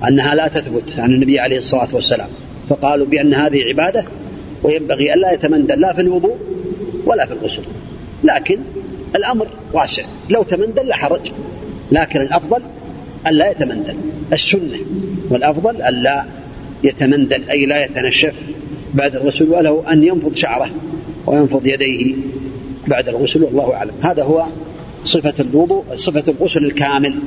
أنها 0.08 0.34
لا 0.34 0.48
تثبت 0.48 0.98
عن 0.98 1.10
النبي 1.10 1.40
عليه 1.40 1.58
الصلاة 1.58 1.88
والسلام 1.92 2.28
فقالوا 2.68 3.06
بأن 3.06 3.34
هذه 3.34 3.62
عبادة 3.68 4.04
وينبغي 4.62 5.14
ألا 5.14 5.32
يتمندل 5.32 5.80
لا 5.80 5.92
في 5.92 6.00
الوضوء 6.00 6.36
ولا 7.06 7.26
في 7.26 7.32
الغسل. 7.32 7.62
لكن 8.24 8.58
الأمر 9.16 9.48
واسع 9.72 10.04
لو 10.30 10.42
تمندل 10.42 10.86
لا 10.86 10.96
حرج 10.96 11.32
لكن 11.92 12.20
الأفضل 12.20 12.62
ألا 13.26 13.50
يتمندل 13.50 13.94
السنة 14.32 14.78
والأفضل 15.30 15.82
ألا 15.82 16.24
يتمندل 16.84 17.50
أي 17.50 17.66
لا 17.66 17.84
يتنشف 17.84 18.34
بعد 18.94 19.16
الغسل 19.16 19.48
وله 19.48 19.92
أن 19.92 20.04
ينفض 20.04 20.34
شعره 20.34 20.70
وينفض 21.26 21.66
يديه 21.66 22.14
بعد 22.86 23.08
الغسل 23.08 23.42
والله 23.42 23.74
أعلم. 23.74 23.92
هذا 24.02 24.22
هو 24.22 24.46
صفة 25.04 25.34
الوضوء 25.40 25.84
صفة 25.96 26.24
الغسل 26.28 26.64
الكامل. 26.64 27.18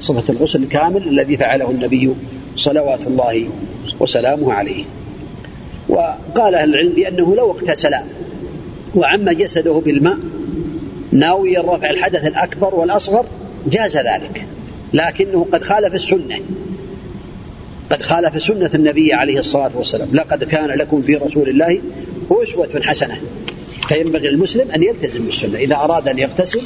صفة 0.00 0.32
الغسل 0.32 0.62
الكامل 0.62 1.08
الذي 1.08 1.36
فعله 1.36 1.70
النبي 1.70 2.14
صلوات 2.56 3.06
الله 3.06 3.48
وسلامه 4.00 4.52
عليه. 4.52 4.84
وقال 5.88 6.54
أهل 6.54 6.68
العلم 6.68 6.92
بأنه 6.92 7.36
لو 7.36 7.50
اغتسل 7.50 7.94
وعم 8.94 9.30
جسده 9.30 9.82
بالماء 9.84 10.18
ناويا 11.12 11.60
رفع 11.60 11.90
الحدث 11.90 12.26
الأكبر 12.26 12.74
والأصغر 12.74 13.26
جاز 13.66 13.96
ذلك. 13.96 14.46
لكنه 14.92 15.46
قد 15.52 15.62
خالف 15.62 15.94
السنة. 15.94 16.38
قد 17.92 18.02
خالف 18.02 18.42
سنة 18.42 18.70
النبي 18.74 19.12
عليه 19.12 19.38
الصلاة 19.38 19.70
والسلام. 19.74 20.08
لقد 20.12 20.44
كان 20.44 20.78
لكم 20.78 21.02
في 21.02 21.16
رسول 21.16 21.48
الله 21.48 21.80
أسوة 22.30 22.80
حسنة. 22.82 23.20
فينبغي 23.88 24.28
المسلم 24.28 24.70
أن 24.70 24.82
يلتزم 24.82 25.24
بالسنة. 25.24 25.58
إذا 25.58 25.76
أراد 25.76 26.08
أن 26.08 26.18
يغتسل 26.18 26.62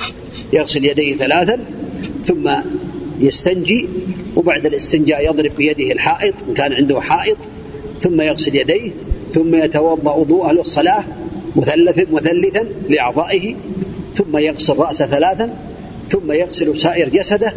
يغسل 0.53 0.85
يديه 0.85 1.17
ثلاثا 1.17 1.59
ثم 2.27 2.51
يستنجي 3.21 3.89
وبعد 4.37 4.67
الاستنجاء 4.67 5.31
يضرب 5.31 5.53
بيده 5.57 5.93
الحائط 5.93 6.35
إن 6.49 6.55
كان 6.55 6.73
عنده 6.73 7.01
حائط 7.01 7.37
ثم 8.03 8.21
يغسل 8.21 8.57
يديه 8.57 8.91
ثم 9.35 9.55
يتوضأ 9.55 10.13
وضوءه 10.13 10.53
للصلاة 10.53 11.05
مثلث 11.57 12.11
مثلثا 12.13 12.67
لأعضائه 12.89 13.55
ثم 14.17 14.39
يغسل 14.39 14.77
رأسه 14.77 15.07
ثلاثا 15.07 15.57
ثم 16.11 16.33
يغسل 16.33 16.79
سائر 16.79 17.09
جسده 17.09 17.53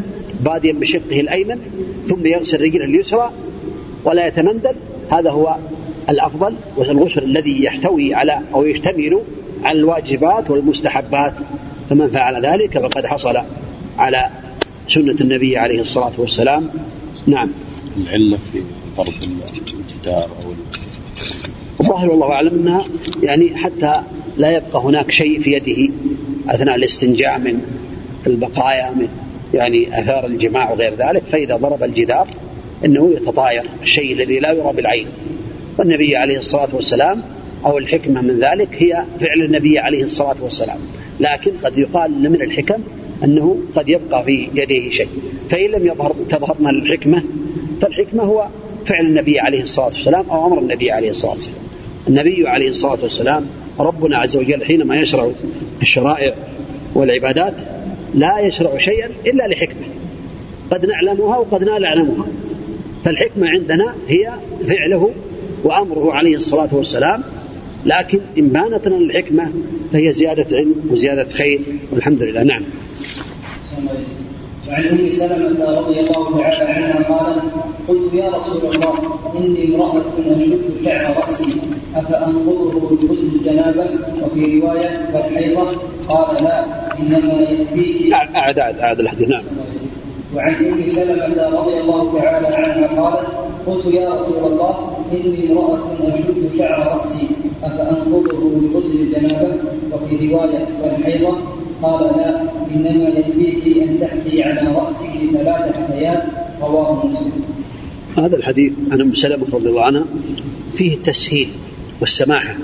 باديا 0.46 0.74
بشقه 0.74 1.20
الأيمن 1.20 1.60
ثم 2.08 2.26
يغسل 2.26 2.62
رجله 2.62 2.86
اليسرى 2.86 3.32
ولا 4.06 4.28
يتمندل 4.28 4.76
هذا 5.12 5.32
هو 5.32 5.56
الأفضل 6.10 6.56
والغسل 6.78 7.24
الذي 7.24 7.64
يحتوي 7.64 8.14
على 8.14 8.40
أو 8.54 8.66
يشتمل 8.66 9.22
على 9.64 9.80
الواجبات 9.80 10.50
والمستحبات. 10.50 11.34
فمن 11.90 12.10
فعل 12.10 12.46
ذلك 12.46 12.78
فقد 12.78 13.06
حصل 13.06 13.38
على 13.98 14.30
سنة 14.88 15.16
النبي 15.22 15.58
عليه 15.58 15.82
الصلاة 15.82 16.12
والسلام. 16.18 16.70
نعم. 17.28 17.50
العلة 17.98 18.38
في 18.52 18.62
ضرب 18.98 19.14
الجدار 19.68 20.24
أو 20.24 20.52
الظاهر 21.80 22.10
والله 22.10 22.32
أعلم 22.32 22.60
أنها 22.60 22.86
يعني 23.24 23.58
حتى 23.58 24.02
لا 24.38 24.58
يبقى 24.58 24.82
هناك 24.82 25.12
شيء 25.12 25.42
في 25.42 25.52
يده 25.52 25.94
أثناء 26.50 26.76
الاستنجاء 26.76 27.40
من 27.40 27.62
البقايا 28.28 28.92
من 28.92 29.08
يعني 29.54 30.02
آثار 30.02 30.26
الجماع 30.26 30.72
وغير 30.72 30.94
ذلك. 30.96 31.24
فإذا 31.32 31.56
ضرب 31.56 31.84
الجدار 31.84 32.28
أنه 32.86 33.14
يتطاير 33.14 33.64
الشيء 33.84 34.14
الذي 34.14 34.40
لا 34.40 34.52
يرى 34.52 34.74
بالعين. 34.74 35.08
والنبي 35.78 36.18
عليه 36.18 36.38
الصلاة 36.38 36.76
والسلام 36.76 37.22
أو 37.66 37.78
الحكمة 37.78 38.22
من 38.22 38.40
ذلك 38.40 38.70
هي 38.84 39.04
فعل 39.20 39.42
النبي 39.42 39.80
عليه 39.80 40.04
الصلاة 40.04 40.36
والسلام. 40.44 40.78
لكن 41.20 41.52
قد 41.64 41.78
يقال 41.78 42.14
أن 42.16 42.32
من 42.32 42.42
الحكم 42.42 42.82
أنه 43.24 43.58
قد 43.76 43.90
يبقى 43.90 44.24
في 44.24 44.48
يديه 44.56 44.90
شيء. 44.90 45.08
فإن 45.50 45.72
لم 45.72 45.88
يظهر 45.88 46.16
تظهرنا 46.30 46.70
الحكمة 46.70 47.24
فالحكمة 47.82 48.24
هو 48.24 48.48
فعل 48.86 49.06
النبي 49.06 49.40
عليه 49.40 49.62
الصلاة 49.62 49.86
والسلام 49.86 50.30
أو 50.30 50.48
أمر 50.48 50.60
النبي 50.60 50.92
عليه 50.92 51.10
الصلاة 51.10 51.32
والسلام. 51.32 51.58
النبي 52.08 52.48
عليه 52.48 52.70
الصلاة 52.70 52.98
والسلام 53.04 53.46
ربنا 53.80 54.18
عز 54.18 54.38
وجل 54.38 54.66
حينما 54.66 54.96
يشرع 54.96 55.32
الشرائع 55.82 56.34
والعبادات 56.96 57.54
لا 58.16 58.40
يشرع 58.40 58.78
شيئا 58.78 59.10
إلا 59.26 59.48
لحكمة. 59.48 59.86
قد 60.72 60.86
نعلمها 60.86 61.38
وقد 61.38 61.64
لا 61.64 61.80
نعلمها. 61.80 62.26
فالحكمة 63.06 63.50
عندنا 63.50 63.96
هي 64.08 64.32
فعله 64.68 65.12
وأمره 65.64 66.14
عليه 66.14 66.36
الصلاة 66.36 66.70
والسلام 66.72 67.24
لكن 67.86 68.20
إن 68.38 68.48
بانت 68.48 68.88
لنا 68.88 68.98
الحكمة 68.98 69.52
فهي 69.94 70.12
زيادة 70.12 70.58
علم 70.58 70.76
وزيادة 70.92 71.30
خير 71.30 71.60
والحمد 71.92 72.24
لله. 72.24 72.44
نعم. 72.44 72.62
وعن 74.70 74.84
أم 74.84 75.12
سلمة 75.12 75.80
رضي 75.80 76.00
الله 76.00 76.38
تعالى 76.38 76.72
عنها 76.72 77.04
قالت 77.04 77.44
قلت 77.88 78.14
يا 78.14 78.30
رسول 78.30 78.76
الله 78.76 78.94
إني 79.38 79.76
امرأة 79.76 80.04
أشد 80.20 80.60
شعر 80.86 81.16
رأسي 81.18 81.54
افانقضه 81.96 82.98
بغسل 83.02 83.30
الجنابه 83.36 83.86
وفي 84.22 84.60
رواية 84.60 85.10
والحيضة؟ 85.14 85.72
قال 86.10 86.44
لا 86.44 86.66
إنما 87.00 87.48
يكفيك 87.50 88.14
أعد 88.14 88.60
أعد 88.60 88.80
أعد 88.80 89.00
الحديث. 89.00 89.30
نعم. 89.30 89.44
وعن 90.36 90.56
أم 90.56 90.90
سلمة 90.90 91.60
رضي 91.60 91.80
الله 91.82 92.20
تعالى 92.22 92.48
عنها 92.48 93.02
قالت 93.02 93.28
قلت 93.68 93.94
يا 93.94 94.10
رسول 94.10 94.52
الله 94.52 94.98
إني 95.14 95.52
امرأة 95.52 95.94
أشد 96.02 96.50
شعر 96.58 96.98
رأسي 96.98 97.28
أفأنقضه 97.64 98.62
بغسل 98.62 99.00
الجنابة؟ 99.00 99.54
وفي 99.92 100.28
رواية 100.28 100.68
والحيضه 100.84 101.38
قال 101.82 102.18
لا 102.18 102.42
إنما 102.76 103.10
يكفيك 103.10 103.78
أن 103.84 104.00
تحكي 104.02 104.44
على 104.44 104.76
رأسك 104.76 105.12
ثلاث 105.34 105.76
حكايات 105.76 106.24
رواه 106.62 107.06
مسلم. 107.06 107.32
هذا 108.18 108.36
الحديث 108.36 108.74
عن 108.92 109.02
أم 109.02 109.16
سلمة 109.16 109.46
رضي 109.54 109.70
الله 109.70 109.84
عنها 109.84 110.06
فيه 110.78 110.94
التسهيل 110.94 111.50
والسماحة 112.02 112.56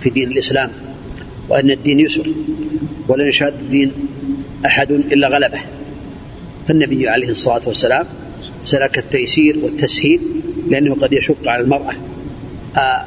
في 0.00 0.10
دين 0.10 0.30
الإسلام 0.30 0.70
وأن 1.48 1.70
الدين 1.70 2.00
يسر 2.00 2.26
ولن 3.08 3.28
يشهد 3.28 3.54
الدين 3.60 3.92
أحد 4.66 4.92
إلا 4.92 5.28
غلبه. 5.28 5.62
فالنبي 6.68 7.08
عليه 7.08 7.28
الصلاة 7.28 7.62
والسلام 7.66 8.06
سلك 8.64 8.98
التيسير 8.98 9.58
والتسهيل 9.62 10.20
لأنه 10.70 10.94
قد 10.94 11.12
يشق 11.12 11.48
على 11.48 11.62
المرأة. 11.62 11.94
آه 12.76 13.04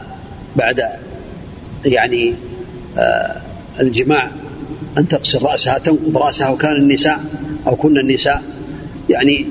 بعد 0.56 0.82
يعني 1.86 2.34
آه 2.98 3.42
الجماع 3.80 4.32
أن 4.98 5.08
تغسل 5.08 5.42
رأسها 5.44 5.78
تنقض 5.78 6.18
رأسها 6.18 6.50
وكان 6.50 6.76
النساء 6.76 7.24
أو 7.68 7.76
كن 7.76 7.98
النساء 7.98 8.44
يعني 9.10 9.46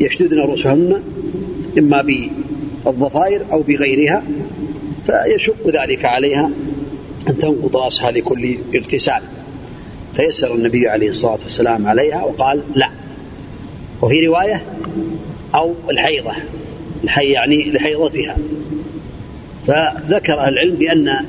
يشددن 0.00 0.38
رؤوسهن 0.38 1.02
إما 1.78 2.02
بالضفائر 2.02 3.42
أو 3.52 3.62
بغيرها 3.62 4.22
فيشق 5.06 5.82
ذلك 5.82 6.04
عليها 6.04 6.50
أن 7.28 7.38
تنقض 7.38 7.76
رأسها 7.76 8.10
لكل 8.10 8.56
اغتسال 8.74 9.22
فيسر 10.16 10.54
النبي 10.54 10.88
عليه 10.88 11.08
الصلاة 11.08 11.38
والسلام 11.44 11.86
عليها 11.86 12.22
وقال 12.24 12.62
لا. 12.74 12.90
وفي 14.02 14.26
رواية 14.26 14.62
أو 15.54 15.74
الحيضة 15.90 16.32
الحي 17.04 17.30
يعني 17.30 17.70
لحيضتها. 17.70 18.36
فذكر 19.66 20.48
العلم 20.48 20.74
بأن 20.74 21.26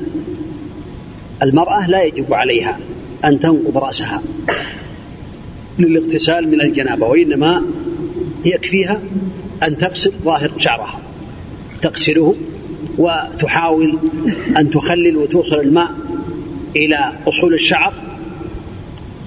المرأة 1.43 1.87
لا 1.87 2.03
يجب 2.03 2.33
عليها 2.33 2.79
أن 3.25 3.39
تنقض 3.39 3.77
رأسها 3.77 4.21
للاغتسال 5.79 6.51
من 6.51 6.61
الجنابة 6.61 7.07
وإنما 7.07 7.63
يكفيها 8.45 9.01
أن 9.63 9.77
تغسل 9.77 10.13
ظاهر 10.23 10.51
شعرها 10.57 10.99
تغسله 11.81 12.35
وتحاول 12.97 13.99
أن 14.57 14.69
تخلل 14.69 15.17
وتوصل 15.17 15.59
الماء 15.59 15.91
إلى 16.75 17.13
أصول 17.27 17.53
الشعر 17.53 17.93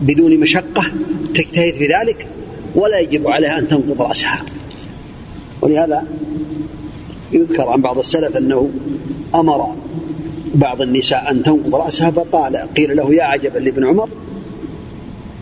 بدون 0.02 0.40
مشقة 0.40 0.92
تجتهد 1.34 1.74
في 1.74 1.86
ذلك 1.86 2.26
ولا 2.74 2.98
يجب 3.00 3.28
عليها 3.28 3.58
أن 3.58 3.68
تنقض 3.68 4.02
رأسها. 4.02 4.42
ولهذا 5.62 6.04
يذكر 7.32 7.68
عن 7.68 7.80
بعض 7.80 7.98
السلف 7.98 8.36
أنه 8.36 8.70
أمر 9.34 9.74
بعض 10.54 10.82
النساء 10.82 11.30
أن 11.30 11.42
تنقض 11.42 11.74
رأسها 11.74 12.10
فقال 12.10 12.56
قيل 12.56 12.96
له 12.96 13.14
يا 13.14 13.24
عجبا 13.24 13.58
لابن 13.58 13.86
عمر 13.86 14.08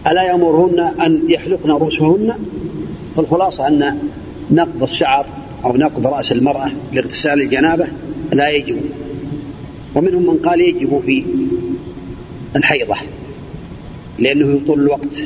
ألا 0.07 0.22
يأمرهن 0.22 0.80
أن 0.80 1.22
يحلقن 1.28 1.70
رؤوسهن؟ 1.70 2.35
فالخلاصة 3.16 3.68
أن 3.68 3.99
نقض 4.51 4.83
الشعر 4.83 5.26
أو 5.64 5.76
نقض 5.76 6.07
رأس 6.07 6.33
المرأة 6.33 6.70
لاغتسال 6.93 7.43
الجنابة 7.43 7.87
لا 8.33 8.49
يجب. 8.49 8.76
ومنهم 9.95 10.22
من 10.22 10.37
قال 10.37 10.61
يجب 10.61 11.03
في 11.07 11.24
الحيضة 12.57 12.97
لأنه 14.18 14.57
يطول 14.57 14.80
الوقت 14.80 15.16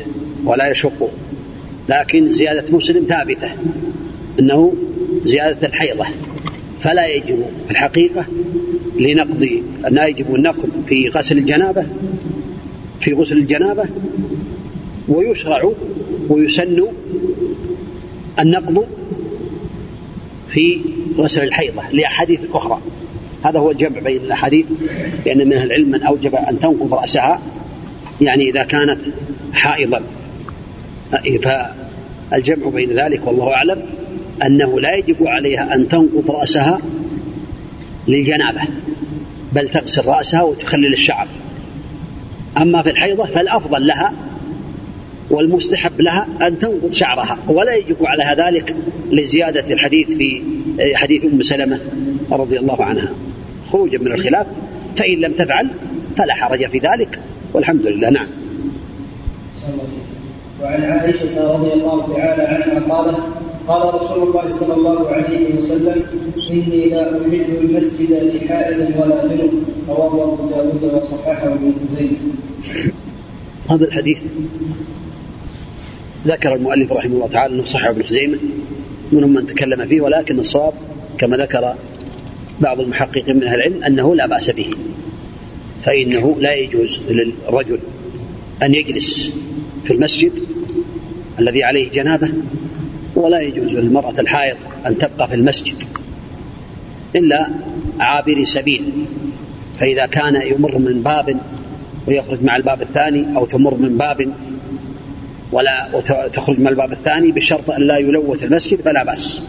ولا 0.45 0.71
يشق. 0.71 1.11
لكن 1.89 2.33
زيادة 2.33 2.77
مسلم 2.77 3.05
ثابتة 3.09 3.51
أنه 4.39 4.75
زيادة 5.25 5.69
الحيضة 5.69 6.07
فلا 6.81 7.07
يجب 7.07 7.45
في 7.67 7.71
الحقيقة 7.71 8.27
لنقض 8.99 9.49
لا 9.91 10.07
يجب 10.07 10.35
النقض 10.35 10.71
في 10.87 11.09
غسل 11.09 11.39
الجنابة 11.39 11.87
في 13.01 13.13
غسل 13.13 13.39
الجنابة 13.39 13.85
ويشرع 15.09 15.73
ويسن 16.29 16.87
النقض 18.39 18.87
في 20.51 20.81
غسل 21.19 21.43
الحيضة 21.43 21.83
لأحاديث 21.93 22.41
أخرى. 22.53 22.81
هذا 23.45 23.59
هو 23.59 23.71
الجمع 23.71 23.99
بين 23.99 24.17
الأحاديث 24.17 24.67
لأن 25.27 25.47
من 25.47 25.53
العلم 25.53 25.91
من 25.91 26.03
أوجب 26.03 26.35
أن 26.35 26.59
تنقض 26.59 26.95
رأسها 26.95 27.41
يعني 28.21 28.51
إذا 28.51 28.65
كانت 28.65 28.99
حائضا. 29.53 30.01
فالجمع 31.13 32.69
بين 32.69 32.91
ذلك 32.91 33.27
والله 33.27 33.55
أعلم 33.55 33.83
أنه 34.47 34.81
لا 34.81 34.95
يجب 34.95 35.27
عليها 35.27 35.75
أن 35.75 35.89
تنقض 35.89 36.31
رأسها 36.31 36.81
للجنابة 38.09 38.61
بل 39.53 39.69
تغسل 39.69 40.07
رأسها 40.07 40.43
وتخلل 40.43 40.93
الشعر. 40.93 41.29
أما 42.57 42.83
في 42.83 42.91
الحيضة 42.91 43.25
فالأفضل 43.25 43.87
لها 43.87 44.13
والمستحب 45.31 46.01
لها 46.01 46.29
أن 46.43 46.59
تنقض 46.59 46.93
شعرها 46.93 47.39
ولا 47.49 47.75
يجب 47.75 47.97
عليها 48.01 48.51
ذلك 48.51 48.77
لزيادة 49.11 49.73
الحديث 49.73 50.07
في 50.07 50.43
حديث 50.95 51.25
أم 51.25 51.43
سلمة 51.43 51.81
رضي 52.31 52.59
الله 52.59 52.85
عنها. 52.85 53.09
خروجا 53.71 53.99
من 53.99 54.13
الخلاف 54.13 54.47
فإن 54.97 55.21
لم 55.21 55.33
تفعل 55.33 55.71
فلا 56.17 56.35
حرج 56.35 56.69
في 56.69 56.79
ذلك 56.79 57.19
والحمد 57.53 57.87
لله 57.87 58.11
نعم. 58.11 58.27
وعن 60.63 60.85
عائشة 60.85 61.53
رضي 61.55 61.73
الله 61.73 62.17
تعالى 62.17 62.43
عنها 62.43 62.95
قالت 62.95 63.19
قال 63.69 63.95
رسول 63.95 64.23
الله 64.29 64.55
صلى 64.55 64.75
الله 64.75 65.09
عليه 65.09 65.55
وسلم 65.59 66.03
إني 66.51 66.91
لا 66.91 67.11
أحب 67.11 67.47
المسجد 67.61 68.11
لحائض 68.13 68.95
ولا 68.99 69.27
جنب 69.27 69.65
رواه 69.89 70.35
أبو 70.35 70.49
داود 70.49 71.03
وصححه 71.03 71.47
ابن 71.47 71.73
خزيمة. 71.93 72.17
هذا 73.71 73.85
الحديث 73.85 74.19
ذكر 76.27 76.55
المؤلف 76.55 76.93
رحمه 76.93 77.15
الله 77.15 77.29
تعالى 77.29 77.55
أنه 77.55 77.65
صححه 77.65 77.91
ابن 77.91 78.03
خزيمة 78.03 78.39
منهم 79.13 79.35
من 79.35 79.47
تكلم 79.47 79.87
فيه 79.87 80.01
ولكن 80.01 80.39
الصواب 80.39 80.73
كما 81.19 81.37
ذكر 81.37 81.75
بعض 82.61 82.81
المحققين 82.81 83.37
من 83.37 83.45
أهل 83.45 83.55
العلم 83.55 83.85
أنه 83.85 84.15
لا 84.15 84.27
بأس 84.27 84.51
به 84.51 84.71
فإنه 85.85 86.37
لا 86.41 86.55
يجوز 86.55 87.01
للرجل 87.09 87.79
أن 88.63 88.75
يجلس 88.75 89.33
في 89.87 89.93
المسجد 89.93 90.33
الذي 91.39 91.65
عليه 91.65 91.91
جنابة 91.91 92.29
ولا 93.17 93.41
يجوز 93.41 93.75
للمرأة 93.75 94.21
الحائض 94.21 94.57
أن 94.87 94.99
تبقى 94.99 95.29
في 95.29 95.35
المسجد 95.35 95.77
إلا 97.17 97.49
عابر 98.01 98.45
سبيل. 98.45 98.93
فإذا 99.81 100.07
كان 100.07 100.43
يمر 100.43 100.79
من 100.79 101.03
باب 101.03 101.37
ويخرج 102.09 102.43
مع 102.43 102.57
الباب 102.57 102.83
الثاني 102.83 103.37
أو 103.37 103.47
تمر 103.47 103.75
من 103.75 103.99
باب 103.99 104.33
ولا 105.53 106.03
تخرج 106.33 106.61
من 106.61 106.69
الباب 106.69 106.93
الثاني 106.93 107.33
بشرط 107.33 107.71
أن 107.71 107.83
لا 107.83 107.99
يلوث 107.99 108.45
المسجد 108.45 108.81
فلا 108.81 109.05
بأس. 109.05 109.41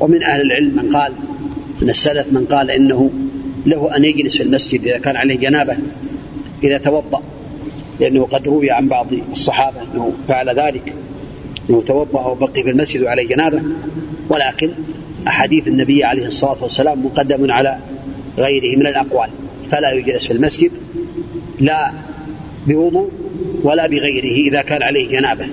ومن 0.00 0.24
أهل 0.24 0.40
العلم 0.40 0.76
من 0.76 0.96
قال 0.96 1.12
من 1.82 1.90
السلف 1.90 2.32
من 2.32 2.44
قال 2.44 2.70
إنه 2.70 3.10
له 3.66 3.96
أن 3.96 4.04
يجلس 4.04 4.36
في 4.36 4.42
المسجد 4.42 4.86
إذا 4.86 4.98
كان 4.98 5.16
عليه 5.16 5.36
جنابة 5.36 5.76
إذا 6.64 6.78
توضأ. 6.78 7.22
لأنه 8.00 8.24
قد 8.24 8.48
روي 8.48 8.70
عن 8.70 8.88
بعض 8.88 9.06
الصحابة 9.32 9.82
أنه 9.82 10.12
فعل 10.28 10.48
ذلك 10.48 10.92
أنه 11.70 11.82
توضأ 11.82 12.26
وبقي 12.26 12.62
في 12.62 12.70
المسجد 12.70 13.02
وعليه 13.02 13.26
جنابة. 13.26 13.62
ولكن 14.28 14.70
أحاديث 15.28 15.68
النبي 15.68 16.04
عليه 16.04 16.26
الصلاة 16.26 16.62
والسلام 16.62 17.06
مقدم 17.06 17.52
على 17.52 17.78
غيره 18.38 18.78
من 18.78 18.86
الأقوال 18.86 19.28
فلا 19.70 19.92
يجلس 19.92 20.26
في 20.26 20.32
المسجد 20.32 20.70
لا 21.60 21.92
بوضوء 22.66 23.10
ولا 23.62 23.86
بغيره 23.86 24.48
إذا 24.48 24.62
كان 24.62 24.82
عليه 24.82 25.08
جنابة. 25.08 25.46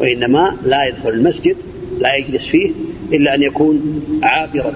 وإنما 0.00 0.56
لا 0.64 0.84
يدخل 0.84 1.08
المسجد 1.08 1.56
لا 2.00 2.14
يجلس 2.14 2.46
فيه 2.46 2.70
إلا 3.12 3.34
أن 3.34 3.42
يكون 3.42 4.02
عابرا 4.22 4.72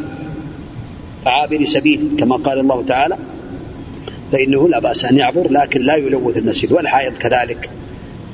عابر 1.27 1.65
سبيل 1.65 2.09
كما 2.19 2.37
قال 2.37 2.59
الله 2.59 2.85
تعالى 2.89 3.17
فإنه 4.33 4.69
لا 4.69 4.79
بأس 4.79 5.05
أن 5.05 5.19
يعبر 5.19 5.51
لكن 5.51 5.81
لا 5.81 5.97
يلوث 5.97 6.37
المسجد 6.37 6.73
والحائض 6.73 7.13
كذلك. 7.13 7.71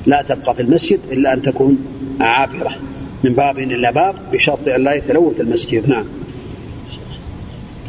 لا 0.05 0.21
تبقى 0.21 0.55
في 0.55 0.61
المسجد 0.61 0.99
إلا 1.11 1.33
أن 1.33 1.41
تكون 1.41 1.77
عابرة 2.19 2.75
من 3.23 3.33
باب 3.33 3.59
إلى 3.59 3.91
باب 3.91 4.15
بشرط 4.33 4.67
أن 4.67 4.83
لا 4.83 4.93
يتلوث 4.93 5.41
المسجد. 5.41 5.89
نعم. 5.89 6.05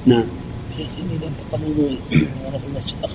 نعم. 0.06 0.24
إذا 0.78 0.86
انتقل 1.26 1.74
في 2.58 2.66
المسجد 2.68 3.10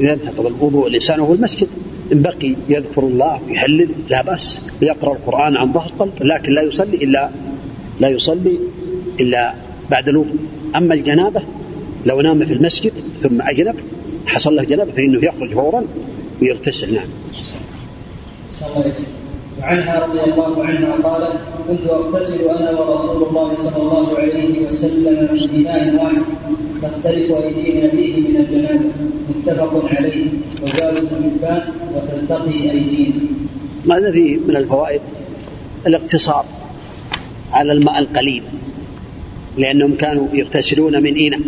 إذا 0.00 0.12
انتقض 0.12 0.46
الوضوء 0.46 0.88
الإنسان 0.88 1.20
وهو 1.20 1.34
المسجد. 1.34 1.68
إن 2.12 2.22
بقي 2.22 2.54
يذكر 2.68 3.02
الله 3.02 3.40
يهلل 3.48 3.88
لا 4.08 4.22
بأس. 4.22 4.60
يقرأ 4.82 5.12
القرآن 5.12 5.56
عن 5.56 5.72
ظهر 5.72 5.92
قلب 5.98 6.12
لكن 6.20 6.54
لا 6.54 6.62
يصلي 6.62 6.96
إلا 6.96 7.30
لا 8.00 8.08
يصلي 8.08 8.58
إلا 9.20 9.54
بعد 9.90 10.08
الوضوء. 10.08 10.36
أما 10.76 10.94
الجنابة 10.94 11.42
لو 12.06 12.20
نام 12.20 12.44
في 12.44 12.52
المسجد 12.52 12.92
ثم 13.22 13.42
أجنب 13.42 13.74
حصل 14.26 14.56
له 14.56 14.64
جنابة 14.64 14.92
فإنه 14.92 15.24
يخرج 15.24 15.54
فورا 15.54 15.84
ويغتسل. 16.42 16.94
نعم. 16.94 17.08
وعنها 19.60 20.06
رضي 20.06 20.20
الله 20.20 20.64
عنها 20.64 20.92
قالت 20.92 21.32
كنت 21.68 21.90
أغتسل 21.90 22.48
أنا 22.48 22.70
ورسول 22.70 23.28
الله 23.28 23.54
صلى 23.56 23.82
الله 23.82 24.18
عليه 24.18 24.68
وسلم 24.68 25.28
من 25.32 25.66
إناء 25.66 26.04
واحد 26.04 26.22
تختلف 26.82 27.32
ايدينا 27.32 27.88
فيه 27.88 28.16
من 28.16 28.36
الجنابه 28.36 28.90
متفق 29.28 29.84
عليه. 29.96 30.26
وزاد 30.62 30.96
ابن 30.96 31.30
حبان 31.30 31.62
وتلتقي 31.94 32.70
أيدينا. 32.70 33.14
ماذا 33.86 34.12
فيه 34.12 34.36
من 34.36 34.56
الفوائد؟ 34.56 35.00
الاقتصار 35.86 36.44
على 37.52 37.72
الماء 37.72 37.98
القليل. 37.98 38.42
لأنهم 39.58 39.94
كانوا 39.94 40.28
يغتسلون 40.32 41.02
من 41.02 41.16
اناء 41.18 41.40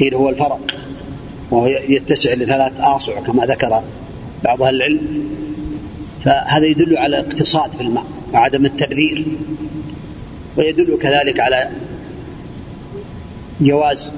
قيل 0.00 0.14
هو 0.14 0.28
الفرق. 0.28 0.60
وهو 1.50 1.66
يتسع 1.66 2.34
لثلاث 2.34 2.72
أصع 2.78 3.20
كما 3.20 3.46
ذكر 3.46 3.82
بعض 4.44 4.62
أهل 4.62 4.74
العلم. 4.74 5.24
فهذا 6.24 6.66
يدل 6.66 6.98
على 6.98 7.20
الاقتصاد 7.20 7.70
في 7.70 7.80
الماء 7.80 8.04
وعدم 8.32 8.66
التبذير 8.66 9.24
ويدل 10.56 10.98
كذلك 11.02 11.40
على 11.40 11.70
جواز 13.60 14.12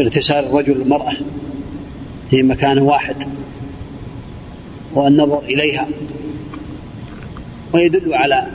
اغتسال 0.00 0.44
الرجل 0.44 0.72
المرأة 0.72 1.12
في 2.30 2.42
مكان 2.42 2.78
واحد 2.78 3.16
والنظر 4.94 5.42
إليها. 5.44 5.88
ويدل 7.72 8.14
على 8.14 8.46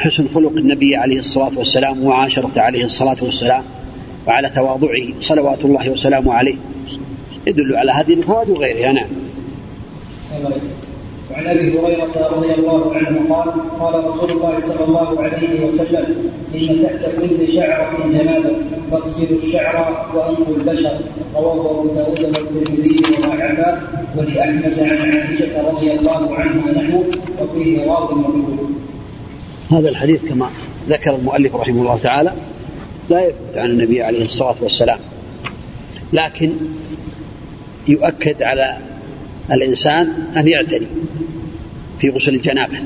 حسن 0.00 0.28
خلق 0.34 0.52
النبي 0.56 0.96
عليه 0.96 1.18
الصلاة 1.18 1.58
والسلام 1.58 2.04
ومعاشرته 2.04 2.60
عليه 2.60 2.84
الصلاة 2.84 3.16
والسلام 3.22 3.62
وعلى 4.26 4.48
تواضعه 4.48 5.06
صلوات 5.20 5.64
الله 5.64 5.90
وسلامه 5.90 6.32
عليه. 6.34 6.54
يدل 7.46 7.76
على 7.76 7.92
هذه 7.92 8.14
الفوائد 8.14 8.50
وغيرها. 8.50 8.92
نعم. 8.92 9.06
وعن 11.30 11.46
أبي 11.46 11.78
هريرة 11.78 12.28
رضي 12.36 12.54
الله 12.54 12.94
عنه 12.94 13.34
قال 13.34 13.48
قال 13.80 14.04
رسول 14.04 14.30
الله 14.30 14.60
صلى 14.60 14.84
الله 14.88 15.22
عليه 15.22 15.66
وسلم 15.66 16.30
إن 16.54 16.82
تحت 16.82 17.02
كل 17.20 17.52
شعرة 17.54 18.08
جنابة 18.12 18.50
فاغسلوا 18.90 19.38
الشعر 19.42 20.06
وانقوا 20.14 20.56
البشر. 20.56 20.98
رواه 21.34 21.70
أبو 21.70 21.88
داود 21.94 22.20
والترمذي 22.24 23.02
وضعفاه 23.18 23.78
ولأحمد 24.16 24.74
عن 24.78 25.10
عائشة 25.10 25.70
رضي 25.70 25.92
الله 25.92 26.34
عنها 26.34 26.82
نحو 26.82 27.04
وفيه 27.40 27.86
راو 27.86 28.14
مقبول. 28.14 28.79
هذا 29.70 29.88
الحديث 29.88 30.24
كما 30.24 30.50
ذكر 30.88 31.16
المؤلف 31.16 31.54
رحمه 31.54 31.82
الله 31.82 31.98
تعالى 31.98 32.32
لا 33.10 33.26
يثبت 33.26 33.56
عن 33.56 33.70
النبي 33.70 34.02
عليه 34.02 34.24
الصلاة 34.24 34.56
والسلام. 34.60 34.98
لكن 36.12 36.50
يؤكد 37.88 38.42
على 38.42 38.78
الإنسان 39.52 40.08
أن 40.36 40.48
يعتني 40.48 40.86
في 42.00 42.10
غسل 42.10 42.34
الجنابة. 42.34 42.78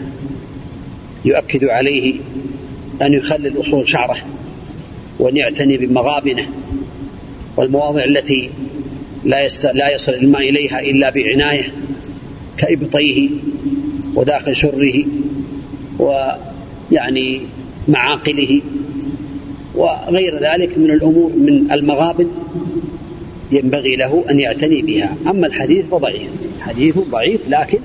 يؤكد 1.25 1.65
عليه 1.65 2.15
أن 3.03 3.13
يخلل 3.13 3.61
أصول 3.61 3.89
شعره 3.89 4.19
وأن 5.19 5.37
يعتني 5.37 5.77
بمغابنه 5.77 6.49
والمواضع 7.57 8.05
التي 8.05 8.51
لا 9.25 9.49
لا 9.75 9.95
يصل 9.95 10.13
الماء 10.13 10.51
إليها 10.51 10.81
إلا 10.81 11.11
بعناية 11.11 11.73
كإبطيه 12.57 13.31
وداخل 14.15 14.57
سره 14.57 15.05
ويعني 16.93 17.41
معاقله 17.89 18.61
وغير 19.75 20.39
ذلك 20.39 20.79
من 20.79 20.91
الأمور 20.91 21.33
من 21.37 21.73
المغابن 21.73 22.29
ينبغي 23.53 23.97
له 23.97 24.25
أن 24.31 24.41
يعتني 24.41 24.83
بها. 24.83 25.17
أما 25.27 25.47
الحديث 25.47 25.85
فضعيف. 25.91 26.29
حديث 26.61 26.99
ضعيف 26.99 27.41
لكن 27.49 27.79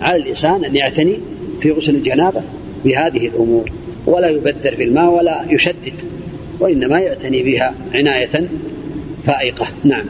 على 0.00 0.16
الإنسان 0.16 0.64
أن 0.64 0.76
يعتني 0.76 1.18
في 1.60 1.70
غسل 1.70 1.94
الجنابة 1.94 2.42
بهذه 2.84 3.26
الأمور. 3.26 3.70
ولا 4.06 4.28
يبذر 4.28 4.76
في 4.76 4.82
الماء 4.84 5.10
ولا 5.10 5.44
يشدد 5.50 5.94
وإنما 6.60 6.98
يعتني 6.98 7.42
بها 7.42 7.74
عناية 7.94 8.48
فائقة. 9.26 9.68
نعم. 9.84 10.04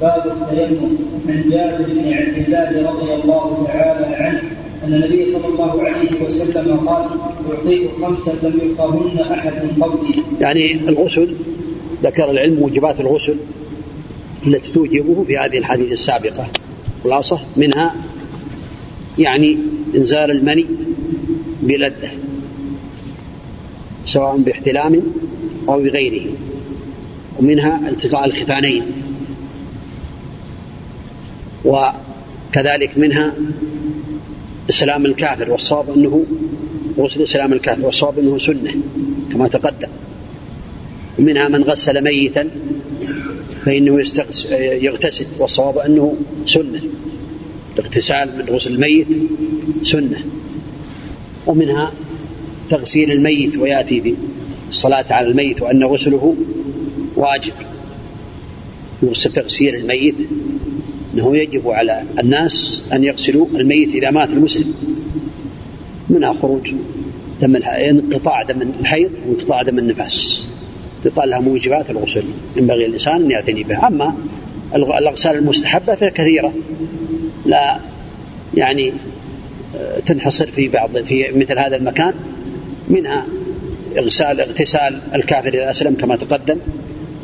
باب 0.00 0.22
التيمم. 0.26 0.98
عن 1.28 1.50
جابر 1.50 1.84
بن 1.88 2.12
عبد 2.14 2.36
الله 2.46 2.90
رضي 2.90 3.14
الله 3.14 3.66
تعالى 3.66 4.16
عنه 4.16 4.59
أن 4.84 4.94
النبي 4.94 5.32
صلى 5.32 5.46
الله 5.46 5.82
عليه 5.82 6.22
وسلم 6.24 6.76
قال 6.88 7.08
أعطيت 7.50 7.90
خمسا 8.02 8.30
لم 8.42 8.60
يلقهن 8.62 9.32
أحد 9.32 9.52
قبلي. 9.80 10.22
يعني 10.40 10.72
الغسل 10.72 11.34
ذكر 12.02 12.30
العلم 12.30 12.54
موجبات 12.54 13.00
الغسل 13.00 13.36
التي 14.46 14.72
توجبه 14.72 15.24
في 15.24 15.38
هذه 15.38 15.58
الحديث 15.58 15.92
السابقة. 15.92 16.48
خلاصة 17.04 17.40
منها 17.56 17.94
يعني 19.18 19.56
انزال 19.94 20.30
المني 20.30 20.66
بلده 21.62 22.10
سواء 24.06 24.36
باحتلام 24.36 25.02
أو 25.68 25.82
بغيره. 25.82 26.26
ومنها 27.38 27.88
التقاء 27.88 28.24
الختانين. 28.24 28.82
وكذلك 31.64 32.98
منها 32.98 33.34
إسلام 34.70 35.06
الكافر 35.06 35.50
والصواب 35.50 35.90
أنه 35.90 36.24
غسل 36.98 37.22
إسلام 37.22 37.52
الكافر 37.52 37.86
والصواب 37.86 38.18
أنه 38.18 38.38
سنة 38.38 38.74
كما 39.32 39.48
تقدم. 39.48 39.88
ومنها 41.18 41.48
من 41.48 41.62
غسل 41.62 42.04
ميتا 42.04 42.50
فإنه 43.64 44.04
يغتسل 44.86 45.26
والصواب 45.38 45.78
أنه 45.78 46.16
سنة. 46.46 46.80
الاغتسال 47.78 48.28
من 48.38 48.54
غسل 48.54 48.74
الميت 48.74 49.06
سنة. 49.84 50.24
ومنها 51.46 51.92
تغسيل 52.70 53.12
الميت 53.12 53.56
ويأتي 53.56 54.14
بالصلاة 54.68 55.04
على 55.10 55.28
الميت 55.28 55.62
وأن 55.62 55.84
غسله 55.84 56.36
واجب. 57.16 57.52
يغسل 59.02 59.32
تغسيل 59.32 59.74
الميت 59.74 60.14
أنه 61.14 61.36
يجب 61.36 61.68
على 61.68 62.02
الناس 62.18 62.82
أن 62.92 63.04
يغسلوا 63.04 63.46
الميت 63.54 63.94
إذا 63.94 64.10
مات 64.10 64.28
المسلم. 64.28 64.74
منها 66.10 66.32
خروج 66.32 66.72
دم 67.40 67.56
انقطاع 67.56 68.42
دم 68.42 68.62
الحيض 68.80 69.10
وانقطاع 69.26 69.62
دم 69.62 69.78
النفاس. 69.78 70.48
يقال 71.04 71.30
لها 71.30 71.40
موجبات 71.40 71.90
الغسل. 71.90 72.22
ينبغي 72.56 72.86
الإنسان 72.86 73.22
أن 73.22 73.30
يعتني 73.30 73.62
بها. 73.62 73.86
أما 73.86 74.14
الأغسال 74.74 75.36
المستحبة 75.36 75.94
فهي 75.94 76.10
كثيرة. 76.10 76.52
لا 77.46 77.78
يعني 78.54 78.92
آه، 79.76 80.00
تنحصر 80.00 80.50
في 80.50 80.68
بعض 80.68 80.98
في 80.98 81.32
مثل 81.34 81.58
هذا 81.58 81.76
المكان. 81.76 82.14
منها 82.88 83.26
إغسال 83.98 84.40
اغتسال 84.40 85.00
الكافر 85.14 85.48
إذا 85.48 85.70
أسلم 85.70 85.94
كما 85.94 86.16
تقدم. 86.16 86.56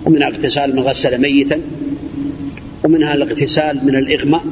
ومنها 0.07 0.28
اغتسال 0.28 0.76
من 0.76 0.82
غسل 0.82 1.20
ميتا. 1.20 1.61
ومنها 2.87 3.14
الاغتسال 3.14 3.87
من 3.87 3.97
الإغماء 3.97 4.45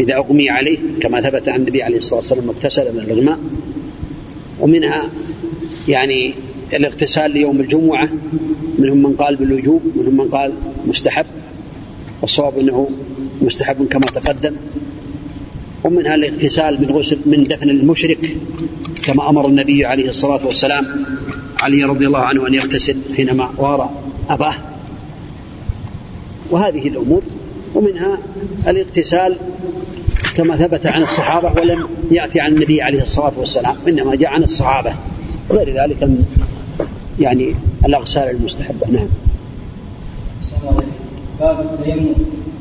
إذا 0.00 0.14
أغمي 0.16 0.50
عليه 0.50 0.78
كما 1.00 1.20
ثبت 1.20 1.48
عن 1.48 1.60
النبي 1.60 1.82
عليه 1.82 1.96
الصلاة 1.96 2.16
والسلام 2.16 2.48
اغتسل 2.48 2.92
من 2.94 3.00
الإغماء. 3.00 3.38
ومنها 4.60 5.08
يعني 5.88 6.34
الاغتسال 6.72 7.30
ليوم 7.30 7.60
الجمعة 7.60 8.08
منهم 8.78 9.02
من 9.02 9.12
قال 9.12 9.36
بالوجوب 9.36 9.82
منهم 9.96 10.16
من 10.16 10.28
قال 10.28 10.52
مستحب 10.86 11.26
والصواب 12.22 12.58
أنه 12.58 12.88
مستحب 13.42 13.86
كما 13.86 14.06
تقدم. 14.06 14.56
ومنها 15.84 16.14
الاغتسال 16.14 16.80
من 16.80 16.90
غسل 16.90 17.18
من 17.26 17.44
دفن 17.44 17.70
المشرك 17.70 18.36
كما 19.02 19.30
أمر 19.30 19.48
النبي 19.48 19.86
عليه 19.86 20.08
الصلاة 20.08 20.46
والسلام 20.46 20.86
علي 21.62 21.84
رضي 21.84 22.06
الله 22.06 22.18
عنه 22.18 22.48
أن 22.48 22.54
يغتسل 22.54 22.96
حينما 23.16 23.50
وارى 23.58 23.90
أباه. 24.28 24.56
وهذه 26.50 26.88
الأمور 26.88 27.22
ومنها 27.74 28.18
الاغتسال 28.68 29.36
كما 30.36 30.56
ثبت 30.56 30.86
عن 30.86 31.02
الصحابة 31.02 31.60
ولم 31.60 31.88
يأتي 32.10 32.40
عن 32.40 32.52
النبي 32.52 32.82
عليه 32.82 33.02
الصلاة 33.02 33.32
والسلام 33.38 33.76
إنما 33.88 34.14
جاء 34.14 34.30
عن 34.30 34.42
الصحابة 34.42 34.94
وغير 35.50 35.82
ذلك 35.82 36.08
يعني 37.18 37.54
الأغسال 37.84 38.22
المستحبة. 38.22 38.90
نعم. 38.90 39.08
باب 41.40 41.60
التيمم. 41.60 42.14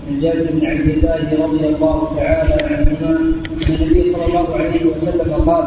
عن 0.10 0.20
جابر 0.22 0.46
بن 0.52 0.66
عبد 0.66 0.90
الله 0.90 1.46
رضي 1.46 1.66
الله 1.66 2.14
تعالى 2.16 2.64
عنهما 2.64 3.20
أن 3.68 3.74
النبي 3.74 4.14
صلى 4.14 4.26
الله 4.26 4.56
عليه 4.56 4.86
وسلم 4.86 5.34
قال 5.34 5.66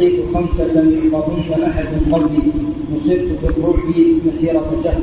اعطيت 0.00 0.20
خمسا 0.34 0.62
لم 0.62 1.10
يعطهن 1.12 1.62
أحد 1.62 1.86
قبلي. 2.12 2.42
نصرت 2.92 3.28
بالرعب 3.42 3.94
مسيرة 4.26 4.68
شهر 4.84 5.00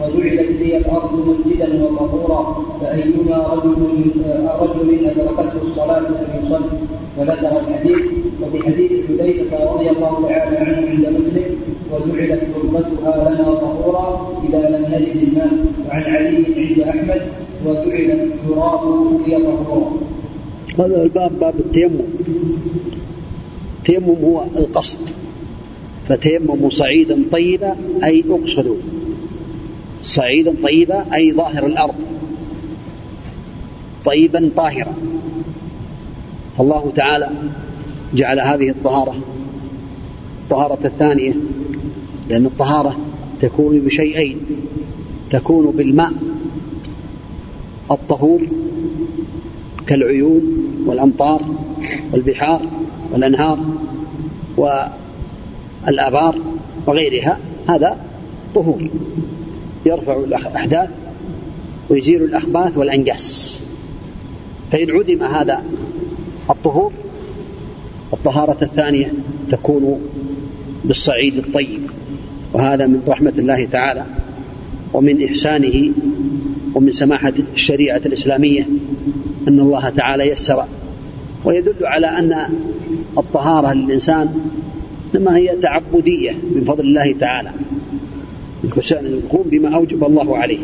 وجعلت 0.00 0.50
لي 0.60 0.76
الأرض 0.76 1.12
مسجدا 1.28 1.68
وطهورا 1.82 2.64
فأيما 2.80 3.36
رجل 3.52 3.78
من 3.78 4.10
رجل 4.62 5.06
أدركته 5.06 5.62
الصلاة 5.66 6.02
فليصلي 6.18 6.78
وذكر 7.18 7.52
الحديث 7.60 8.02
وفي 8.42 8.58
حديث 8.66 8.92
حذيفة 9.08 9.72
رضي 9.74 9.90
الله 9.90 10.26
تعالى 10.28 10.56
عنه 10.56 10.88
عند 10.90 11.06
مسلم 11.18 11.44
وجعلت 11.92 12.42
تربتها 12.54 13.30
لنا 13.30 13.54
طهورا 13.54 14.32
إذا 14.48 14.62
لم 14.74 14.84
نجد 14.94 15.16
الماء. 15.28 15.52
وعن 15.88 16.02
علي 16.02 16.44
عند 16.56 16.80
أحمد 16.80 17.22
وجعل 17.66 18.10
التراب 18.20 18.82
لي 19.26 19.36
طهورا. 19.36 19.92
هذا 20.78 21.02
الباب 21.02 21.32
باب 21.40 21.54
التيمم. 21.58 22.00
التيمم 23.82 24.24
هو 24.24 24.44
القصد 24.56 25.10
فتيمموا 26.08 26.70
صعيدا 26.70 27.22
طيبا 27.32 27.76
أي 28.04 28.24
اقصدوا 28.28 28.76
صعيدا 30.04 30.54
طيبا 30.62 31.14
أي 31.14 31.32
ظاهر 31.32 31.66
الأرض 31.66 31.94
طيبا 34.04 34.50
طاهرا. 34.56 34.94
فالله 36.58 36.92
تعالى 36.96 37.30
جعل 38.14 38.40
هذه 38.40 38.70
الطهارة 38.70 39.14
الطهارة 40.44 40.86
الثانية 40.86 41.34
لأن 42.28 42.46
الطهارة 42.46 42.96
تكون 43.40 43.80
بشيئين 43.80 44.38
تكون 45.30 45.70
بالماء 45.70 46.12
الطهور 47.90 48.46
كالعيون 49.86 50.42
والأمطار 50.86 51.42
والبحار 52.12 52.60
والأنهار 53.12 53.58
والآبار 54.56 56.38
وغيرها 56.86 57.38
هذا 57.68 57.96
طهور. 58.54 58.88
يرفع 59.86 60.16
الأحداث 60.16 60.88
ويزيل 61.90 62.22
الأخباث 62.22 62.78
والأنجاس. 62.78 63.62
فإن 64.72 64.90
عدم 64.90 65.22
هذا 65.22 65.62
الطهور 66.50 66.92
الطهارة 68.12 68.64
الثانية 68.64 69.12
تكون 69.50 70.00
بالصعيد 70.84 71.36
الطيب 71.36 71.80
وهذا 72.52 72.86
من 72.86 73.02
رحمة 73.08 73.32
الله 73.38 73.64
تعالى 73.64 74.06
ومن 74.92 75.24
إحسانه 75.24 75.92
ومن 76.74 76.92
سماحة 76.92 77.32
الشريعة 77.54 78.00
الإسلامية 78.06 78.68
أن 79.48 79.60
الله 79.60 79.88
تعالى 79.88 80.28
يسر 80.28 80.64
ويدل 81.44 81.86
على 81.86 82.06
أن 82.06 82.48
الطهارة 83.18 83.72
للإنسان 83.72 84.40
إنما 85.14 85.36
هي 85.36 85.56
تعبدية 85.56 86.30
من 86.30 86.64
فضل 86.66 86.84
الله 86.84 87.14
تعالى. 87.20 87.50
الإنسان 88.64 89.06
يقوم 89.06 89.42
بما 89.46 89.76
أوجب 89.76 90.04
الله 90.04 90.38
عليه 90.38 90.58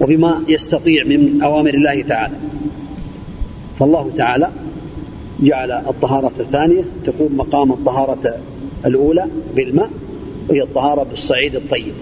وبما 0.00 0.42
يستطيع 0.48 1.04
من 1.04 1.42
أوامر 1.42 1.74
الله 1.74 2.02
تعالى. 2.02 2.34
فالله 3.78 4.10
تعالى 4.16 4.50
جعل 5.40 5.72
الطهارة 5.72 6.32
الثانية 6.40 6.84
تقوم 7.04 7.36
مقام 7.36 7.72
الطهارة 7.72 8.36
الأولى 8.86 9.26
بالماء 9.56 9.90
وهي 10.48 10.62
الطهارة 10.62 11.02
بالصعيد 11.02 11.56
الطيب. 11.56 11.94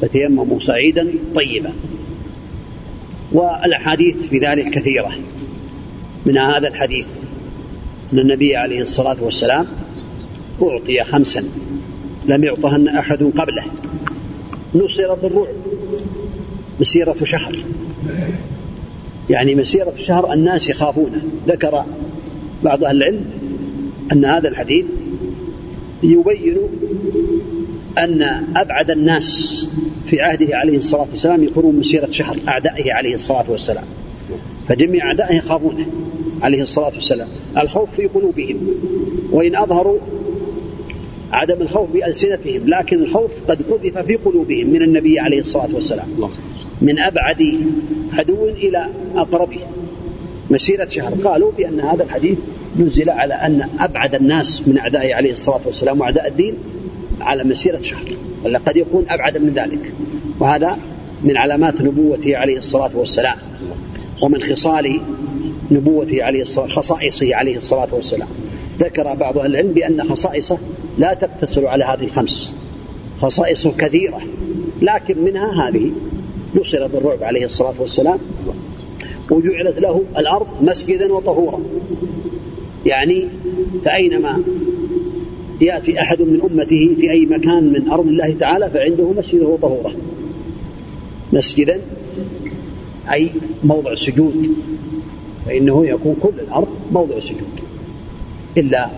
فتيمموا 0.00 0.58
صعيدا 0.58 1.08
طيبا. 1.34 1.72
والأحاديث 3.32 4.16
في 4.16 4.38
ذلك 4.38 4.70
كثيرة. 4.70 5.12
من 6.26 6.38
هذا 6.38 6.68
الحديث 6.68 7.06
أن 8.12 8.18
النبي 8.18 8.56
عليه 8.56 8.80
الصلاة 8.82 9.16
والسلام 9.20 9.66
أعطي 10.62 11.04
خمسا 11.04 11.44
لم 12.26 12.44
يعطهن 12.44 12.88
أحد 12.88 13.22
قبله. 13.22 13.64
نصر 14.74 15.14
بالرعب 15.14 15.54
مسيرة 16.80 17.16
شهر. 17.24 17.58
يعني 19.30 19.54
مسيرة 19.54 19.94
شهر 20.06 20.32
الناس 20.32 20.68
يخافونه. 20.68 21.22
ذكر 21.48 21.84
بعض 22.62 22.84
أهل 22.84 22.96
العلم 22.96 23.24
أن 24.12 24.24
هذا 24.24 24.48
الحديث 24.48 24.84
يبين 26.02 26.58
أن 27.98 28.22
أبعد 28.56 28.90
الناس 28.90 29.66
في 30.06 30.20
عهده 30.20 30.56
عليه 30.56 30.78
الصلاة 30.78 31.06
والسلام 31.10 31.44
يكونون 31.44 31.76
مسيرة 31.76 32.10
شهر 32.10 32.38
أعدائه 32.48 32.92
عليه 32.92 33.14
الصلاة 33.14 33.50
والسلام. 33.50 33.84
فجميع 34.72 35.06
أعدائه 35.06 35.36
يخافونه 35.36 35.86
عليه 36.42 36.62
الصلاة 36.62 36.92
والسلام. 36.94 37.28
الخوف 37.58 37.94
في 37.96 38.06
قلوبهم 38.06 38.56
وإن 39.32 39.56
أظهروا 39.56 39.98
عدم 41.32 41.62
الخوف 41.62 41.90
بألسنتهم 41.90 42.62
لكن 42.66 43.02
الخوف 43.02 43.30
قد 43.48 43.62
قذف 43.62 43.98
في 43.98 44.16
قلوبهم 44.16 44.66
من 44.66 44.82
النبي 44.82 45.20
عليه 45.20 45.40
الصلاة 45.40 45.74
والسلام. 45.74 46.08
من 46.80 46.98
أبعد 46.98 47.36
عدو 48.12 48.48
إلى 48.48 48.86
أقربه 49.16 49.58
مسيرة 50.50 50.88
شهر. 50.88 51.14
قالوا 51.14 51.52
بأن 51.58 51.80
هذا 51.80 52.04
الحديث 52.04 52.38
نزل 52.78 53.10
على 53.10 53.34
أن 53.34 53.68
أبعد 53.78 54.14
الناس 54.14 54.62
من 54.68 54.78
أعدائه 54.78 55.14
عليه 55.14 55.32
الصلاة 55.32 55.60
والسلام 55.66 56.00
وأعداء 56.00 56.28
الدين 56.28 56.54
على 57.20 57.44
مسيرة 57.44 57.80
شهر. 57.80 58.16
ولا 58.44 58.58
قد 58.58 58.76
يكون 58.76 59.04
أبعد 59.08 59.38
من 59.38 59.52
ذلك. 59.54 59.92
وهذا 60.40 60.78
من 61.24 61.36
علامات 61.36 61.82
نبوته 61.82 62.36
عليه 62.36 62.58
الصلاة 62.58 62.90
والسلام. 62.94 63.36
ومن 64.22 64.42
خصال 64.42 65.00
نبوته 65.70 66.22
عليه 66.22 66.42
الصلاة 66.42 66.66
خصائصه 66.66 67.34
عليه 67.34 67.56
الصلاة 67.56 67.88
والسلام. 67.92 68.28
ذكر 68.78 69.14
بعض 69.14 69.38
أهل 69.38 69.50
العلم 69.50 69.72
بأن 69.72 70.04
خصائصه 70.04 70.58
لا 70.98 71.14
تقتصر 71.14 71.66
على 71.66 71.84
هذه 71.84 72.04
الخمس. 72.04 72.54
خصائصه 73.20 73.72
كثيرة 73.78 74.20
لكن 74.82 75.24
منها 75.24 75.68
هذه. 75.68 75.90
نصر 76.54 76.86
بالرعب 76.86 77.22
عليه 77.22 77.44
الصلاة 77.44 77.74
والسلام 77.80 78.18
وجعلت 79.30 79.80
له 79.80 80.02
الأرض 80.18 80.46
مسجدا 80.60 81.12
وطهورا. 81.12 81.60
يعني 82.86 83.28
فأينما 83.84 84.42
يأتي 85.60 86.00
أحد 86.00 86.22
من 86.22 86.40
أمته 86.40 86.94
في 86.96 87.10
أي 87.10 87.26
مكان 87.26 87.72
من 87.72 87.90
أرض 87.90 88.06
الله 88.06 88.36
تعالى 88.40 88.70
فعنده 88.70 89.12
مسجده 89.12 89.46
وطهوره 89.46 89.92
مسجدا 91.32 91.80
أي 93.12 93.30
موضع 93.64 93.94
سجود 93.94 94.54
فإنه 95.46 95.86
يكون 95.86 96.16
كل 96.22 96.40
الأرض 96.40 96.68
موضع 96.92 97.20
سجود 97.20 97.60
إلا 98.56 98.88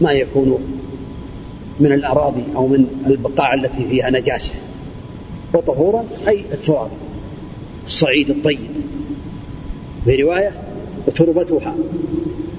ما 0.00 0.12
يكون 0.12 0.58
من 1.80 1.92
الأراضي 1.92 2.42
أو 2.56 2.66
من 2.66 2.86
البقاع 3.06 3.54
التي 3.54 3.84
فيها 3.90 4.10
نجاسة 4.10 4.54
وطهورا 5.54 6.04
أي 6.28 6.44
التراب 6.52 6.90
الصعيد 7.86 8.30
الطيب. 8.30 8.58
في 10.04 10.22
رواية 10.22 10.52
وتربتها 11.06 11.74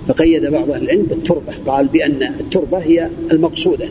فقيد 0.08 0.46
بعض 0.46 0.72
أهل 0.72 0.84
العلم 0.84 1.04
بالتربة 1.04 1.54
قال 1.68 1.88
بأن 1.88 2.24
التربة 2.39 2.78
هي 2.78 3.10
المقصودة 3.32 3.89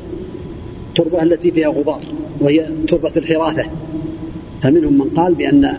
التربة 0.88 1.22
التي 1.22 1.50
فيها 1.50 1.68
غبار 1.68 2.00
وهي 2.40 2.68
تربة 2.88 3.12
الحراثة 3.16 3.64
فمنهم 4.62 4.92
من 4.92 5.10
قال 5.16 5.34
بأن 5.34 5.76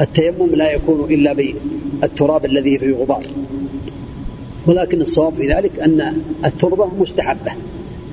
التيمم 0.00 0.54
لا 0.54 0.72
يكون 0.72 1.12
إلا 1.12 1.32
بالتراب 1.32 2.44
الذي 2.44 2.78
فيه 2.78 2.94
غبار. 2.94 3.22
ولكن 4.66 5.00
الصواب 5.00 5.34
في 5.34 5.52
ذلك 5.54 5.80
أن 5.80 6.22
التربة 6.44 6.86
مستحبة. 7.00 7.52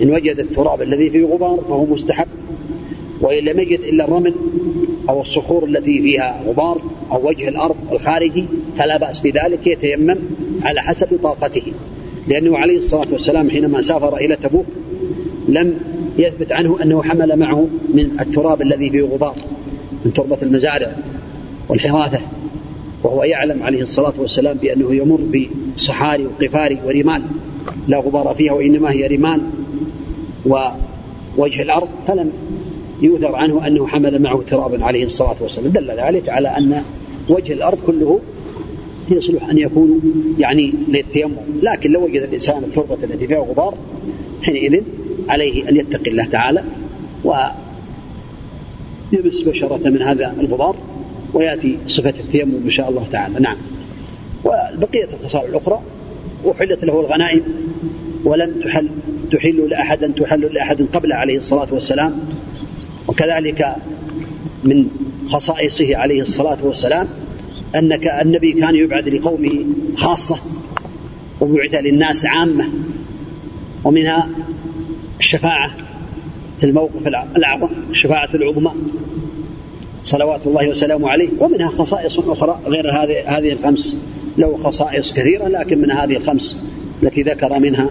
إن 0.01 0.09
وجد 0.09 0.39
التراب 0.39 0.82
الذي 0.82 1.09
فيه 1.09 1.25
غبار 1.25 1.59
فهو 1.67 1.86
مستحب. 1.86 2.27
وإن 3.21 3.43
لم 3.43 3.59
يجد 3.59 3.79
إلا 3.79 4.05
الرمل 4.05 4.34
أو 5.09 5.21
الصخور 5.21 5.65
التي 5.65 6.01
فيها 6.01 6.43
غبار 6.47 6.82
أو 7.11 7.27
وجه 7.27 7.49
الأرض 7.49 7.75
الخارجي 7.91 8.45
فلا 8.77 8.97
بأس 8.97 9.19
بذلك 9.19 9.67
يتيمم 9.67 10.17
على 10.63 10.82
حسب 10.82 11.19
طاقته. 11.23 11.63
لأنه 12.27 12.57
عليه 12.57 12.77
الصلاة 12.77 13.07
والسلام 13.11 13.49
حينما 13.49 13.82
سافر 13.82 14.17
إلى 14.17 14.36
تبوك 14.36 14.65
لم 15.49 15.79
يثبت 16.17 16.51
عنه 16.51 16.77
أنه 16.84 17.03
حمل 17.03 17.39
معه 17.39 17.67
من 17.93 18.19
التراب 18.19 18.61
الذي 18.61 18.89
فيه 18.89 19.01
غبار 19.01 19.36
من 20.05 20.13
تربة 20.13 20.38
المزارع. 20.41 20.95
والحراثة 21.72 22.19
وهو 23.03 23.24
يعلم 23.24 23.63
عليه 23.63 23.82
الصلاة 23.82 24.13
والسلام 24.19 24.57
بأنه 24.57 24.95
يمر 24.95 25.19
بصحاري 25.76 26.26
وقفاري 26.26 26.80
ورمال 26.86 27.22
لا 27.88 27.99
غبار 27.99 28.36
فيها 28.36 28.53
وإنما 28.53 28.91
هي 28.91 29.07
رمال 29.07 29.41
ووجه 30.45 31.61
الأرض 31.61 31.88
فلم 32.07 32.32
يؤثر 33.01 33.36
عنه 33.36 33.67
أنه 33.67 33.88
حمل 33.88 34.22
معه 34.22 34.41
ترابا 34.49 34.86
عليه 34.86 35.05
الصلاة 35.05 35.36
والسلام. 35.41 35.72
دل 35.72 35.91
ذلك 35.91 36.30
على 36.30 36.47
أن 36.47 36.84
وجه 37.30 37.53
الأرض 37.53 37.78
كله 37.88 38.19
يصلح 39.11 39.49
أن 39.49 39.57
يكون 39.57 40.01
يعني 40.39 40.74
للتيمم. 40.88 41.36
لكن 41.61 41.91
لو 41.91 42.03
وجد 42.03 42.22
الإنسان 42.22 42.63
التربة 42.63 42.97
التي 43.03 43.28
فيها 43.28 43.39
غبار 43.39 43.74
حينئذ 44.43 44.82
عليه 45.30 45.69
أن 45.69 45.78
يتقي 45.78 46.11
الله 46.11 46.26
تعالى 46.26 46.63
ويمس 47.24 47.51
بشرة 49.41 49.89
من 49.89 50.01
هذا 50.01 50.36
الغبار. 50.39 50.76
ويأتي 51.34 51.77
صفة 51.88 52.13
التيمم 52.19 52.61
إن 52.65 52.71
شاء 52.71 52.89
الله 52.89 53.07
تعالى. 53.11 53.39
نعم. 53.39 53.57
وبقية 54.45 55.07
الخصال 55.13 55.49
الأخرى 55.49 55.82
أحلت 56.51 56.86
له 56.86 56.99
الغنائم 56.99 57.41
ولم 58.23 58.59
تحل 58.63 58.89
تحل 59.32 59.69
لأحد 59.69 60.13
تحل 60.13 60.53
لأحد 60.53 60.82
قبل 60.93 61.13
عليه 61.13 61.38
الصلاة 61.38 61.67
والسلام. 61.71 62.19
وكذلك 63.07 63.75
من 64.63 64.88
خصائصه 65.29 65.97
عليه 65.97 66.21
الصلاة 66.21 66.57
والسلام 66.65 67.07
أن 67.75 67.93
النبي 68.21 68.51
كان 68.51 68.75
يبعد 68.75 69.09
لقومه 69.09 69.65
خاصة 69.97 70.39
وبعث 71.41 71.75
للناس 71.75 72.25
عامة 72.25 72.69
ومنها 73.84 74.29
الشفاعة 75.19 75.71
في 76.59 76.65
الموقف 76.65 77.07
الأعظم 77.07 77.69
الشفاعة 77.89 78.29
العظمى. 78.34 78.71
صلوات 80.04 80.47
الله 80.47 80.70
وسلامه 80.70 81.10
عليه 81.10 81.30
ومنها 81.39 81.70
خصائص 81.70 82.20
أخرى 82.20 82.60
غير 82.66 82.91
هذه 82.91 83.38
هذه 83.38 83.52
الخمس. 83.54 83.97
له 84.38 84.58
خصائص 84.64 85.14
كثيرة 85.14 85.47
لكن 85.47 85.82
من 85.82 85.91
هذه 85.91 86.18
الخمس 86.18 86.58
التي 87.04 87.22
ذكر 87.22 87.60
منها 87.60 87.89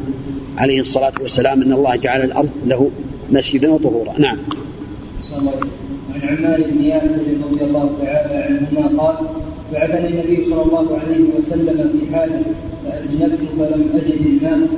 عليه 0.58 0.80
الصلاة 0.80 1.12
والسلام 1.20 1.62
أن 1.62 1.72
الله 1.72 1.96
جعل 1.96 2.24
الأرض 2.24 2.50
له 2.66 2.90
مسجدا 3.30 3.70
وطهورا. 3.70 4.18
نعم. 4.18 4.38
عن 6.22 6.36
عمار 6.36 6.60
بن 6.70 6.84
ياسر 6.84 7.22
رضي 7.50 7.64
الله 7.64 7.90
تعالى 8.02 8.34
عنهما 8.44 9.02
قال 9.02 9.16
بعثني 9.72 10.08
النبي 10.08 10.44
صلى 10.50 10.62
الله 10.62 10.98
عليه 10.98 11.24
وسلم 11.38 11.90
في 11.92 12.16
حاله 12.16 12.42
فأجنبت 12.84 13.40
فلم 13.58 13.84
أجد 13.94 14.26
الماء 14.26 14.68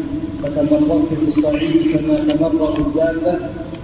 فتمرغت 0.42 1.08
في 1.20 1.28
الصعيد 1.28 1.72
كما 1.92 2.34
تمرغ 2.34 2.76
الدابة. 2.78 3.38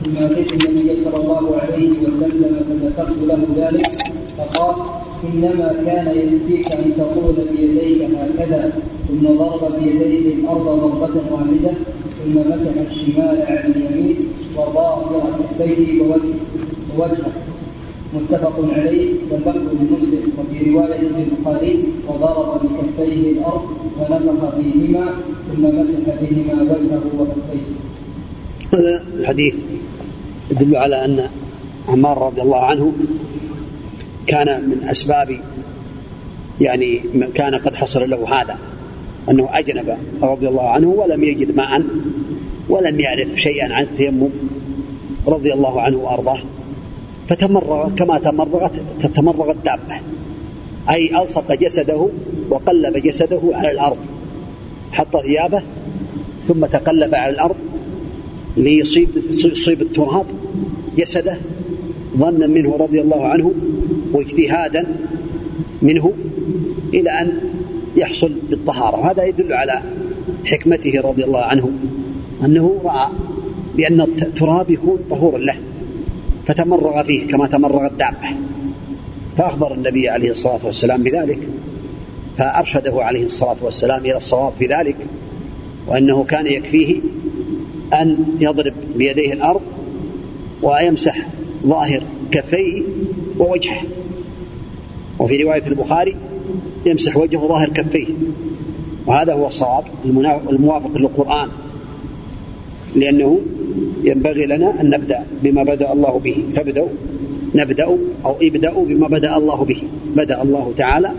ثم 0.04 0.16
أتيت 0.24 0.52
النبي 0.52 0.96
صلى 1.04 1.16
الله 1.16 1.56
عليه 1.62 1.90
وسلم 1.90 2.60
فذكرت 2.68 3.16
له 3.28 3.38
ذلك 3.56 3.90
فقال 4.38 4.74
إنما 5.34 5.72
كان 5.86 6.06
يكفيك 6.16 6.72
أن 6.72 6.92
تقول 6.98 7.34
بيديك 7.56 8.02
هكذا 8.02 8.72
ثم 9.08 9.26
ضرب 9.28 9.72
بيديه 9.82 10.34
الأرض 10.34 10.64
ضربة 10.64 11.20
واحدة 11.32 11.70
ثم 12.24 12.34
مسح 12.50 12.72
الشمال 12.90 13.42
على 13.46 13.60
اليمين 13.66 14.16
وظاهر 14.56 15.22
كفيه 15.58 16.02
ووجهه 16.02 16.38
متفق 18.14 18.56
عليه. 18.72 19.14
واللفظ 19.30 19.68
لمسلم 19.80 20.32
وفي 20.38 20.70
رواية 20.70 21.00
للبخاري 21.00 21.84
وضرب 22.08 22.60
بكفيه 22.62 23.32
الأرض 23.32 23.62
ونفخ 23.98 24.54
فيهما 24.56 25.06
ثم 25.52 25.62
مسح 25.80 26.02
بهما 26.20 26.62
وجهه 26.62 27.02
وكفيه. 27.18 27.62
هذا 28.72 29.02
الحديث 29.14 29.54
يدل 30.50 30.76
على 30.76 31.04
أن 31.04 31.28
عمار 31.88 32.18
رضي 32.26 32.42
الله 32.42 32.64
عنه 32.64 32.92
كان 34.26 34.68
من 34.70 34.88
أسباب 34.88 35.40
يعني 36.60 37.00
كان 37.34 37.54
قد 37.54 37.74
حصل 37.74 38.10
له 38.10 38.40
هذا 38.40 38.58
أنه 39.30 39.48
أجنب 39.52 39.96
رضي 40.22 40.48
الله 40.48 40.68
عنه 40.68 40.88
ولم 40.88 41.24
يجد 41.24 41.56
ماء 41.56 41.82
ولم 42.68 43.00
يعرف 43.00 43.28
شيئا 43.36 43.74
عن 43.74 43.82
التيمم 43.82 44.30
رضي 45.26 45.52
الله 45.52 45.80
عنه 45.80 45.98
وأرضاه. 45.98 46.40
فتمرغ 47.28 47.88
كما 47.94 48.18
تمرغت 48.18 48.72
تتمرغ 49.02 49.50
الدابة 49.50 50.00
أي 50.90 51.22
ألصق 51.22 51.54
جسده 51.54 52.08
وقلب 52.50 52.96
جسده 52.96 53.40
على 53.52 53.70
الأرض. 53.70 53.96
حط 54.92 55.16
ثيابه 55.16 55.62
ثم 56.48 56.66
تقلب 56.66 57.14
على 57.14 57.32
الأرض 57.32 57.56
ليصيب 58.56 59.08
يصيب 59.30 59.82
التراب 59.82 60.26
جسده 60.96 61.36
ظنا 62.16 62.46
منه 62.46 62.76
رضي 62.76 63.00
الله 63.00 63.26
عنه 63.26 63.52
واجتهادا 64.12 64.86
منه 65.82 66.12
إلى 66.94 67.10
أن 67.10 67.40
يحصل 67.96 68.32
بالطهارة. 68.50 69.10
هذا 69.10 69.24
يدل 69.24 69.52
على 69.52 69.82
حكمته 70.44 71.00
رضي 71.00 71.24
الله 71.24 71.40
عنه 71.40 71.70
أنه 72.44 72.80
رأى 72.84 73.08
بأن 73.76 74.00
التراب 74.00 74.70
يكون 74.70 74.98
طهورا 75.10 75.38
له. 75.38 75.56
فتمرغ 76.48 77.02
فيه 77.02 77.26
كما 77.26 77.46
تمرغ 77.46 77.86
الدابة. 77.86 78.28
فأخبر 79.38 79.74
النبي 79.74 80.08
عليه 80.08 80.30
الصلاة 80.30 80.66
والسلام 80.66 81.02
بذلك 81.02 81.38
فأرشده 82.38 83.04
عليه 83.04 83.24
الصلاة 83.24 83.56
والسلام 83.62 84.00
إلى 84.00 84.16
الصواب 84.16 84.52
في 84.58 84.66
ذلك 84.66 84.96
وأنه 85.86 86.24
كان 86.24 86.46
يكفيه 86.46 87.00
أن 87.92 88.24
يضرب 88.40 88.74
بيديه 88.96 89.32
الأرض 89.32 89.60
ويمسح 90.62 91.26
ظاهر 91.66 92.02
كفيه 92.30 92.82
ووجهه. 93.38 93.82
وفي 95.18 95.42
رواية 95.42 95.66
البخاري 95.66 96.16
يمسح 96.86 97.16
وجهه 97.16 97.48
ظاهر 97.48 97.68
كفيه. 97.68 98.06
وهذا 99.06 99.32
هو 99.32 99.46
الصواب 99.46 99.84
الموافق 100.50 100.96
للقرآن. 100.96 101.48
لأنه 102.96 103.40
ينبغي 104.04 104.46
لنا 104.46 104.80
أن 104.80 104.90
نبدأ 104.90 105.26
بما 105.42 105.62
بدأ 105.62 105.92
الله 105.92 106.20
به. 106.24 106.44
فابدأوا 106.56 106.88
نبدأ 107.54 107.84
أو 108.24 108.36
ابدأوا 108.42 108.86
بما 108.86 109.08
بدأ 109.08 109.36
الله 109.36 109.64
به. 109.64 109.82
بدأ 110.16 110.42
الله 110.42 110.72
تعالى 110.76 111.10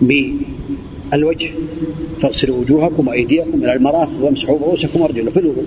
بالوجه. 0.00 1.50
فاغسلوا 2.22 2.58
وجوهكم 2.58 3.08
وأيديكم 3.08 3.64
إلى 3.64 3.72
المرافق 3.74 4.24
وامسحوا 4.24 4.58
رؤوسكم 4.58 5.00
وارجلوا 5.00 5.32
في 5.32 5.38
الوضوء. 5.40 5.66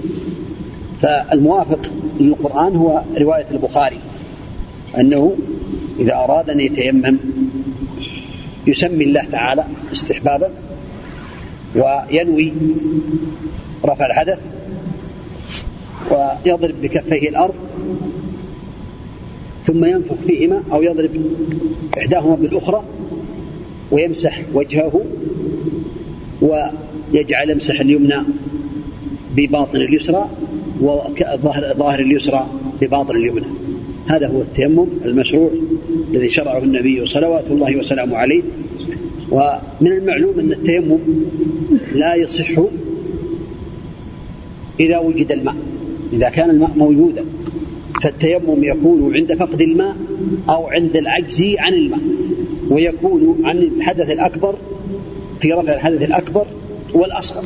فالموافق 1.02 1.92
للقرآن 2.20 2.76
هو 2.76 3.02
رواية 3.18 3.46
البخاري. 3.52 3.98
أنه 5.00 5.36
إذا 6.00 6.14
أراد 6.14 6.50
أن 6.50 6.60
يتيمم 6.60 7.18
يسمي 8.68 9.04
الله 9.04 9.24
تعالى 9.32 9.66
استحبابا 9.94 10.50
وينوي 11.76 12.54
رفع 13.86 14.06
الحدث 14.06 14.40
ويضرب 16.12 16.82
بكفيه 16.82 17.30
الأرض 17.30 17.54
ثم 19.66 19.86
ينفخ 19.86 20.16
فيهما 20.28 20.64
أو 20.72 20.82
يضرب 20.82 21.12
إحداهما 21.98 22.36
بالأخرى 22.36 22.84
ويمسح 23.92 24.42
وجهه 24.54 25.02
ويجعل 26.42 27.50
يمسح 27.50 27.80
اليمنى 27.80 28.24
بباطن 29.36 29.76
اليسرى 29.78 30.30
وظاهر 30.82 32.00
اليسرى 32.00 32.50
بباطن 32.82 33.16
اليمنى. 33.16 33.46
هذا 34.08 34.28
هو 34.28 34.42
التيمم 34.42 34.88
المشروع 35.06 35.50
الذي 36.14 36.30
شرعه 36.30 36.58
النبي 36.58 37.06
صلوات 37.06 37.48
الله 37.52 37.78
وسلامه 37.78 38.18
عليه. 38.18 38.42
ومن 39.32 39.92
المعلوم 39.92 40.40
أن 40.40 40.52
التيمم 40.52 41.00
لا 41.96 42.16
يصح 42.16 42.52
إذا 44.80 44.98
وجد 44.98 45.32
الماء. 45.32 45.56
إذا 46.14 46.30
كان 46.30 46.50
الماء 46.50 46.72
موجودا 46.76 47.26
فالتيمم 48.02 48.64
يكون 48.64 49.16
عند 49.16 49.34
فقد 49.34 49.62
الماء 49.62 49.96
أو 50.50 50.68
عند 50.68 50.98
العجز 50.98 51.44
عن 51.58 51.74
الماء 51.74 52.00
ويكون 52.70 53.42
عن 53.44 53.58
الحدث 53.58 54.10
الأكبر 54.10 54.56
في 55.42 55.52
رفع 55.52 55.74
الحدث 55.74 56.04
الأكبر 56.04 56.46
والأصغر. 56.94 57.44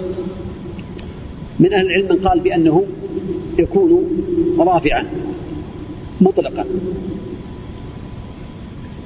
من 1.59 1.73
أهل 1.73 1.85
العلم 1.85 2.07
من 2.09 2.27
قال 2.27 2.39
بأنه 2.39 2.85
يكون 3.59 4.03
رافعا 4.59 5.05
مطلقا. 6.21 6.65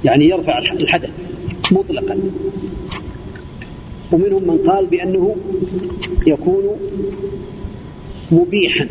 يعني 0.05 0.29
يرفع 0.29 0.57
الحدث 0.57 1.09
مطلقا. 1.71 2.19
ومنهم 4.11 4.43
من 4.43 4.57
قال 4.57 4.85
بأنه 4.85 5.35
يكون 6.27 6.63
مبيحا. 8.31 8.87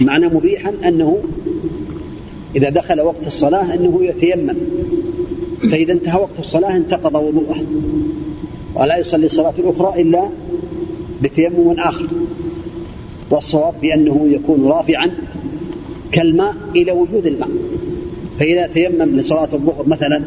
معنى 0.00 0.26
مبيحا 0.26 0.72
أنه 0.84 1.18
إذا 2.56 2.68
دخل 2.68 3.00
وقت 3.00 3.26
الصلاة 3.26 3.74
أنه 3.74 4.04
يتيمم. 4.04 4.56
فإذا 5.70 5.92
انتهى 5.92 6.20
وقت 6.20 6.38
الصلاة 6.38 6.76
انتقض 6.76 7.14
وضوءه. 7.14 7.64
ولا 8.74 8.98
يصلي 8.98 9.26
الصلاة 9.26 9.54
الأخرى 9.58 10.02
إلا 10.02 10.28
بتيمم 11.22 11.74
آخر. 11.78 12.06
والصواب 13.30 13.74
بأنه 13.82 14.28
يكون 14.30 14.66
رافعا 14.66 15.10
كالماء 16.12 16.54
إلى 16.76 16.92
وجود 16.92 17.26
الماء. 17.26 17.50
فإذا 18.40 18.66
تيمم 18.66 19.16
لصلاة 19.16 19.48
الظهر 19.52 19.84
مثلا 19.86 20.24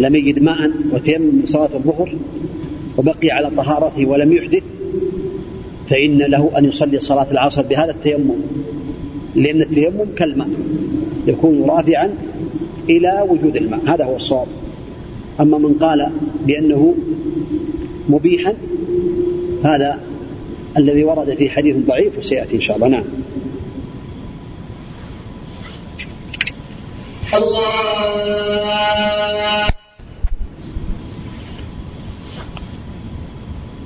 لم 0.00 0.14
يجد 0.14 0.42
ماء 0.42 0.70
وتيمم 0.92 1.40
لصلاة 1.44 1.74
الظهر 1.74 2.14
وبقي 2.98 3.30
على 3.30 3.50
طهارته 3.56 4.06
ولم 4.06 4.32
يحدث 4.32 4.62
فإن 5.90 6.18
له 6.18 6.50
أن 6.58 6.64
يصلي 6.64 7.00
صلاة 7.00 7.30
العصر 7.30 7.62
بهذا 7.62 7.90
التيمم. 7.90 8.34
لأن 9.36 9.62
التيمم 9.62 10.06
كالماء 10.16 10.48
يكون 11.26 11.64
رافعا 11.64 12.10
إلى 12.90 13.26
وجود 13.28 13.56
الماء 13.56 13.80
هذا 13.86 14.04
هو 14.04 14.16
الصواب. 14.16 14.46
أما 15.40 15.58
من 15.58 15.74
قال 15.74 16.10
بأنه 16.46 16.94
مبيحا 18.08 18.54
هذا 19.64 20.00
الذي 20.76 21.04
ورد 21.04 21.34
في 21.34 21.50
حديث 21.50 21.76
ضعيف 21.76 22.18
وسيأتي 22.18 22.56
إن 22.56 22.60
شاء 22.60 22.76
الله. 22.76 22.88
نعم. 22.88 23.04
الله. 27.34 27.84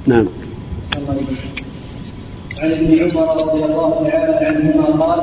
نعم. 0.07 0.29
عن 2.61 2.73
ابن 2.73 2.99
عمر 3.01 3.43
رضي 3.43 3.65
الله 3.65 4.09
تعالى 4.11 4.47
عنهما 4.47 4.85
قال 4.85 5.21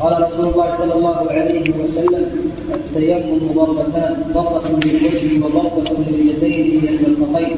قال 0.00 0.22
رسول 0.22 0.52
الله 0.52 0.76
صلى 0.76 0.94
الله 0.94 1.30
عليه 1.30 1.70
وسلم 1.84 2.50
التيمم 2.74 3.52
ضربتان 3.54 4.24
ضربة 4.34 4.68
للوجه 4.68 5.44
وضربة 5.44 6.04
لليدين 6.08 6.78
إلى 6.78 6.88
المرفقين 6.88 7.56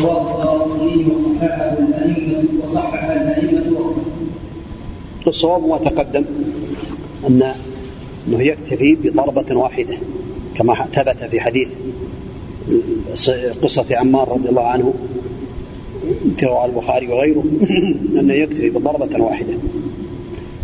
رواه 0.00 0.20
الطبراني 0.20 1.06
وصححه 1.12 1.78
الأئمة 1.78 2.44
وصحح 2.64 3.04
الأئمة. 3.04 3.94
الصواب 5.26 5.66
ما 5.68 5.78
تقدم 5.78 6.24
أن 7.26 7.54
أنه 8.28 8.42
يكتفي 8.42 8.94
بضربة 8.94 9.56
واحدة 9.56 9.96
كما 10.54 10.86
ثبت 10.94 11.24
في 11.30 11.40
حديث 11.40 11.68
قصة 13.62 13.96
عمار 13.96 14.28
رضي 14.28 14.48
الله 14.48 14.62
عنه 14.62 14.94
رواه 16.42 16.66
البخاري 16.66 17.08
وغيره 17.08 17.44
أنه 18.20 18.34
يكتفي 18.34 18.70
بضربة 18.70 19.24
واحدة. 19.24 19.54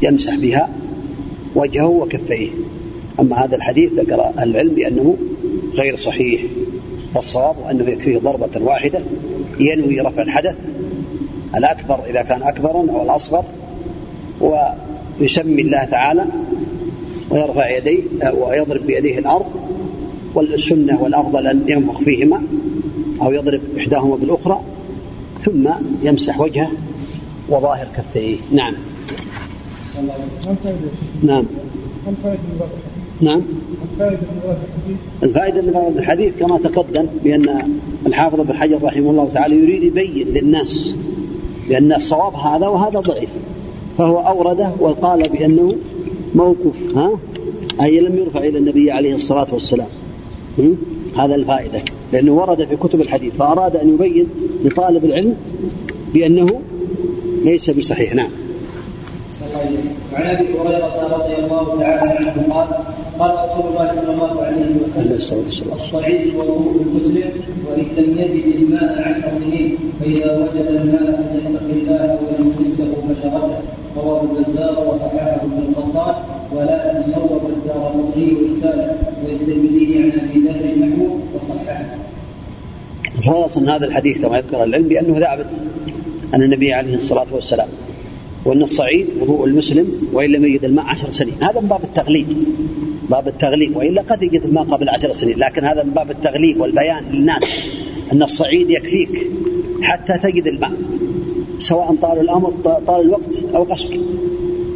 يمسح 0.03 0.37
بها 0.37 0.69
وجهه 1.55 1.87
وكفيه. 1.87 2.49
أما 3.21 3.45
هذا 3.45 3.57
الحديث 3.57 3.93
ذكر 3.93 4.33
العلم 4.39 4.75
بأنه 4.75 5.17
غير 5.75 5.97
صحيح. 5.97 6.43
والصواب 7.15 7.57
أنه 7.71 7.91
يكفيه 7.91 8.19
ضربة 8.19 8.65
واحدة 8.65 9.01
ينوي 9.61 10.01
رفع 10.01 10.23
الحدث 10.23 10.57
الأكبر 11.57 12.01
إذا 12.11 12.23
كان 12.23 12.43
أكبرا 12.43 12.91
أو 12.91 13.03
الأصغر 13.03 13.45
ويسمي 14.41 15.63
الله 15.63 15.85
تعالى 15.85 16.27
ويرفع 17.31 17.77
يديه 17.77 18.03
ويضرب 18.41 18.87
بيديه 18.87 19.19
الأرض 19.19 19.47
والسنة 20.35 21.03
والأفضل 21.03 21.47
أن 21.47 21.65
ينفخ 21.69 21.99
فيهما 21.99 22.43
أو 23.23 23.33
يضرب 23.33 23.61
إحداهما 23.79 24.17
بالأخرى 24.17 24.61
ثم 25.45 25.69
يمسح 26.03 26.41
وجهه 26.41 26.71
وظاهر 27.49 27.89
كفيه. 27.97 28.37
نعم. 28.53 28.75
نعم. 31.23 31.45
نعم. 33.21 33.43
الفائدة 35.23 35.63
من 35.63 35.77
هذا 35.77 35.99
الحديث 35.99 36.33
كما 36.41 36.59
تقدم 36.59 37.07
بأن 37.25 37.79
الحافظ 38.07 38.41
ابن 38.41 38.55
حجر 38.55 38.79
رحمه 38.83 39.11
الله 39.11 39.31
تعالى 39.35 39.57
يريد 39.57 39.83
يبين 39.83 40.29
للناس 40.29 40.95
بأن 41.69 41.93
الصواب 41.93 42.35
هذا 42.35 42.67
وهذا 42.67 43.01
ضعيف. 43.01 43.29
فهو 43.99 44.19
أورده 44.19 44.71
وقال 44.81 45.29
بأنه 45.29 45.73
موقف 46.35 46.97
ها؟ 46.97 47.11
أي 47.83 48.01
لم 48.01 48.19
يرفع 48.19 48.41
إلى 48.41 48.59
النبي 48.59 48.91
عليه 48.91 49.15
الصلاة 49.15 49.47
والسلام. 49.53 49.89
هذا 51.19 51.35
الفائدة. 51.35 51.83
لأنه 52.13 52.33
ورد 52.33 52.65
في 52.65 52.77
كتب 52.77 53.01
الحديث 53.01 53.35
فأراد 53.35 53.77
أن 53.77 53.95
يبين 53.95 54.27
لطالب 54.65 55.05
العلم 55.05 55.37
بأنه 56.15 56.61
ليس 57.45 57.71
بصحيح. 57.71 58.15
نعم. 58.15 58.31
وعن 60.13 60.27
أبي 60.27 60.45
هريرة 60.45 61.09
رضي 61.13 61.35
الله 61.45 61.81
تعالى 61.81 62.11
عنه 62.11 62.55
قال 62.55 62.69
قال 63.19 63.31
رسول 63.31 63.71
الله 63.71 63.93
صلى 63.93 64.15
الله 64.15 64.43
عليه 64.43 64.67
وسلم 64.85 65.73
الصعيد 65.73 66.35
وضوء 66.35 66.83
المسلم 66.87 67.31
وإن 67.71 67.87
لم 67.97 68.19
يجد 68.19 68.55
الماء 68.57 69.03
عشر 69.09 69.39
سنين 69.39 69.79
فإذا 70.01 70.37
وجد 70.39 70.67
الماء 70.67 71.33
فليتق 71.33 71.63
الله 71.71 72.19
وليمسه 72.23 72.95
بشرته 73.09 73.72
رواه 73.97 74.23
البزار 74.23 74.89
وصححه 74.89 75.43
ابن 75.43 75.65
الخطاب 75.69 76.17
ولا 76.53 77.03
تصور 77.03 77.41
الدار 77.57 77.77
قطني 77.77 78.33
ورساله 78.33 78.97
والترمذي 79.25 79.99
عن 79.99 80.13
أبي 80.21 80.39
ذر 80.49 80.87
نحوه 80.87 81.19
وصححه. 81.35 81.85
خلاصة 83.27 83.77
هذا 83.77 83.87
الحديث 83.87 84.23
كما 84.23 84.39
يذكر 84.39 84.65
العلم 84.65 84.89
بأنه 84.89 85.21
ثابت 85.21 85.47
أن 86.35 86.43
النبي 86.43 86.73
عليه 86.73 86.95
الصلاة 86.95 87.27
والسلام 87.33 87.69
وأن 88.45 88.63
الصعيد 88.63 89.07
وضوء 89.21 89.45
المسلم 89.47 90.09
وإن 90.13 90.31
لم 90.31 90.45
يجد 90.45 90.65
الماء 90.65 90.85
عشر 90.85 91.11
سنين. 91.11 91.35
هذا 91.43 91.61
من 91.61 91.69
باب 91.69 91.85
التغليب. 91.85 92.27
باب 93.11 93.29
التغليب. 93.29 93.77
وإلا 93.77 94.03
قد 94.03 94.23
يجد 94.23 94.43
الماء 94.43 94.65
قبل 94.65 94.89
عشر 94.89 95.13
سنين. 95.13 95.39
لكن 95.39 95.65
هذا 95.65 95.83
من 95.83 95.91
باب 95.91 96.11
التغليب 96.11 96.61
والبيان 96.61 97.05
للناس 97.13 97.45
أن 98.13 98.23
الصعيد 98.23 98.71
يكفيك 98.71 99.27
حتى 99.83 100.19
تجد 100.19 100.47
الماء. 100.47 100.73
سواء 101.59 101.95
طال 101.95 102.21
الأمر 102.21 102.53
طال 102.87 103.01
الوقت 103.01 103.43
أو 103.55 103.63
قصر. 103.63 103.97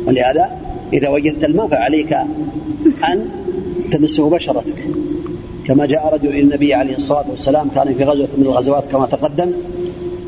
ولهذا 0.07 0.51
إذا 0.93 1.09
وجدت 1.09 1.45
الماء 1.45 1.69
فعليك 1.69 2.13
أن 3.09 3.29
تمسه 3.93 4.31
بشرتك. 4.31 4.85
كما 5.67 5.87
جاء 5.87 6.15
رجل 6.15 6.29
إلى 6.29 6.41
النبي 6.41 6.75
عليه 6.75 6.97
الصلاة 6.97 7.25
والسلام 7.31 7.69
كان 7.75 7.95
في 7.95 8.05
غزوة 8.05 8.29
من 8.39 8.43
الغزوات 8.43 8.85
كما 8.93 9.07
تقدم 9.07 9.53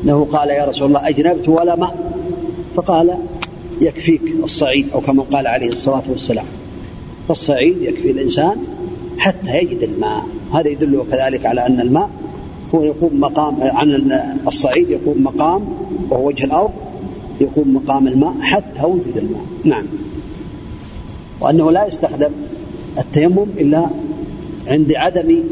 أنه 0.03 0.27
قال 0.31 0.49
يا 0.49 0.65
رسول 0.65 0.87
الله 0.87 1.07
أجنبت 1.09 1.49
ولا 1.49 1.75
ماء 1.75 1.95
فقال 2.75 3.17
يكفيك 3.81 4.21
الصعيد. 4.43 4.87
أو 4.93 5.01
كما 5.01 5.23
قال 5.23 5.47
عليه 5.47 5.69
الصلاة 5.69 6.03
والسلام 6.09 6.45
فالصعيد 7.27 7.81
يكفي 7.81 8.11
الإنسان 8.11 8.57
حتى 9.17 9.57
يجد 9.57 9.83
الماء. 9.83 10.25
هذا 10.53 10.67
يدل 10.67 11.03
كذلك 11.11 11.45
على 11.45 11.65
أن 11.65 11.79
الماء 11.79 12.09
هو 12.75 12.83
يقوم 12.83 13.19
مقام 13.19 13.55
عن 13.61 14.11
الصعيد 14.47 14.89
يقوم 14.89 15.23
مقام 15.23 15.65
وهو 16.09 16.27
وجه 16.27 16.43
الأرض 16.43 16.71
يقوم 17.41 17.73
مقام 17.73 18.07
الماء 18.07 18.35
حتى 18.41 18.83
وجود 18.83 19.17
الماء. 19.17 19.45
نعم. 19.63 19.85
وأنه 21.41 21.71
لا 21.71 21.87
يستخدم 21.87 22.31
التيمم 22.97 23.45
إلا 23.57 23.89
عند 24.67 24.93
عدم 24.93 25.43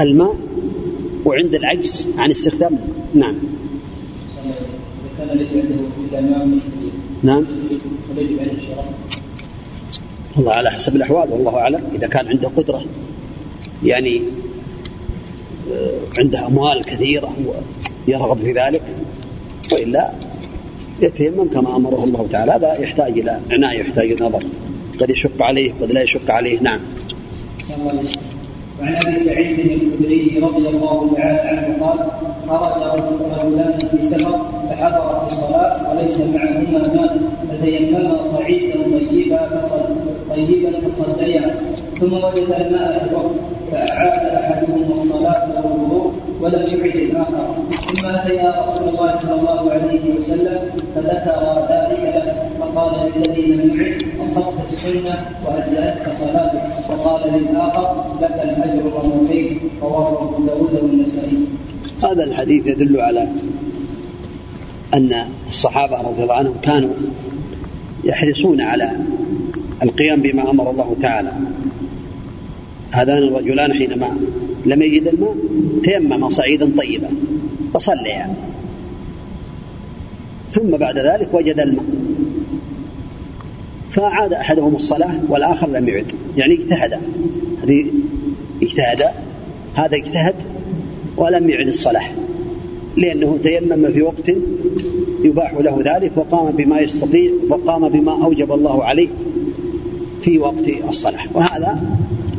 الماء 0.00 0.36
وعند 1.24 1.54
العجز 1.54 2.06
عن 2.18 2.30
استخدام 2.30 2.78
نعم. 3.14 3.34
نعم. 7.22 7.44
الله 10.38 10.52
على 10.52 10.70
حسب 10.70 10.96
الأحوال 10.96 11.32
والله 11.32 11.56
أعلم. 11.56 11.80
إذا 11.94 12.06
كان 12.06 12.28
عنده 12.28 12.48
قدرة 12.56 12.84
يعني 13.84 14.22
عنده 16.18 16.46
أموال 16.46 16.84
كثيرة 16.84 17.32
ويرغب 18.08 18.38
في 18.38 18.52
ذلك 18.52 18.82
وإلا 19.72 20.12
يتيمم 21.00 21.48
كما 21.48 21.76
أمره 21.76 22.04
الله 22.04 22.26
تعالى 22.32 22.52
هذا 22.52 22.80
يحتاج 22.80 23.18
إلى 23.18 23.40
عناية 23.50 23.78
يحتاج 23.80 24.10
إلى 24.10 24.26
نظر. 24.26 24.42
قد 25.00 25.10
يشق 25.10 25.42
عليه 25.42 25.72
قد 25.82 25.92
لا 25.92 26.02
يشق 26.02 26.30
عليه 26.30 26.60
نعم. 26.60 26.80
وعن 28.80 28.94
أبي 29.06 29.20
سعيد 29.20 29.58
الخدري 29.58 30.38
رضي 30.42 30.68
الله 30.68 31.14
تعالى 31.16 31.40
عنه 31.40 31.86
قال 31.86 31.98
خرج 32.48 32.82
رجلان 33.38 33.78
في 33.78 34.08
سفر 34.08 34.38
فحضر 34.70 35.20
في 35.20 35.32
الصلاة 35.32 35.90
وليس 35.90 36.18
معهما 36.20 36.94
ماء 36.94 37.20
فتيمما 37.50 38.22
صعيدا 38.32 38.74
طيبا 38.82 39.48
فصل 39.48 39.84
طيبا 40.30 40.72
فصليا. 40.80 41.54
ثم 42.00 42.12
وجد 42.12 42.48
الماء 42.60 43.08
الوقت 43.10 43.34
فاعاد 43.70 44.26
احدهما 44.34 45.02
الصلاة 45.02 45.64
والوضوء 45.64 46.12
ولم 46.40 46.62
يعد 46.62 46.96
الآخر. 46.96 47.46
ثم 47.88 48.06
اتيا 48.06 48.50
رسول 48.50 48.88
الله 48.88 49.20
صلى 49.20 49.34
الله 49.40 49.72
عليه 49.72 50.04
وسلم 50.20 50.60
فذكر 50.94 51.66
ذلك 51.70 52.02
له 52.14 52.48
فقال 52.60 53.10
للذي 53.16 53.42
لم 53.42 53.80
يعد 53.80 54.02
أصبت 54.24 54.54
السنة 54.72 55.14
وأجزأتك 55.44 56.06
صلاتك. 56.20 56.62
وقال 56.90 57.32
للآخر 57.32 58.04
لك 58.22 58.36
الأجر 58.44 58.82
مرتين 59.04 59.60
رواه 59.82 60.22
أبو 60.22 60.46
داود 60.46 60.74
والنسائي. 60.82 61.38
هذا 62.04 62.24
الحديث 62.24 62.66
يدل 62.66 63.00
على 63.00 63.28
أن 64.94 65.24
الصحابة 65.48 66.00
رضي 66.00 66.22
الله 66.22 66.34
عنهم 66.34 66.54
كانوا 66.62 66.90
يحرصون 68.04 68.60
على 68.60 68.90
القيام 69.82 70.22
بما 70.22 70.50
أمر 70.50 70.70
الله 70.70 70.96
تعالى. 71.02 71.32
هذان 72.90 73.18
الرجلان 73.18 73.72
حينما 73.72 74.16
لم 74.66 74.82
يجد 74.82 75.06
الماء 75.06 75.36
تيمم 75.84 76.28
صعيدا 76.28 76.72
طيبا 76.78 77.08
فصليا. 77.74 78.34
ثم 80.52 80.76
بعد 80.76 80.98
ذلك 80.98 81.34
وجد 81.34 81.60
الماء. 81.60 81.84
فأعاد 83.92 84.32
أحدهم 84.32 84.76
الصلاة 84.76 85.20
والآخر 85.28 85.68
لم 85.68 85.88
يعد. 85.88 86.12
يعني 86.36 86.54
اجتهد. 86.54 86.92
هذه 87.62 87.86
اجتهد. 88.62 89.02
هذا 89.74 89.96
اجتهد 89.96 90.34
ولم 91.16 91.50
يعد 91.50 91.68
الصلاة. 91.68 92.08
لأنه 92.96 93.38
تيمم 93.42 93.92
في 93.92 94.02
وقت 94.02 94.30
يباح 95.24 95.54
له 95.54 95.96
ذلك 95.96 96.12
وقام 96.16 96.56
بما 96.56 96.80
يستطيع 96.80 97.30
وقام 97.48 97.88
بما 97.88 98.24
أوجب 98.24 98.52
الله 98.52 98.84
عليه 98.84 99.08
في 100.22 100.38
وقت 100.38 100.68
الصلاة. 100.88 101.24
وهذا 101.34 101.82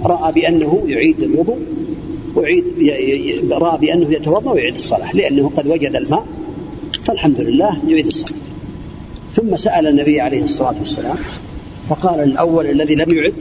رأى 0.05 0.31
بأنه 0.31 0.83
يعيد 0.87 1.23
الوضوء 1.23 1.59
ويعيد 2.35 2.63
رأى 3.51 3.77
بأنه 3.77 4.13
يتوضأ 4.13 4.51
ويعيد 4.51 4.73
الصلاة 4.73 5.15
لأنه 5.15 5.51
قد 5.57 5.67
وجد 5.67 5.95
الماء 5.95 6.25
فالحمد 7.03 7.41
لله 7.41 7.79
يعيد 7.87 8.05
الصلاة. 8.05 8.39
ثم 9.31 9.55
سأل 9.55 9.87
النبي 9.87 10.21
عليه 10.21 10.43
الصلاة 10.43 10.75
والسلام 10.79 11.17
فقال 11.89 12.19
الأول 12.19 12.65
الذي 12.65 12.95
لم 12.95 13.11
يعد 13.17 13.33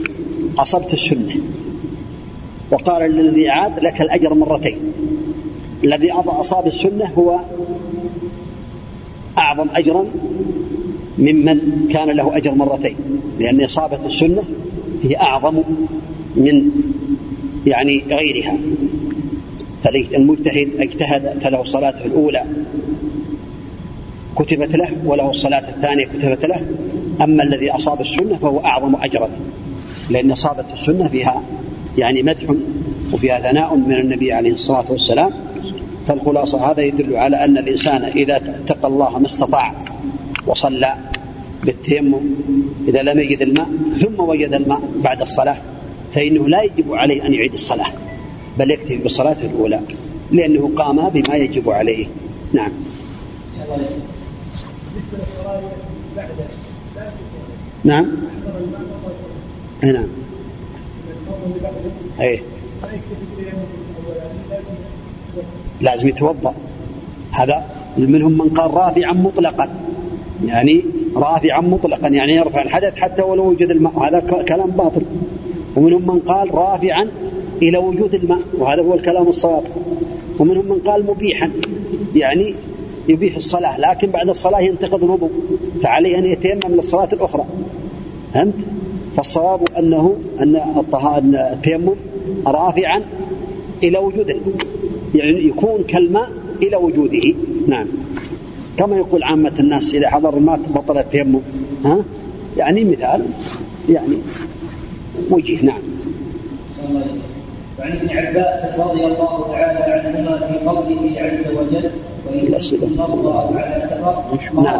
أصبت 0.57 0.93
السنة. 0.93 1.35
وقال 2.71 3.11
للذي 3.11 3.49
عاد 3.49 3.79
لك 3.79 4.01
الأجر 4.01 4.33
مرتين. 4.33 4.77
الذي 5.83 6.11
أصاب 6.11 6.67
السنة 6.67 7.05
هو 7.05 7.39
أعظم 9.37 9.67
أجرا 9.75 10.05
ممن 11.17 11.87
كان 11.93 12.09
له 12.09 12.37
أجر 12.37 12.53
مرتين 12.53 12.95
لأن 13.39 13.63
إصابة 13.63 14.05
السنة 14.05 14.43
هي 15.03 15.17
أعظم 15.17 15.61
من 16.35 16.71
يعني 17.65 18.03
غيرها. 18.09 18.57
فالمجتهد 19.83 20.69
اجتهد 20.79 21.39
فله 21.43 21.63
صلاته 21.63 22.05
الأولى 22.05 22.43
كتبت 24.35 24.75
له 24.75 24.97
وله 25.05 25.29
الصلاة 25.29 25.69
الثانية 25.69 26.05
كتبت 26.05 26.45
له. 26.45 26.61
أما 27.21 27.43
الذي 27.43 27.71
أصاب 27.71 28.01
السنة 28.01 28.37
فهو 28.37 28.59
أعظم 28.59 28.95
أجرا 28.95 29.29
لأن 30.09 30.31
إصابة 30.31 30.73
السنة 30.73 31.07
فيها 31.07 31.41
يعني 31.97 32.23
مدح 32.23 32.55
وفيها 33.13 33.51
ثناء 33.51 33.75
من 33.75 33.95
النبي 33.95 34.33
عليه 34.33 34.53
الصلاة 34.53 34.85
والسلام. 34.91 35.31
فالخلاصة 36.07 36.71
هذا 36.71 36.81
يدل 36.81 37.15
على 37.15 37.45
أن 37.45 37.57
الإنسان 37.57 38.03
إذا 38.03 38.35
اتقى 38.35 38.87
الله 38.87 39.19
ما 39.19 39.25
استطاع 39.25 39.73
وصلى 40.47 40.95
بالتيمم 41.63 42.21
إذا 42.87 43.03
لم 43.03 43.19
يجد 43.19 43.41
الماء 43.41 43.69
ثم 44.01 44.19
وجد 44.19 44.53
الماء 44.53 44.81
بعد 45.03 45.21
الصلاة 45.21 45.57
فإنه 46.15 46.47
لا 46.47 46.63
يجب 46.63 46.93
عليه 46.93 47.25
أن 47.25 47.33
يعيد 47.33 47.53
الصلاة 47.53 47.93
بل 48.57 48.71
يكتفي 48.71 48.97
بالصلاة 48.97 49.41
الأولى 49.41 49.81
لأنه 50.31 50.71
قام 50.75 51.09
بما 51.09 51.35
يجب 51.35 51.69
عليه. 51.69 52.07
نعم. 52.53 52.71
نعم. 57.83 58.05
نعم. 59.83 60.07
إيه 62.21 62.41
لازم 65.81 66.07
يتوضأ. 66.07 66.53
هذا 67.31 67.65
منهم 67.97 68.31
من 68.31 68.49
قال 68.49 68.73
رافعا 68.73 69.13
مطلقا. 69.13 69.69
يعني 70.45 70.85
رافعا 71.15 71.61
مطلقا 71.61 72.07
يعني 72.07 72.35
يرفع 72.35 72.61
الحدث 72.61 72.95
حتى 72.95 73.21
ولو 73.21 73.49
وجد 73.49 73.71
الماء. 73.71 73.99
هذا 73.99 74.19
كلام 74.47 74.69
باطل. 74.69 75.01
ومنهم 75.75 76.01
من 76.07 76.19
قال 76.19 76.55
رافعا 76.55 77.07
إلى 77.61 77.77
وجود 77.77 78.13
الماء 78.13 78.39
وهذا 78.57 78.81
هو 78.81 78.93
الكلام 78.93 79.27
الصواب. 79.27 79.63
ومنهم 80.39 80.65
من 80.65 80.79
قال 80.79 81.05
مبيحا 81.05 81.51
يعني 82.15 82.55
يبيح 83.09 83.35
الصلاة 83.35 83.79
لكن 83.79 84.07
بعد 84.09 84.29
الصلاة 84.29 84.59
ينتقض 84.59 85.03
الوضوء 85.03 85.31
فعليه 85.83 86.17
أن 86.17 86.25
يتيمم 86.25 86.75
للصلاة 86.75 87.09
الأخرى. 87.13 87.45
فهمت؟ 88.33 88.53
فالصواب 89.17 89.59
أنه 89.77 90.15
أن 90.39 90.61
التيمم 91.53 91.95
رافعا 92.47 93.01
إلى 93.83 93.97
وجود 93.97 94.29
الماء 94.29 94.55
يعني 95.15 95.47
يكون 95.47 95.83
كالماء 95.87 96.29
إلى 96.61 96.77
وجوده. 96.77 97.33
نعم. 97.67 97.87
كما 98.77 98.97
يقول 98.97 99.23
عامة 99.23 99.53
الناس 99.59 99.93
إذا 99.93 100.09
حضر 100.09 100.37
الماء 100.37 100.59
بطل 100.75 100.97
التيمم. 100.97 101.39
ها؟ 101.85 102.03
يعني 102.57 102.83
مثال 102.83 103.25
يعني 103.89 104.17
وجه 105.31 105.65
نعم. 105.65 105.81
وعن 107.79 107.91
ابن 107.91 108.09
عباس 108.17 108.79
رضي 108.79 109.05
الله 109.05 109.45
تعالى 109.51 109.93
عنهما 109.93 110.37
في 110.37 110.65
قوله 110.65 111.01
عز 111.17 111.47
وجل 111.47 111.89
أو 112.99 113.57
على 113.57 113.87
سفر 113.89 114.61
نعم 114.61 114.79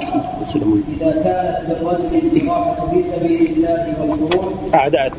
إذا 1.01 1.11
كانت 1.11 1.69
بالرجل 1.69 2.27
الجراحة 2.33 2.89
في 2.91 3.03
سبيل 3.03 3.41
الله 3.51 3.93
أعداد. 4.73 5.11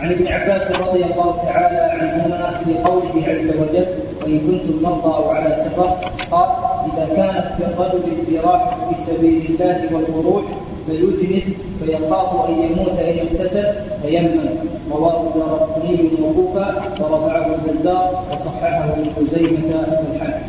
وعن 0.00 0.12
ابن 0.12 0.26
عباس 0.28 0.70
رضي 0.70 1.04
الله 1.04 1.36
تعالى 1.44 1.78
عنهما 1.78 2.60
في 2.64 2.74
قوله 2.74 3.28
عز 3.28 3.48
وجل 3.48 3.86
وإن 4.22 4.38
كنتم 4.40 4.82
مرضى 4.82 5.14
أو 5.16 5.30
على 5.30 5.64
سفر 5.64 5.88
قال 6.30 6.48
إذا 6.92 7.06
كانت 7.16 7.46
كالرجل 7.58 8.12
الجراحه 8.18 8.90
في 8.90 9.12
سبيل 9.12 9.42
الله 9.48 9.88
والخروج 9.92 10.44
فيذنب 10.86 11.42
فيخاف 11.84 12.48
أن 12.48 12.54
يموت 12.54 12.98
ان 12.98 13.18
اغتسل 13.18 13.74
فيمن. 14.02 14.56
رواه 14.90 15.26
الدارقطني 15.26 16.10
موقوفا 16.20 16.74
ورفعه 17.00 17.54
البزار 17.54 18.24
وصححه 18.32 18.84
ابن 18.92 19.10
خزيمة 19.16 19.86
الحاكم 20.14 20.42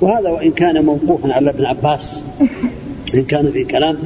وهذا 0.00 0.30
وإن 0.30 0.50
كان 0.50 0.84
موقوفا 0.84 1.32
على 1.32 1.50
ابن 1.50 1.64
عباس 1.64 2.22
إن 3.14 3.24
كان 3.24 3.52
في 3.52 3.64
كلام 3.64 3.98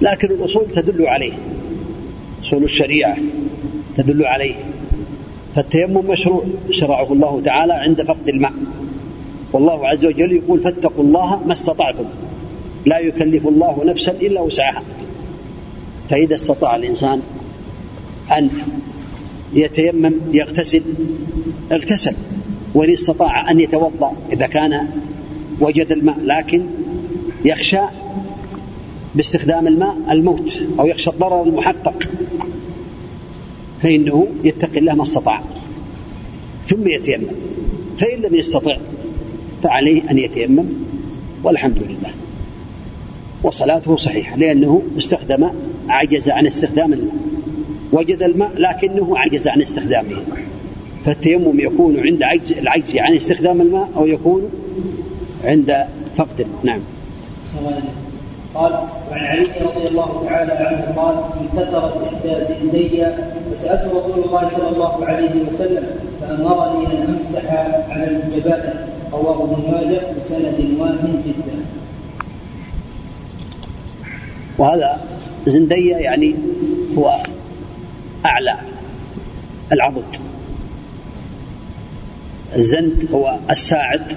لكن 0.00 0.28
الأصول 0.28 0.66
تدل 0.76 1.06
عليه. 1.06 1.32
أصول 2.44 2.64
الشريعة 2.64 3.16
تدل 3.96 4.26
عليه. 4.26 4.54
فالتيمم 5.56 6.06
مشروع 6.10 6.44
شرعه 6.70 7.12
الله 7.12 7.42
تعالى 7.44 7.72
عند 7.72 8.02
فقد 8.02 8.28
الماء. 8.28 8.52
والله 9.52 9.88
عز 9.88 10.04
وجل 10.04 10.32
يقول 10.32 10.60
فاتقوا 10.60 11.04
الله 11.04 11.46
ما 11.46 11.52
استطعتم. 11.52 12.04
لا 12.86 12.98
يكلف 12.98 13.48
الله 13.48 13.84
نفسا 13.84 14.12
إلا 14.12 14.40
وسعها. 14.40 14.82
فإذا 16.10 16.34
استطاع 16.34 16.76
الإنسان 16.76 17.20
أن 18.38 18.50
يتيمم 19.52 20.14
يغتسل 20.32 20.82
اغتسل. 21.72 22.14
وإن 22.74 22.92
استطاع 22.92 23.50
أن 23.50 23.60
يتوضأ 23.60 24.12
إذا 24.32 24.46
كان 24.46 24.88
وجد 25.60 25.92
الماء 25.92 26.18
لكن 26.20 26.64
يخشى 27.44 27.80
باستخدام 29.14 29.66
الماء 29.66 29.96
الموت 30.10 30.62
أو 30.80 30.86
يخشى 30.86 31.10
الضرر 31.10 31.42
المحقق. 31.42 31.94
فإنه 33.82 34.26
يتقي 34.44 34.78
الله 34.78 34.94
ما 34.94 35.02
استطاع. 35.02 35.42
ثم 36.66 36.88
يتيمم. 36.88 37.26
فإن 38.00 38.20
لم 38.22 38.34
يستطع 38.34 38.76
فعليه 39.62 40.10
أن 40.10 40.18
يتيمم. 40.18 40.64
والحمد 41.42 41.78
لله. 41.78 42.10
وصلاته 43.42 43.96
صحيحة 43.96 44.36
لأنه 44.36 44.82
استخدم 44.98 45.50
عجز 45.88 46.28
عن 46.28 46.46
استخدام 46.46 46.92
الماء. 46.92 47.16
وجد 47.92 48.22
الماء 48.22 48.52
لكنه 48.56 49.18
عجز 49.18 49.48
عن 49.48 49.62
استخدامه. 49.62 50.16
فالتيمم 51.04 51.60
يكون 51.60 52.00
عند 52.00 52.22
عجز 52.22 52.52
العجز 52.52 52.96
عن 52.96 53.14
استخدام 53.16 53.60
الماء 53.60 53.90
أو 53.96 54.06
يكون 54.06 54.50
عند 55.44 55.84
فقد 56.16 56.40
الماء. 56.40 56.64
نعم. 56.64 56.80
قال 58.54 58.72
وعن 59.10 59.24
علي 59.24 59.50
رضي 59.60 59.88
الله 59.88 60.26
تعالى 60.26 60.52
عنه 60.52 60.94
قال 60.96 61.16
انكسرت 61.40 61.94
إحدى 62.06 62.54
زندي 62.54 63.06
فسألت 63.50 63.92
رسول 63.94 64.24
الله 64.24 64.50
صلى 64.56 64.68
الله 64.68 65.04
عليه 65.04 65.30
وسلم 65.48 65.86
فأمرني 66.20 66.86
أن 66.86 67.18
أمسح 67.18 67.44
على 67.90 68.06
الجبائر 68.06 68.74
رواه 69.12 69.44
ابن 69.44 69.72
ماجه 69.72 70.00
بسند 70.18 70.78
واهن 70.78 71.22
جدا. 71.26 71.64
وهذا 74.58 75.00
زندية 75.46 75.96
يعني 75.96 76.34
هو 76.98 77.16
أعلى 78.26 78.56
العضد. 79.72 80.16
الزند 82.56 83.08
هو 83.12 83.38
الساعد 83.50 84.16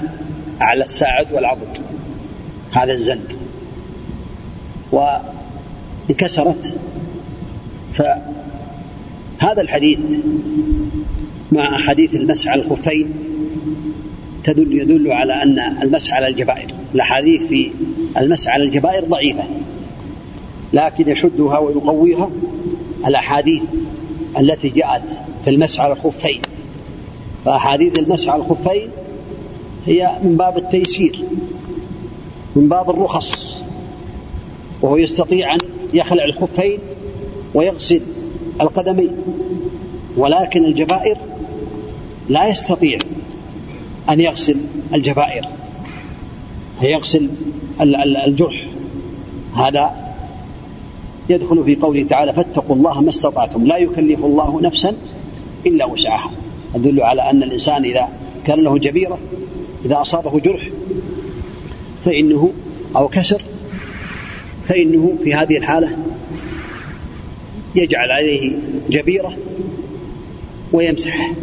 أعلى 0.62 0.84
الساعد 0.84 1.34
والعضد. 1.34 1.78
هذا 2.72 2.94
الزند. 2.94 3.47
وانكسرت. 4.92 6.76
فهذا 7.98 9.62
الحديث 9.62 10.00
مع 11.52 11.76
أحاديث 11.76 12.16
المسح 12.16 12.52
على 12.52 12.62
الخفين 12.62 13.14
تدل 14.44 14.74
يدل 14.74 15.12
على 15.12 15.44
أن 15.44 15.60
المسح 15.60 16.14
على 16.14 16.28
الجبائر. 16.28 16.74
الأحاديث 16.96 17.44
في 17.44 17.72
المسح 18.18 18.50
على 18.52 18.64
الجبائر 18.64 19.06
ضعيفة. 19.06 19.44
لكن 20.74 21.10
يشدها 21.10 21.58
ويقويها 21.58 22.30
الأحاديث 23.08 23.64
التي 24.40 24.70
جاءت 24.70 25.20
في 25.44 25.50
المسح 25.50 25.82
على 25.82 25.94
الخفين. 25.94 26.42
فأحاديث 27.46 28.00
المسح 28.00 28.30
على 28.30 28.42
الخفين 28.42 28.90
هي 29.86 30.12
من 30.24 30.38
باب 30.38 30.58
التيسير 30.58 31.24
من 32.56 32.70
باب 32.70 32.90
الرخص. 32.90 33.47
وهو 34.82 34.98
يستطيع 34.98 35.54
أن 35.54 35.60
يخلع 35.94 36.26
الخفين 36.26 36.80
ويغسل 37.54 38.02
القدمين. 38.62 39.12
ولكن 40.18 40.66
الجبائر 40.66 41.18
لا 42.30 42.48
يستطيع 42.48 43.00
أن 44.10 44.20
يغسل 44.20 44.58
الجبائر 44.94 45.46
يغسل 46.82 47.30
الجرح. 48.26 48.68
هذا 49.56 50.14
يدخل 51.30 51.64
في 51.64 51.76
قوله 51.76 52.04
تعالى 52.04 52.34
فاتقوا 52.34 52.76
الله 52.76 53.02
ما 53.02 53.10
استطعتم. 53.10 53.68
لا 53.68 53.78
يكلف 53.78 54.26
الله 54.26 54.62
نفسا 54.62 54.96
إلا 55.66 55.86
وسعها. 55.86 56.32
يدل 56.76 57.02
على 57.02 57.30
أن 57.30 57.44
الإنسان 57.44 57.86
إذا 57.86 58.08
كان 58.46 58.64
له 58.64 58.78
جبيرة 58.78 59.18
إذا 59.86 60.02
أصابه 60.02 60.40
جرح 60.40 60.70
فإنه 62.06 62.52
أو 62.96 63.08
كسر 63.08 63.42
فإنه 64.68 65.14
في 65.24 65.34
هذه 65.34 65.58
الحالة 65.58 65.98
يجعل 67.76 68.12
عليه 68.12 68.52
جبيرة 68.90 69.38
ويمسحه 70.74 71.34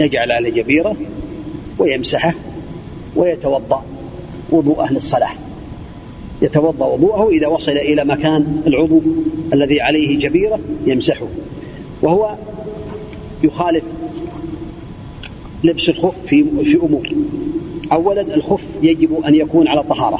يجعل 0.00 0.32
عليه 0.32 0.50
جبيرة 0.50 0.96
ويمسحه 1.78 2.34
ويتوضأ 3.16 3.84
وضوء 4.50 4.80
أهل 4.80 4.96
الصلاة 4.96 5.32
يتوضأ 6.42 6.86
وضوءه 6.86 7.28
إذا 7.28 7.46
وصل 7.46 7.72
إلى 7.72 8.04
مكان 8.04 8.62
العضو 8.66 9.02
الذي 9.52 9.80
عليه 9.80 10.18
جبيرة 10.18 10.60
يمسحه. 10.86 11.26
وهو 12.02 12.36
يخالف 13.42 13.84
لبس 15.64 15.88
الخف 15.88 16.14
في 16.26 16.44
في 16.64 16.76
أمور. 16.76 17.08
أولا 17.92 18.20
الخف 18.20 18.62
يجب 18.82 19.20
أن 19.24 19.34
يكون 19.34 19.68
على 19.68 19.82
طهارة. 19.82 20.18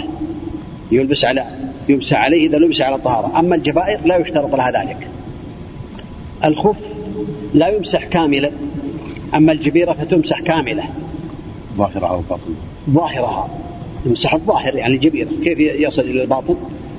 يلبس 0.93 1.25
على 1.25 1.45
يمسح 1.89 2.25
عليه 2.25 2.49
إذا 2.49 2.59
لبس 2.59 2.81
على 2.81 2.99
طهارة 2.99 3.39
أما 3.39 3.55
الجبائر 3.55 4.07
لا 4.07 4.17
يشترط 4.17 4.55
لها 4.55 4.83
ذلك. 4.83 5.09
الخف 6.45 6.77
لا 7.55 7.69
يمسح 7.69 8.05
كاملا. 8.05 8.51
أما 9.35 9.53
الجبيرة 9.53 9.93
فتمسح 9.93 10.41
كاملة 10.41 10.85
ظاهرها 11.77 12.09
أو 12.09 12.21
باطنها؟ 12.21 12.57
ظاهرها. 12.91 13.49
يمسح 14.07 14.35
الظاهر 14.35 14.75
يعني 14.75 14.95
الجبيرة. 14.95 15.29
كيف 15.45 15.59
يصل 15.59 16.03
إلى 16.03 16.23
الباطن؟ 16.23 16.57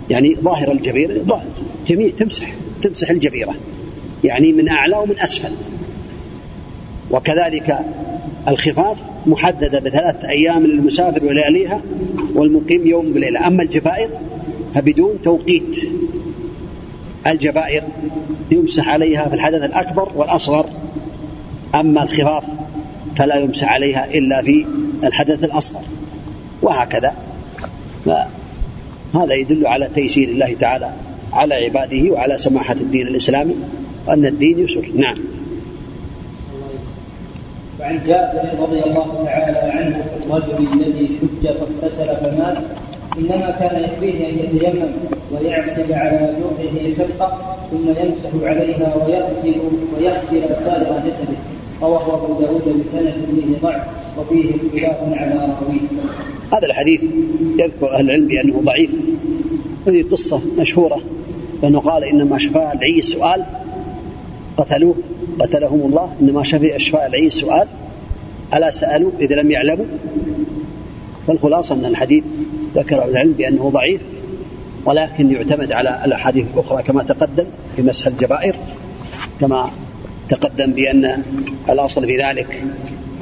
يعني 0.09 0.35
ظاهر 0.35 0.71
الجبيرة 0.71 1.43
جميع 1.87 2.09
تمسح 2.19 2.53
تمسح 2.81 3.09
الجبيرة. 3.09 3.55
يعني 4.23 4.51
من 4.51 4.69
أعلى 4.69 4.97
ومن 4.97 5.19
أسفل. 5.19 5.55
وكذلك 7.11 7.79
الخفاف 8.47 8.97
محددة 9.25 9.79
بثلاث 9.79 10.25
أيام 10.25 10.65
للمسافر 10.65 11.25
ولياليها 11.25 11.81
والمقيم 12.35 12.87
يوم 12.87 13.13
بليلة 13.13 13.47
أما 13.47 13.63
الجبائر 13.63 14.09
فبدون 14.75 15.21
توقيت. 15.23 15.77
الجبائر 17.27 17.83
يمسح 18.51 18.89
عليها 18.89 19.29
في 19.29 19.35
الحدث 19.35 19.63
الأكبر 19.63 20.09
والأصغر. 20.15 20.69
أما 21.75 22.03
الخفاف 22.03 22.43
فلا 23.17 23.35
يمسح 23.35 23.73
عليها 23.73 24.05
إلا 24.13 24.41
في 24.41 24.65
الحدث 25.03 25.43
الأصغر. 25.43 25.83
وهكذا. 26.61 27.13
هذا 29.15 29.33
يدل 29.33 29.67
على 29.67 29.89
تيسير 29.95 30.29
الله 30.29 30.55
تعالى 30.59 30.91
على 31.33 31.55
عباده 31.55 32.11
وعلى 32.11 32.37
سماحة 32.37 32.73
الدين 32.73 33.07
الإسلامي. 33.07 33.55
وأن 34.07 34.25
الدين 34.25 34.59
يسر. 34.59 34.89
نعم. 34.95 35.17
وعن 37.83 37.99
جابر 38.07 38.63
رضي 38.63 38.83
الله 38.83 39.23
تعالى 39.25 39.57
عنه 39.57 40.05
الرجل 40.23 40.67
الذي 40.73 41.09
شج 41.21 41.47
فاغتسل 41.47 42.15
فمات 42.15 42.57
إنما 43.17 43.51
كان 43.59 43.83
يكفيه 43.83 44.29
أن 44.29 44.39
يتيمم 44.39 44.91
ويعصب 45.31 45.91
على 45.91 46.33
جرحه 46.39 46.95
خرقه 46.97 47.57
ثم 47.71 47.89
يمسح 47.89 48.31
عليها 48.43 48.95
ويغسل 48.95 49.55
ويغسل 49.97 50.63
سائر 50.65 51.01
جسده 51.07 51.37
رواه 51.81 52.23
أبو 52.23 52.41
داود 52.41 52.83
بسند 52.85 53.13
فيه 53.31 53.57
ضعف 53.61 53.81
وفيه 54.17 54.51
اختلاف 54.55 54.97
على 55.19 55.35
راويه. 55.35 55.79
هذا 56.53 56.65
الحديث 56.65 57.01
يذكر 57.59 57.95
أهل 57.95 58.05
العلم 58.05 58.27
بأنه 58.27 58.61
ضعيف 58.61 58.89
هذه 59.87 60.05
قصة 60.11 60.41
مشهورة 60.57 61.01
لأنه 61.63 61.79
قال 61.79 62.03
إنما 62.03 62.37
شفاء 62.37 62.75
العي 62.75 62.99
السؤال 62.99 63.45
قتلوه 64.57 64.95
قتلهم 65.39 65.81
الله. 65.81 66.15
إنما 66.21 66.43
شفي 66.43 66.75
أشفاء 66.75 67.07
العي 67.07 67.27
السؤال 67.27 67.67
ألا 68.53 68.71
سألوا؟ 68.71 69.11
إذا 69.19 69.35
لم 69.35 69.51
يعلموا. 69.51 69.85
فالخلاصة 71.27 71.75
أن 71.75 71.85
الحديث 71.85 72.23
ذكر 72.75 73.05
العلم 73.05 73.33
بأنه 73.33 73.69
ضعيف 73.69 74.01
ولكن 74.85 75.31
يعتمد 75.31 75.71
على 75.71 76.01
الأحاديث 76.05 76.45
الأخرى 76.53 76.83
كما 76.83 77.03
تقدم 77.03 77.45
في 77.75 77.81
مسح 77.81 78.07
الجبائر 78.07 78.55
كما 79.39 79.71
تقدم 80.29 80.71
بأن 80.71 81.23
الأصل 81.69 82.05
في 82.05 82.17
ذلك 82.17 82.63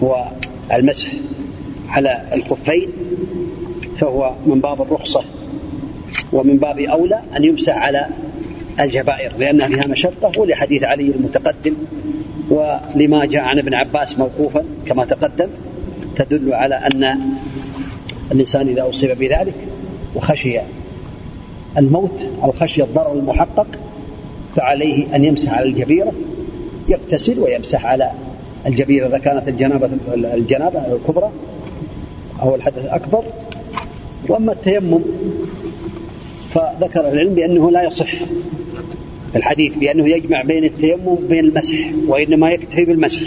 هو 0.03 0.25
المسح 0.73 1.11
على 1.89 2.21
الخفين 2.33 2.89
فهو 3.99 4.33
من 4.45 4.59
باب 4.59 4.81
الرخصة 4.81 5.23
ومن 6.33 6.57
باب 6.57 6.79
أولى 6.79 7.21
أن 7.37 7.43
يمسح 7.43 7.77
على 7.77 8.07
الجبائر 8.81 9.31
لأنها 9.39 9.67
فيها 9.67 9.87
مشقة 9.87 10.39
ولحديث 10.39 10.83
علي 10.83 11.07
المتقدم 11.07 11.73
ولما 12.49 13.25
جاء 13.25 13.43
عن 13.43 13.59
ابن 13.59 13.73
عباس 13.73 14.19
موقوفا 14.19 14.63
كما 14.85 15.05
تقدم 15.05 15.47
تدل 16.15 16.53
على 16.53 16.75
أن 16.75 17.19
الإنسان 18.31 18.67
إذا 18.67 18.89
أصيب 18.89 19.17
بذلك 19.19 19.53
وخشي 20.15 20.59
الموت 21.77 22.25
أو 22.43 22.51
خشي 22.51 22.83
الضرر 22.83 23.13
المحقق 23.13 23.67
فعليه 24.55 25.15
أن 25.15 25.25
يمسح 25.25 25.53
على 25.53 25.69
الجبيرة 25.69 26.11
يغتسل 26.89 27.39
ويمسح 27.39 27.85
على 27.85 28.11
الجبيرة 28.67 29.07
إذا 29.07 29.17
كانت 29.17 29.47
الجنابة 29.47 29.89
الجنابة 30.13 30.79
الكبرى 30.79 31.31
أو 32.41 32.55
الحدث 32.55 32.85
الأكبر. 32.85 33.23
وأما 34.29 34.51
التيمم 34.51 35.01
فذكر 36.53 37.07
العلم 37.07 37.33
بأنه 37.33 37.71
لا 37.71 37.83
يصح 37.83 38.13
الحديث 39.35 39.75
بأنه 39.75 40.09
يجمع 40.09 40.41
بين 40.41 40.63
التيمم 40.63 41.07
وبين 41.07 41.45
المسح 41.45 41.77
وإنما 42.07 42.49
يكتفي 42.49 42.85
بالمسح. 42.85 43.21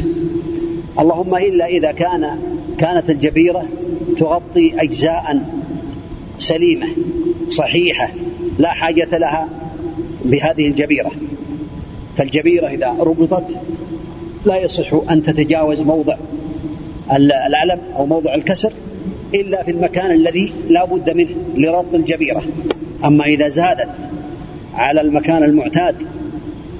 اللهم 0.98 1.34
إلا 1.34 1.66
إذا 1.66 1.92
كان 1.92 2.38
كانت 2.78 3.10
الجبيرة 3.10 3.64
تغطي 4.18 4.72
أجزاء 4.78 5.42
سليمة 6.38 6.86
صحيحة 7.50 8.10
لا 8.58 8.68
حاجة 8.68 9.18
لها 9.18 9.48
بهذه 10.24 10.68
الجبيرة. 10.68 11.10
فالجبيرة 12.16 12.66
إذا 12.66 12.94
ربطت 13.00 13.46
لا 14.46 14.56
يصح 14.56 14.94
أن 15.10 15.22
تتجاوز 15.22 15.82
موضع 15.82 16.16
العلم 17.12 17.80
أو 17.96 18.06
موضع 18.06 18.34
الكسر 18.34 18.72
إلا 19.34 19.62
في 19.62 19.70
المكان 19.70 20.10
الذي 20.10 20.52
لا 20.68 20.84
بد 20.84 21.10
منه 21.10 21.30
لربط 21.56 21.94
الجبيرة. 21.94 22.42
أما 23.04 23.24
إذا 23.24 23.48
زادت 23.48 23.88
على 24.74 25.00
المكان 25.00 25.44
المعتاد 25.44 25.96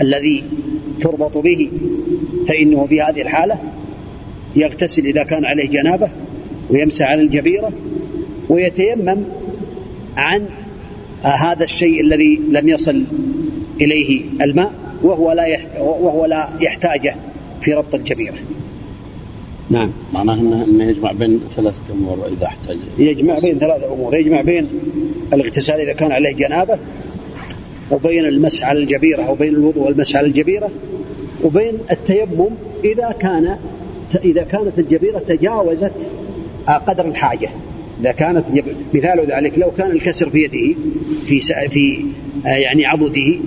الذي 0.01 0.45
تربط 1.01 1.39
به 1.39 1.71
فإنه 2.49 2.87
في 2.87 3.03
هذه 3.03 3.23
الحالة 3.23 3.59
يغتسل 4.57 5.07
إذا 5.07 5.25
كان 5.25 5.45
عليه 5.45 5.69
جنابة 5.69 6.09
ويمسح 6.71 7.11
على 7.11 7.23
الجبيرة 7.23 7.73
ويتيمم 8.49 9.25
عن 10.17 10.47
هذا 11.23 11.65
الشيء 11.65 12.01
الذي 12.01 12.41
لم 12.51 12.69
يصل 12.69 13.05
إليه 13.81 14.23
الماء 14.41 14.73
وهو 15.03 15.33
لا 15.33 15.59
وهو 15.81 16.27
لا 16.27 16.51
يحتاجه 16.61 17.17
في 17.63 17.73
ربط 17.73 17.95
الجبيرة. 17.95 18.35
نعم. 19.71 19.91
معناه 20.13 20.35
إنه 20.35 20.85
يجمع 20.85 21.13
بين 21.13 21.41
ثلاثة 21.57 21.77
أمور 21.93 22.29
إذا 22.39 22.47
احتاج. 22.47 22.77
يجمع 22.99 23.39
بين 23.39 23.59
ثلاثة 23.59 23.93
أمور. 23.95 24.17
يجمع 24.17 24.41
بين 24.41 24.69
الاغتسال 25.33 25.81
إذا 25.81 25.93
كان 25.93 26.13
عليه 26.13 26.33
جنابة 26.33 26.79
وبين 27.91 28.25
المسح 28.25 28.65
على 28.65 28.79
الجبيرة 28.79 29.23
أو 29.23 29.35
بين 29.35 29.55
الوضوء 29.55 29.85
والمسح 29.85 30.17
على 30.17 30.27
الجبيرة 30.27 30.71
وبين 31.45 31.79
التيمم 31.91 32.51
إذا 32.85 33.15
كان 33.21 33.57
إذا 34.25 34.43
كانت 34.43 34.79
الجبيرة 34.79 35.19
تجاوزت 35.19 35.93
قدر 36.67 37.07
الحاجة. 37.07 37.49
إذا 38.01 38.13
كانت 38.13 38.45
مثال 38.95 39.27
ذلك 39.27 39.59
لو 39.59 39.71
كان 39.71 39.91
الكسر 39.91 40.31
في 40.31 40.39
يده 40.39 40.79
في 41.27 41.41
في 41.69 42.05
يعني 42.45 42.87
عضده 42.87 43.39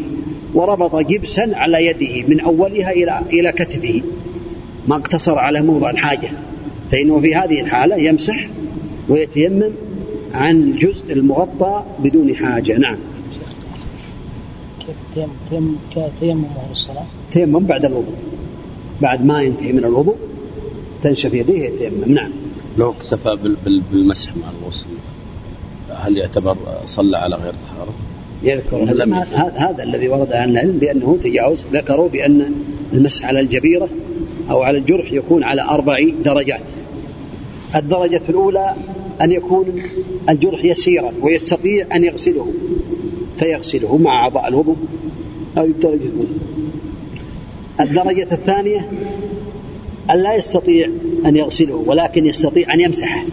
وربط 0.54 0.96
جبسا 0.96 1.52
على 1.54 1.86
يده 1.86 2.28
من 2.28 2.40
أولها 2.40 2.92
إلى 2.92 3.22
إلى 3.34 3.52
كتفه 3.52 4.02
ما 4.88 4.96
اقتصر 4.96 5.38
على 5.38 5.62
موضع 5.62 5.90
الحاجة. 5.90 6.30
فإنه 6.92 7.20
في 7.20 7.36
هذه 7.36 7.62
الحالة 7.62 7.96
يمسح 7.96 8.48
ويتيمم 9.10 9.72
عن 10.34 10.56
الجزء 10.56 11.14
المغطى 11.14 11.84
بدون 12.00 12.36
حاجة. 12.36 12.78
نعم. 12.78 12.98
تيمم 15.50 15.76
تيمم 16.20 16.46
الصلاة؟ 16.72 17.06
تيمم 17.34 17.60
بعد 17.60 17.86
الوضوء. 17.86 18.16
بعد 19.02 19.26
ما 19.26 19.42
ينتهي 19.42 19.72
من 19.72 19.86
الوضوء 19.86 20.16
تنشف 21.04 21.34
يديه 21.34 21.66
يتيمم 21.66 22.14
نعم. 22.14 22.32
لو 22.78 22.92
اكتفى 22.92 23.56
بالمسح 23.92 24.38
مع 24.38 24.44
الغسل 24.50 24.86
هل 25.90 26.18
يعتبر 26.18 26.58
صلى 26.86 27.18
على 27.18 27.36
غير 27.36 27.54
طهارة؟ 27.54 27.94
يذكر. 28.44 29.06
هذا 29.56 29.84
الذي 29.84 30.10
ورد 30.10 30.34
عن 30.34 30.50
العلم 30.50 30.78
بأنه 30.78 31.18
تجاوز. 31.24 31.66
ذكروا 31.74 32.10
بأن 32.10 32.52
المسح 32.94 33.26
على 33.26 33.40
الجبيرة 33.40 33.90
أو 34.50 34.62
على 34.62 34.78
الجرح 34.78 35.12
يكون 35.12 35.44
على 35.44 35.62
أربع 35.62 36.00
درجات. 36.26 36.62
الدرجة 37.76 38.22
الأولى 38.30 38.76
أن 39.22 39.32
يكون 39.32 39.82
الجرح 40.30 40.66
يسيرا 40.66 41.12
ويستطيع 41.22 41.88
أن 41.96 42.04
يغسله. 42.04 42.54
فيغسله 43.40 43.98
مع 43.98 44.24
أعضاء 44.24 44.48
الوضوء 44.48 44.78
هذه 45.58 45.66
الدرجة 45.66 46.04
الأولى 46.04 46.28
الدرجة 47.80 48.28
الثانية 48.32 48.90
أن 50.10 50.24
لا 50.24 50.36
يستطيع 50.36 50.90
أن 51.26 51.36
يغسله 51.36 51.76
ولكن 51.76 52.26
يستطيع 52.26 52.74
أن 52.74 52.80
يمسحه 52.80 53.24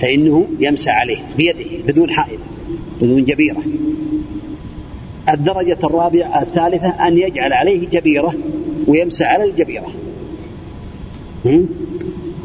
فإنه 0.00 0.46
يمسح 0.60 1.00
عليه 1.00 1.18
بيده 1.36 1.64
بدون 1.86 2.10
حائل 2.10 2.38
بدون 3.00 3.24
جبيرة. 3.24 3.62
الدرجة 5.28 5.78
الرابعة 5.84 6.42
الثالثة 6.42 6.88
أن 6.88 7.18
يجعل 7.18 7.52
عليه 7.52 7.88
جبيرة 7.88 8.34
ويمسح 8.86 9.26
على 9.26 9.44
الجبيرة. 9.44 9.92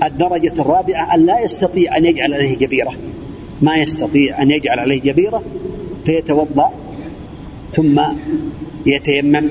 الدرجة 0.04 0.54
الرابعة 0.62 1.16
أن 1.16 1.26
لا 1.26 1.40
يستطيع 1.40 1.98
أن 1.98 2.06
يجعل 2.06 2.34
عليه 2.34 2.58
جبيرة. 2.58 2.94
ما 3.62 3.76
يستطيع 3.76 4.42
أن 4.42 4.52
يجعل 4.52 4.80
عليه 4.80 5.02
جبيرة 5.02 5.44
فيتوضأ 6.10 6.70
ثم 7.72 8.02
يتيمم 8.86 9.50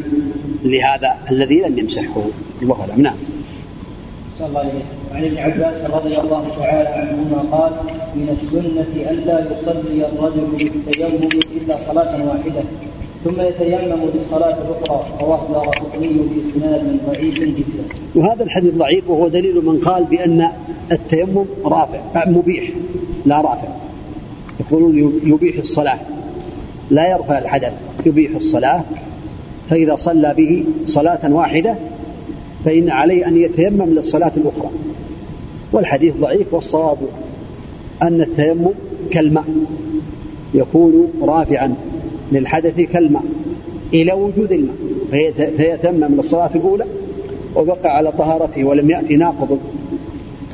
لهذا 0.64 1.16
الذي 1.30 1.60
لم 1.60 1.78
يمسحه. 1.78 2.22
الله 2.62 2.80
أعلم. 2.80 3.02
نعم. 3.02 3.16
صلى 4.38 4.46
الله 4.46 4.60
عليه 4.60 4.70
وعن 5.10 5.24
ابن 5.24 5.38
عباس 5.38 5.90
رضي 5.90 6.18
الله 6.18 6.44
تعالى 6.58 6.88
عنهما 6.88 7.40
قال 7.52 7.72
من 8.16 8.28
السنة 8.36 9.10
ألا 9.10 9.46
يصلي 9.50 10.06
الرجل 10.08 10.46
بالتيمم 10.58 11.40
إلا 11.56 11.78
صلاة 11.88 12.26
واحدة 12.28 12.62
ثم 13.24 13.40
يتيمم 13.40 14.02
للصلاة 14.14 14.58
الأخرى. 14.62 15.04
رواه 15.22 15.42
دار 15.52 15.68
قطني 15.68 16.08
بإسناد 16.08 17.00
ضعيف 17.06 17.34
جدا. 17.34 17.84
وهذا 18.14 18.42
الحديث 18.44 18.74
ضعيف 18.74 19.10
وهو 19.10 19.28
دليل 19.28 19.64
من 19.64 19.80
قال 19.80 20.04
بأن 20.04 20.48
التيمم 20.92 21.44
رافع 21.64 22.00
مبيح 22.26 22.70
لا 23.26 23.40
رافع. 23.40 23.68
يقولون 24.60 25.20
يبيح 25.24 25.58
الصلاة. 25.58 25.98
لا 26.90 27.10
يرفع 27.10 27.38
الحدث 27.38 27.72
يبيح 28.06 28.36
الصلاة 28.36 28.84
فإذا 29.70 29.94
صلى 29.94 30.34
به 30.36 30.64
صلاة 30.86 31.34
واحدة 31.34 31.74
فإن 32.64 32.90
عليه 32.90 33.28
أن 33.28 33.36
يتيمم 33.36 33.90
للصلاة 33.94 34.32
الأخرى. 34.36 34.70
والحديث 35.72 36.16
ضعيف 36.16 36.54
والصواب 36.54 36.98
أن 38.02 38.20
التيمم 38.20 38.70
كالماء 39.10 39.44
يكون 40.54 41.12
رافعا 41.22 41.74
للحدث 42.32 42.80
كالماء 42.80 43.22
إلى 43.94 44.12
وجود 44.12 44.52
الماء 44.52 44.76
فيتمم 45.56 46.16
للصلاة 46.16 46.50
الأولى 46.54 46.84
وبقى 47.56 47.96
على 47.96 48.12
طهارته 48.12 48.64
ولم 48.64 48.90
يأتي 48.90 49.16
ناقض 49.16 49.58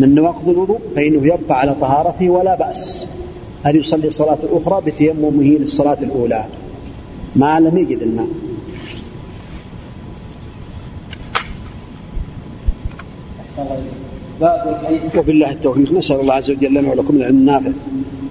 من 0.01 0.15
نواقض 0.15 0.48
الوضوء 0.48 0.78
فإنه 0.97 1.27
يبقى 1.27 1.61
على 1.61 1.74
طهارته 1.81 2.31
ولا 2.31 2.55
بأس. 2.55 3.06
أن 3.66 3.77
يصلي 3.77 4.09
الصلاة 4.09 4.39
الأخرى 4.43 4.91
بتيممه 4.91 5.43
للصلاة 5.43 5.99
الأولى؟ 6.03 6.45
ما 7.36 7.61
لم 7.61 7.78
يجد 7.78 8.03
الماء 8.03 8.27
وبالله 15.16 15.51
التوفيق. 15.51 15.93
نسأل 15.93 16.20
الله 16.20 16.35
عز 16.35 16.51
وجل 16.51 16.74
لنا 16.74 16.91
ولكم 16.91 17.16
العلم 17.16 17.39
النافع 17.39 17.70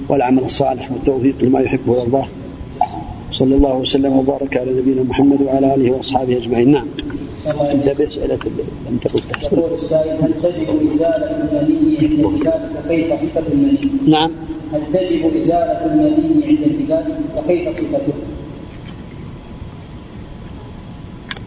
والعمل 0.09 0.43
الصالح 0.43 0.91
والتوفيق 0.91 1.35
لما 1.41 1.59
يحبه 1.59 1.91
ويرضاه. 1.91 2.27
صلى 3.31 3.55
الله 3.55 3.77
وسلم 3.77 4.13
وبارك 4.17 4.57
على 4.57 4.71
نبينا 4.71 5.03
محمد 5.03 5.41
وعلى 5.41 5.75
آله 5.75 5.91
وأصحابه 5.91 6.37
أجمعين. 6.37 6.71
نعم. 6.71 6.87
أنت 7.47 7.89
باسئله 7.89 8.39
لم 8.89 8.97
تقل 9.01 9.21
يقول 9.43 9.73
السائل 9.73 10.17
هل 10.21 10.33
تجب 10.43 10.93
إزالة 10.93 11.25
المني 11.25 11.97
عند 11.97 12.11
اللباس 12.11 12.61
وكيف 12.85 13.21
صفة 13.21 13.43
المني؟ 13.53 13.77
نعم. 14.07 14.31
هل 14.73 14.81
تجب 14.93 15.35
إزالة 15.35 15.85
المني 15.85 16.47
عند 16.47 16.63
اللباس 16.63 17.05
وكيف 17.37 17.69
صفته؟ 17.69 18.13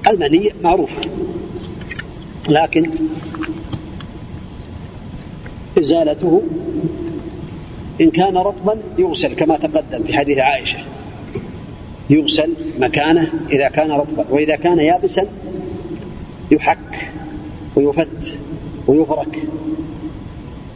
المني 0.08 0.52
معروف. 0.62 0.90
لكن 2.48 2.90
إزالته 5.78 6.42
إن 8.00 8.10
كان 8.10 8.36
رطبا 8.36 8.78
يغسل 8.98 9.34
كما 9.34 9.56
تقدم 9.56 10.02
في 10.02 10.16
حديث 10.16 10.38
عائشة. 10.38 10.78
يغسل 12.10 12.52
مكانه 12.78 13.32
إذا 13.50 13.68
كان 13.68 13.90
رطبا 13.90 14.24
وإذا 14.30 14.56
كان 14.56 14.78
يابسا 14.78 15.26
يحك 16.50 17.10
ويفت 17.76 18.38
ويفرك. 18.86 19.42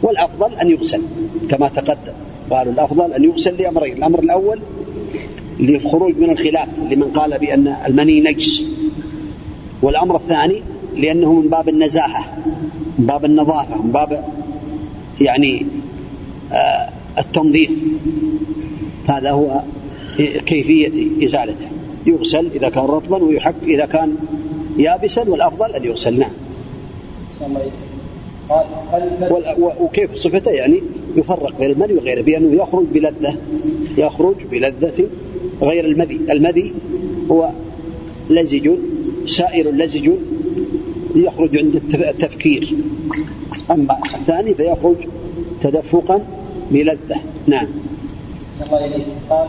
والأفضل 0.03 0.55
أن 0.55 0.71
يغسل 0.71 1.03
كما 1.51 1.69
تقدم. 1.69 2.13
قالوا 2.51 2.73
الأفضل 2.73 3.13
أن 3.13 3.25
يغسل 3.25 3.57
لأمرين 3.57 3.97
الأمر 3.97 4.19
الأول 4.19 4.61
للخروج 5.61 6.19
من 6.19 6.31
الخلاف 6.31 6.69
لمن 6.91 7.05
قال 7.05 7.39
بأن 7.39 7.77
المني 7.87 8.21
نجس. 8.21 8.63
والأمر 9.83 10.17
الثاني 10.17 10.63
لأنه 10.97 11.33
من 11.33 11.49
باب 11.49 11.69
النزاهة 11.69 12.39
من 12.99 13.07
باب 13.07 13.25
النظافة 13.25 13.83
من 13.83 13.93
باب 13.93 14.25
يعني 15.21 15.67
آه 16.53 16.89
التنظيف. 17.19 17.71
هذا 19.09 19.31
هو 19.31 19.61
كيفية 20.47 21.25
إزالته. 21.25 21.69
يغسل 22.07 22.51
إذا 22.55 22.69
كان 22.69 22.85
رطبا 22.85 23.23
ويحك 23.23 23.55
إذا 23.63 23.87
كان 23.87 24.17
يابسا 24.79 25.29
والأفضل 25.29 25.73
أن 25.73 25.85
يغسل 25.85 26.19
نعم 26.19 26.31
وكيف 29.81 30.15
صفته 30.15 30.51
يعني 30.51 30.83
يفرق 31.17 31.59
بين 31.59 31.71
المني 31.71 31.93
وغيره 31.93 32.23
بأنه 32.23 32.63
يخرج 32.63 32.85
بلذة 32.95 33.37
يخرج 33.99 34.35
بلذة 34.51 35.07
غير 35.63 35.85
المذي. 35.85 36.21
المذي 36.31 36.75
هو 37.31 37.51
لزج 38.31 38.71
سائر 39.27 39.71
لزج 39.71 40.11
يخرج 41.15 41.59
عند 41.59 41.77
التفكير. 41.95 42.77
أما 43.71 43.99
الثاني 44.15 44.55
فيخرج 44.55 44.97
تدفقا 45.63 46.27
بلذة. 46.71 47.21
نعم. 47.47 47.67
الله 48.67 48.87
إليك 48.87 49.07
قال 49.31 49.49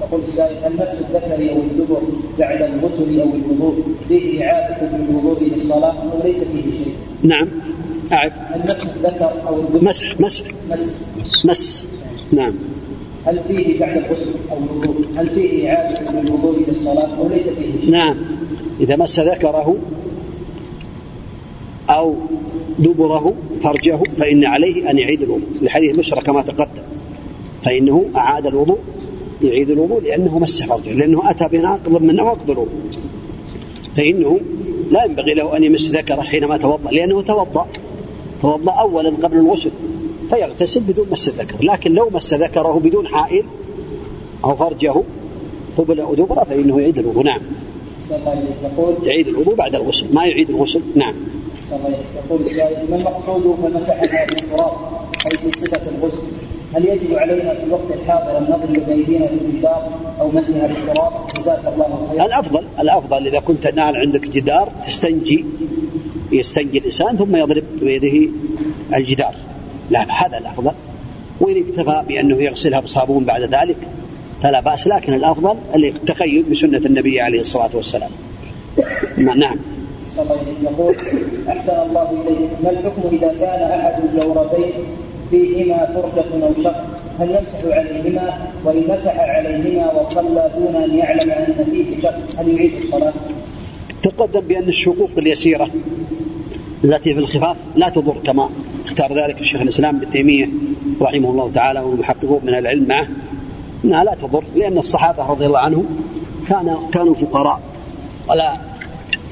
يقول 0.00 0.20
السائل 0.28 0.56
هل 0.64 0.72
مس 0.72 0.88
الذكر 0.88 1.52
أو 1.52 1.56
الدبر 1.56 2.02
بعد 2.38 2.62
الغسل 2.62 3.20
أو 3.20 3.28
الوضوء 3.34 3.84
فيه 4.08 4.44
إعادة 4.44 4.98
للوضوء 4.98 5.42
للصلاة 5.42 5.94
أو 6.12 6.18
ليس 6.24 6.36
فيه 6.36 6.62
شيء؟ 6.62 6.94
نعم. 7.22 7.48
أعد 8.12 8.32
مس 8.64 8.70
الذكر 8.70 9.32
أو 9.46 9.60
الدبر 9.60 9.84
مسح 9.84 10.20
مسح. 10.20 10.44
مس 10.70 11.00
مس 11.44 11.86
نعم. 12.32 12.54
هل 13.26 13.40
فيه 13.48 13.80
بعد 13.80 13.96
الغسل 13.96 14.30
أو 14.50 14.56
الوضوء؟ 14.58 15.04
هل 15.16 15.30
فيه 15.30 15.70
إعادة 15.70 16.20
للوضوء 16.20 16.62
للصلاه 16.68 17.16
أو 17.18 17.28
ليس 17.28 17.48
فيه 17.48 17.80
شيء؟ 17.80 17.90
نعم. 17.90 18.16
إذا 18.80 18.96
مس 18.96 19.20
ذكره 19.20 19.76
أو 21.90 22.16
دبره 22.78 23.34
فرجه 23.62 23.98
فإن 24.18 24.44
عليه 24.44 24.90
أن 24.90 24.98
يعيد 24.98 25.22
الوضوء. 25.22 25.48
لحديث 25.62 25.96
بشرى 25.96 26.20
كما 26.20 26.42
تقدم. 26.42 26.82
فإنه 27.64 28.04
أعاد 28.16 28.46
الوضوء 28.46 28.78
يعيد 29.42 29.70
الوضوء 29.70 30.02
لأنه 30.02 30.38
مس 30.38 30.62
فرجه 30.62 30.92
لأنه 30.92 31.30
أتى 31.30 31.48
بناقض 31.48 32.02
من 32.02 32.16
نواقض 32.16 32.50
الوضوء. 32.50 32.80
فإنه 33.96 34.40
لا 34.90 35.04
ينبغي 35.04 35.34
له 35.34 35.56
أن 35.56 35.64
يمس 35.64 35.90
ذكره 35.90 36.20
حينما 36.20 36.56
توضأ 36.56 36.90
لأنه 36.90 37.22
توضأ. 37.22 37.66
توضأ 38.42 38.72
أولا 38.72 39.12
قبل 39.22 39.36
الغسل 39.36 39.70
فيغتسل 40.30 40.80
بدون 40.80 41.06
مس 41.10 41.28
الذكر 41.28 41.64
لكن 41.64 41.92
لو 41.94 42.10
مس 42.10 42.34
ذكره 42.34 42.80
بدون 42.84 43.06
حائل 43.06 43.44
أو 44.44 44.56
فرجه 44.56 44.94
قبل 45.78 46.00
أو 46.00 46.14
دبر 46.14 46.44
فإنه 46.44 46.80
يعيد 46.80 46.98
الوضوء. 46.98 47.24
نعم. 47.24 47.40
يعيد 49.04 49.28
الوضوء 49.28 49.54
بعد 49.54 49.74
الغسل 49.74 50.14
ما 50.14 50.24
يعيد 50.24 50.50
الغسل. 50.50 50.80
نعم. 50.94 51.14
يقول 52.30 52.40
ما 52.90 52.96
المقصود 52.96 53.56
فمسحها 53.62 54.26
بالتراب 54.26 54.72
اي 55.26 55.38
في 55.38 55.60
صفه 55.60 55.80
الغسل 55.98 56.22
هل 56.74 56.88
يجب 56.88 57.14
علينا 57.14 57.54
في 57.54 57.64
الوقت 57.64 57.90
الحاضر 57.90 58.38
أن 58.38 58.42
نضرب 58.42 58.86
بايدينا 58.86 59.26
في 59.26 59.34
الجدار 59.34 59.88
أو 60.20 60.30
مسها 60.30 60.66
بالتراب 60.66 61.12
جزاك 61.38 61.60
الله 61.74 62.08
خيرا. 62.10 62.24
الأفضل 62.24 62.64
الأفضل 62.80 63.26
إذا 63.26 63.40
كنت 63.40 63.66
الان 63.66 63.96
عندك 63.96 64.20
جدار 64.20 64.68
تستنجي. 64.86 65.44
يستنجي 66.32 66.78
الإنسان 66.78 67.16
ثم 67.16 67.36
يضرب 67.36 67.64
بيده 67.80 68.30
الجدار. 68.94 69.34
لا 69.90 70.06
هذا 70.10 70.38
الأفضل. 70.38 70.72
وإن 71.40 71.64
اكتفى 71.66 72.02
بأنه 72.08 72.42
يغسلها 72.42 72.80
بصابون 72.80 73.24
بعد 73.24 73.42
ذلك 73.42 73.76
فلا 74.42 74.60
بأس 74.60 74.86
لكن 74.86 75.14
الأفضل 75.14 75.56
التقيد 75.74 76.50
بسنة 76.50 76.78
النبي 76.78 77.20
عليه 77.20 77.40
الصلاة 77.40 77.70
والسلام. 77.74 78.10
نعم. 79.18 79.56
يقول 80.62 80.96
أحسن 81.48 81.72
الله 81.72 82.10
إليك. 82.10 82.50
ما 82.64 82.70
الحكم 82.70 83.02
إذا 83.12 83.34
كان 83.38 83.80
أحد 83.80 84.02
الجوربين 84.04 84.72
فيهما 85.30 85.86
فرجة 85.86 86.44
أو 86.44 86.62
شق؟ 86.64 86.84
هل 87.18 87.30
يمسح 87.30 87.64
عليهما؟ 87.64 88.38
وإن 88.64 88.82
مسح 88.88 89.16
عليهما 89.18 89.92
وصلى 89.92 90.50
دون 90.56 90.76
أن 90.76 90.98
يعلم 90.98 91.30
أن 91.30 91.64
فيه 91.70 92.02
شق 92.02 92.40
هل 92.40 92.48
يعيد 92.48 92.72
الصلاة؟ 92.82 93.12
تقدم 94.02 94.40
بأن 94.40 94.68
الشقوق 94.68 95.10
اليسيرة. 95.18 95.70
التي 96.84 97.14
في 97.14 97.20
الخفاف 97.20 97.56
لا 97.76 97.88
تضر 97.88 98.16
كما 98.24 98.48
اختار 98.86 99.24
ذلك 99.24 99.40
الشيخ 99.40 99.60
الإسلام 99.60 99.96
ابن 99.96 100.10
تيمية 100.10 100.48
رحمه 101.00 101.30
الله 101.30 101.50
تعالى 101.54 101.80
والمحققون 101.80 102.40
من 102.42 102.54
العلم 102.54 102.88
معه 102.88 103.08
أنها 103.84 104.04
لا 104.04 104.14
تضر 104.14 104.44
لأن 104.56 104.78
الصحابة 104.78 105.26
رضي 105.26 105.46
الله 105.46 105.58
عنهم 105.58 105.86
كان 106.48 106.76
كانوا 106.92 107.14
فقراء 107.14 107.60
ولا 108.30 108.52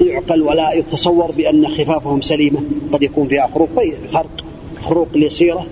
يعقل 0.01 0.41
ولا 0.41 0.73
يتصور 0.73 1.31
بأن 1.31 1.67
خفافهم 1.67 2.21
سليمة 2.21 2.59
قد 2.93 3.03
يكون 3.03 3.27
فيها 3.27 3.49
خروق 3.53 3.69
خرق 4.11 4.43
خروق 4.81 5.07
اليسيرة 5.15 5.65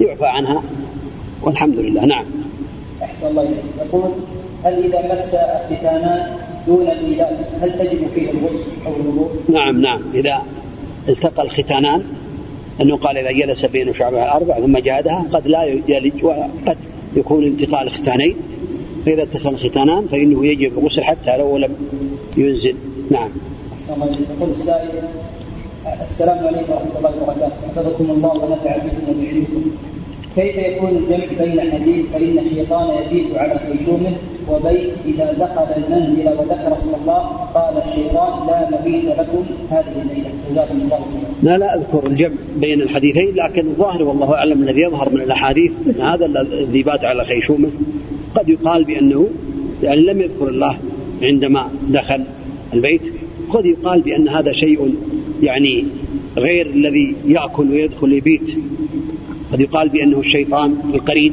يعفى 0.00 0.26
عنها 0.26 0.62
والحمد 1.42 1.78
لله 1.78 2.04
نعم. 2.04 2.24
أحسن 3.02 3.26
الله 3.26 3.48
يقول 3.78 4.10
هل 4.64 4.72
إذا 4.72 5.12
مس 5.12 5.34
الختانان 5.34 6.36
دون 6.66 6.90
الميلاد 6.90 7.36
هل 7.62 7.78
تجب 7.78 8.08
فيه 8.14 8.30
الغسل 8.30 8.64
أو 8.86 8.92
الوضوء؟ 8.96 9.30
نعم 9.48 9.80
نعم. 9.80 10.02
إذا 10.14 10.42
التقى 11.08 11.42
الختانان 11.42 12.02
أنه 12.80 12.96
قال 12.96 13.18
إذا 13.18 13.32
جلس 13.32 13.64
بين 13.64 13.94
شعبها 13.94 14.24
الأربع 14.24 14.60
ثم 14.60 14.78
جادها 14.78 15.26
قد 15.32 15.48
لا 15.48 15.64
يلج 15.64 16.24
وقد 16.24 16.76
يكون 17.16 17.44
التقاء 17.44 17.82
الختانين. 17.82 18.36
فإذا 19.06 19.22
التقى 19.22 19.50
الختانان 19.50 20.06
فإنه 20.06 20.46
يجب 20.46 20.78
الغسل 20.78 21.04
حتى 21.04 21.36
لو 21.36 21.56
لم 21.56 21.74
ينزل. 22.36 22.74
نعم. 23.10 23.30
السائل 24.42 24.88
السلام 26.10 26.46
عليكم 26.46 26.72
ورحمة 26.72 26.98
الله 26.98 27.22
وبركاته. 27.22 27.52
حفظكم 27.68 28.10
الله 28.10 28.30
ونفع 28.30 28.76
بكم 28.76 29.02
وبعلمكم 29.08 29.62
كيف 30.36 30.56
يكون 30.56 30.88
الجمع 30.88 31.44
بين 31.44 31.72
حديث 31.72 32.06
فإن 32.12 32.38
الشيطان 32.38 32.86
يبيت 32.98 33.36
على 33.36 33.58
خيشومه 33.58 34.12
وبين 34.50 34.90
إذا 35.06 35.32
دخل 35.32 35.66
المنزل 35.76 36.28
وذكر 36.28 36.78
اسم 36.78 36.94
الله 37.00 37.18
قال 37.54 37.82
الشيطان 37.88 38.46
لا 38.46 38.80
مبيت 38.80 39.04
لكم 39.04 39.44
هذه 39.70 40.02
الليلة. 40.02 40.30
جزاكم 40.50 40.80
الله 40.80 40.96
خيرا. 40.96 41.32
لا 41.42 41.58
لا 41.58 41.76
أذكر 41.76 42.06
الجمع 42.06 42.34
بين 42.56 42.82
الحديثين 42.82 43.34
لكن 43.34 43.66
الظاهر 43.66 44.02
والله 44.02 44.34
أعلم 44.34 44.62
الذي 44.62 44.80
يظهر 44.80 45.10
من 45.10 45.20
الأحاديث 45.20 45.72
أن 45.86 46.00
هذا 46.00 46.26
الذي 46.26 46.82
بات 46.82 47.04
على 47.04 47.24
خيشومة 47.24 47.70
قد 48.34 48.48
يقال 48.48 48.84
بأنه 48.84 49.28
يعني 49.82 50.00
لم 50.00 50.20
يذكر 50.20 50.48
الله 50.48 50.78
عندما 51.22 51.70
دخل 51.88 52.24
البيت. 52.74 53.02
قد 53.50 53.66
يقال 53.66 54.00
بأن 54.02 54.28
هذا 54.28 54.52
شيء 54.52 54.94
يعني 55.42 55.84
غير 56.36 56.66
الذي 56.66 57.14
يأكل 57.26 57.70
ويدخل 57.70 58.12
يبيت 58.12 58.50
قد 59.52 59.60
يقال 59.60 59.88
بأنه 59.88 60.20
الشيطان 60.20 60.76
القرين. 60.94 61.32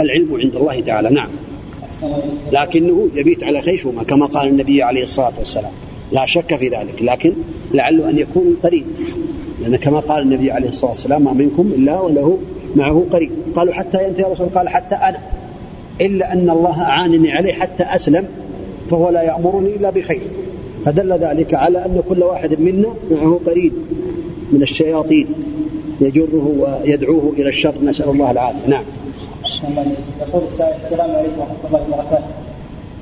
العلم 0.00 0.34
عند 0.34 0.56
الله 0.56 0.80
تعالى. 0.80 1.10
نعم. 1.10 1.28
لكنه 2.52 3.08
يبيت 3.14 3.44
على 3.44 3.62
خيشومة 3.62 4.04
كما 4.04 4.26
قال 4.26 4.48
النبي 4.48 4.82
عليه 4.82 5.04
الصلاة 5.04 5.32
والسلام. 5.38 5.72
لا 6.12 6.26
شك 6.26 6.56
في 6.56 6.68
ذلك 6.68 7.02
لكن 7.02 7.32
لعله 7.74 8.10
أن 8.10 8.18
يكون 8.18 8.56
قرين 8.62 8.84
لأن 9.62 9.76
كما 9.76 10.00
قال 10.00 10.22
النبي 10.22 10.50
عليه 10.50 10.68
الصلاة 10.68 10.90
والسلام 10.90 11.24
ما 11.24 11.32
منكم 11.32 11.72
إلا 11.76 12.00
وله 12.00 12.38
معه 12.76 13.04
قرين 13.12 13.30
قالوا 13.56 13.74
حتى 13.74 14.08
ينتهي 14.08 14.26
الرسول 14.26 14.46
قال 14.46 14.68
حتى 14.68 14.94
أنا. 14.94 15.18
إلا 16.00 16.32
أن 16.32 16.50
الله 16.50 16.82
أعانني 16.82 17.32
عليه 17.32 17.52
حتى 17.52 17.82
أسلم 17.82 18.28
فهو 18.90 19.08
لا 19.08 19.22
يأمرني 19.22 19.76
إلا 19.76 19.90
بخير. 19.90 20.20
فدل 20.84 21.12
ذلك 21.12 21.54
على 21.54 21.78
أن 21.78 22.02
كل 22.08 22.22
واحد 22.22 22.60
منا 22.60 22.94
معه 23.10 23.40
قرين 23.46 23.72
من 24.52 24.62
الشياطين 24.62 25.26
يجره 26.00 26.54
ويدعوه 26.58 27.32
إلى 27.38 27.48
الشر. 27.48 27.74
نسأل 27.84 28.08
الله 28.08 28.30
العافية. 28.30 28.68
نعم. 28.68 28.84
يقول 29.64 30.42
السلام 30.84 31.10
عليكم 31.10 31.38
ورحمة 31.38 31.64
الله 31.66 31.82
وبركاته. 31.88 32.24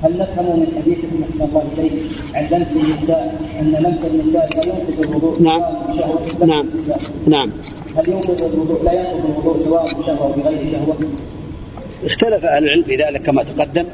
هل 0.03 0.17
نفهم 0.17 0.59
من 0.59 0.67
حديثكم 0.77 1.23
أحسن 1.29 1.43
الله 1.43 1.63
إليك 1.77 1.93
عن 2.35 2.43
لمس 2.51 2.77
النساء 2.77 3.41
أن 3.59 3.71
لمس 3.71 4.05
النساء 4.05 4.49
لا 4.55 4.61
ينقض 4.65 5.01
الوضوء 5.01 5.41
نعم. 5.41 5.61
نعم. 6.45 6.69
نعم. 7.27 7.51
هل 7.97 8.09
ينقض 8.09 8.43
الوضوء 8.53 8.83
لا 8.83 8.93
ينقض 8.93 9.25
الوضوء 9.29 9.59
سواء 9.59 9.83
بشهوة 9.85 10.23
أو 10.23 10.31
بغير 10.31 10.71
شهوة؟ 10.71 10.95
اختلف 12.05 12.45
أهل 12.45 12.63
العلم 12.63 12.83
في 12.83 12.95
ذلك 12.95 13.21
كما 13.21 13.43
تقدم. 13.43 13.85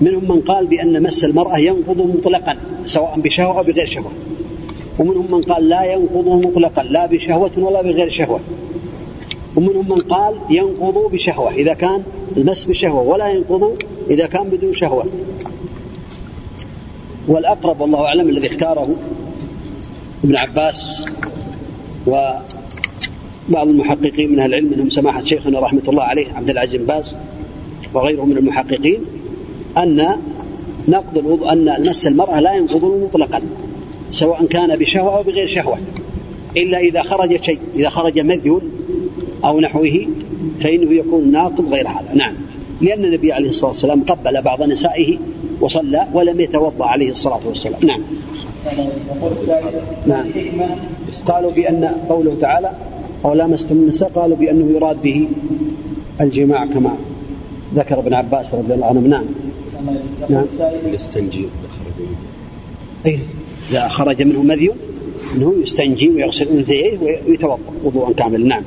منهم 0.00 0.28
من 0.28 0.40
قال 0.40 0.66
بأن 0.66 1.02
مس 1.02 1.24
المرأة 1.24 1.58
ينقض 1.58 1.98
مطلقا 1.98 2.56
سواء 2.84 3.20
بشهوة 3.20 3.58
أو 3.58 3.62
بغير 3.62 3.86
شهوة. 3.86 4.10
ومنهم 4.98 5.26
من 5.32 5.40
قال 5.40 5.68
لا 5.68 5.84
ينقض 5.84 6.28
مطلقا 6.28 6.82
لا 6.82 7.06
بشهوة 7.06 7.50
ولا 7.58 7.82
بغير 7.82 8.10
شهوة. 8.10 8.40
ومنهم 9.58 9.88
من 9.88 10.00
قال 10.00 10.34
ينقض 10.50 11.12
بشهوة 11.12 11.54
إذا 11.54 11.74
كان 11.74 12.02
المس 12.36 12.64
بشهوة 12.64 13.02
ولا 13.02 13.28
ينقض 13.28 13.78
إذا 14.10 14.26
كان 14.26 14.48
بدون 14.48 14.74
شهوة. 14.74 15.04
والأقرب 17.28 17.80
والله 17.80 18.04
أعلم 18.04 18.28
الذي 18.28 18.46
اختاره 18.46 18.96
ابن 20.24 20.36
عباس 20.36 21.04
وبعض 22.06 23.68
المحققين 23.68 24.32
من 24.32 24.40
أهل 24.40 24.54
العلم 24.54 24.70
منهم 24.70 24.90
سماحة 24.90 25.22
شيخنا 25.22 25.60
رحمة 25.60 25.82
الله 25.88 26.02
عليه 26.02 26.32
عبد 26.34 26.50
العزيز 26.50 26.82
باز 26.82 27.14
وغيره 27.94 28.24
من 28.24 28.36
المحققين 28.36 29.00
أن 29.78 30.18
نقض 30.88 31.18
الوضوء 31.18 31.52
أن 31.52 31.88
مس 31.88 32.06
المرأة 32.06 32.40
لا 32.40 32.54
ينقض 32.54 32.84
مطلقا 32.84 33.42
سواء 34.10 34.46
كان 34.46 34.76
بشهوة 34.76 35.16
أو 35.16 35.22
بغير 35.22 35.46
شهوة 35.46 35.78
إلا 36.56 36.78
إذا 36.78 37.02
خرج 37.02 37.42
شيء 37.42 37.58
إذا 37.76 37.90
خرج 37.90 38.20
مذي 38.20 38.58
أو 39.44 39.60
نحوه 39.60 40.06
فإنه 40.60 40.92
يكون 40.92 41.32
ناقض 41.32 41.72
غير 41.72 41.88
هذا. 41.88 42.14
نعم. 42.14 42.34
لأن 42.80 43.04
النبي 43.04 43.32
عليه 43.32 43.48
الصلاة 43.48 43.70
والسلام 43.70 44.02
قبل 44.02 44.42
بعض 44.42 44.62
نسائه 44.62 45.18
وصلى 45.60 46.06
ولم 46.14 46.40
يتوضأ 46.40 46.84
عليه 46.84 47.10
الصلاة 47.10 47.40
والسلام. 47.46 47.80
نعم. 47.86 48.00
نعم. 50.06 50.26
قالوا 51.26 51.50
بأن 51.50 51.84
قوله 52.08 52.34
تعالى 52.34 52.70
أو 53.24 53.34
لامستم 53.34 53.76
النساء؟ 53.76 54.08
قالوا 54.08 54.36
بأنه 54.36 54.76
يراد 54.76 55.02
به 55.02 55.28
الجماع 56.20 56.66
كما 56.66 56.96
ذكر 57.74 57.98
ابن 57.98 58.14
عباس 58.14 58.54
رضي 58.54 58.74
الله 58.74 58.86
عنه. 58.86 59.00
نعم. 59.00 59.24
نعم. 60.30 60.44
يستنجي 60.86 61.46
إيه. 63.06 63.18
إذا 63.70 63.88
خرج 63.88 64.22
منه 64.22 64.42
مذي 64.42 64.70
أنه 65.34 65.54
يستنجي 65.62 66.08
ويغسل 66.10 66.48
أنثيه 66.48 66.98
ويتوضأ 67.26 67.58
وضوءا 67.84 68.12
كاملا. 68.12 68.46
نعم. 68.46 68.62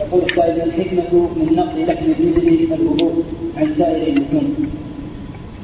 يقول 0.00 0.22
السائل 0.30 0.62
الحكمة 0.62 1.28
من 1.36 1.56
نقل 1.56 1.86
لحم 1.86 2.04
الإبل 2.04 2.72
الوضوء 2.72 3.24
عن 3.56 3.74
سائر 3.74 4.06
اللحوم 4.06 4.66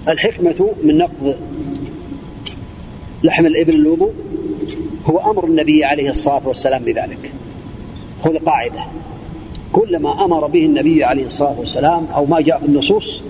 الحكمة 0.09 0.70
من 0.82 0.98
نقض 0.98 1.36
لحم 3.23 3.47
الإبل 3.47 3.74
الوضوء 3.74 4.12
هو 5.06 5.19
أمر 5.19 5.44
النبي 5.44 5.85
عليه 5.85 6.10
الصلاة 6.10 6.48
والسلام 6.48 6.82
بذلك. 6.82 7.32
خذ 8.24 8.39
قاعدة 8.39 8.85
كلما 9.73 10.24
أمر 10.24 10.47
به 10.47 10.66
النبي 10.66 11.05
عليه 11.05 11.27
الصلاة 11.27 11.60
والسلام 11.60 12.06
أو 12.15 12.27
ما 12.27 12.40
جاء 12.40 12.59
في 12.59 12.66
النصوص 12.66 13.20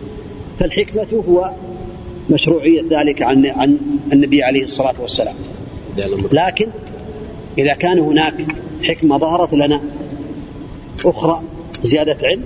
فالحكمة 0.59 1.23
هو 1.29 1.51
مشروعية 2.31 2.83
ذلك 2.91 3.23
عن 3.23 3.47
عن 3.47 3.79
النبي 4.13 4.43
عليه 4.43 4.65
الصلاة 4.65 4.95
والسلام. 5.01 5.35
لكن 6.33 6.67
إذا 7.59 7.75
كان 7.75 7.99
هناك 7.99 8.35
حكمة 8.85 9.19
ظهرت 9.19 9.55
لنا 9.55 9.81
أخرى 11.05 11.43
زيادة 11.83 12.17
علم 12.23 12.43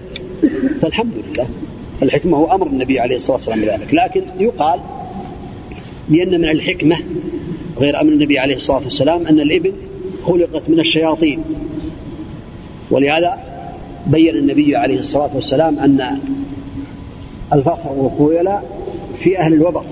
فالحمد 0.82 1.12
لله. 1.26 1.46
الحكمة 2.02 2.36
هو 2.36 2.54
أمر 2.54 2.66
النبي 2.66 3.00
عليه 3.00 3.16
الصلاة 3.16 3.36
والسلام 3.36 3.60
بذلك. 3.60 3.94
لكن 3.94 4.22
يقال 4.38 4.80
بأن 6.08 6.40
من 6.40 6.48
الحكمة 6.48 6.96
غير 7.78 8.00
أمر 8.00 8.12
النبي 8.12 8.38
عليه 8.38 8.56
الصلاة 8.56 8.82
والسلام 8.84 9.26
أن 9.26 9.40
الإبل 9.40 9.72
خلقت 10.26 10.62
من 10.68 10.80
الشياطين. 10.80 11.44
ولهذا 12.90 13.38
بين 14.06 14.36
النبي 14.36 14.76
عليه 14.76 15.00
الصلاة 15.00 15.30
والسلام 15.34 15.78
أن 15.78 16.18
الفخر 17.52 17.92
والخيلاء 17.92 18.64
في 19.18 19.38
أهل 19.38 19.52
الوبر 19.52 19.84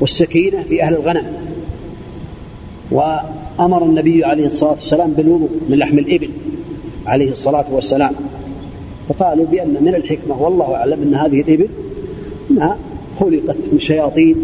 والسكينة 0.00 0.62
في 0.62 0.82
أهل 0.82 0.94
الغنم. 0.94 1.26
وأمر 2.90 3.84
النبي 3.84 4.24
عليه 4.24 4.46
الصلاة 4.46 4.70
والسلام 4.70 5.12
بالوضوء 5.12 5.50
من 5.68 5.78
لحم 5.78 5.98
الإبل 5.98 6.30
عليه 7.06 7.30
الصلاة 7.30 7.64
والسلام. 7.70 8.12
فقالوا 9.08 9.46
بأن 9.46 9.76
من 9.80 9.94
الحكمة 9.94 10.42
والله 10.42 10.74
أعلم 10.74 11.02
أن 11.02 11.14
هذه 11.14 11.40
الإبل 11.40 11.68
أنها 12.50 12.78
خلقت 13.20 13.56
من 13.72 13.78
شياطين 13.80 14.36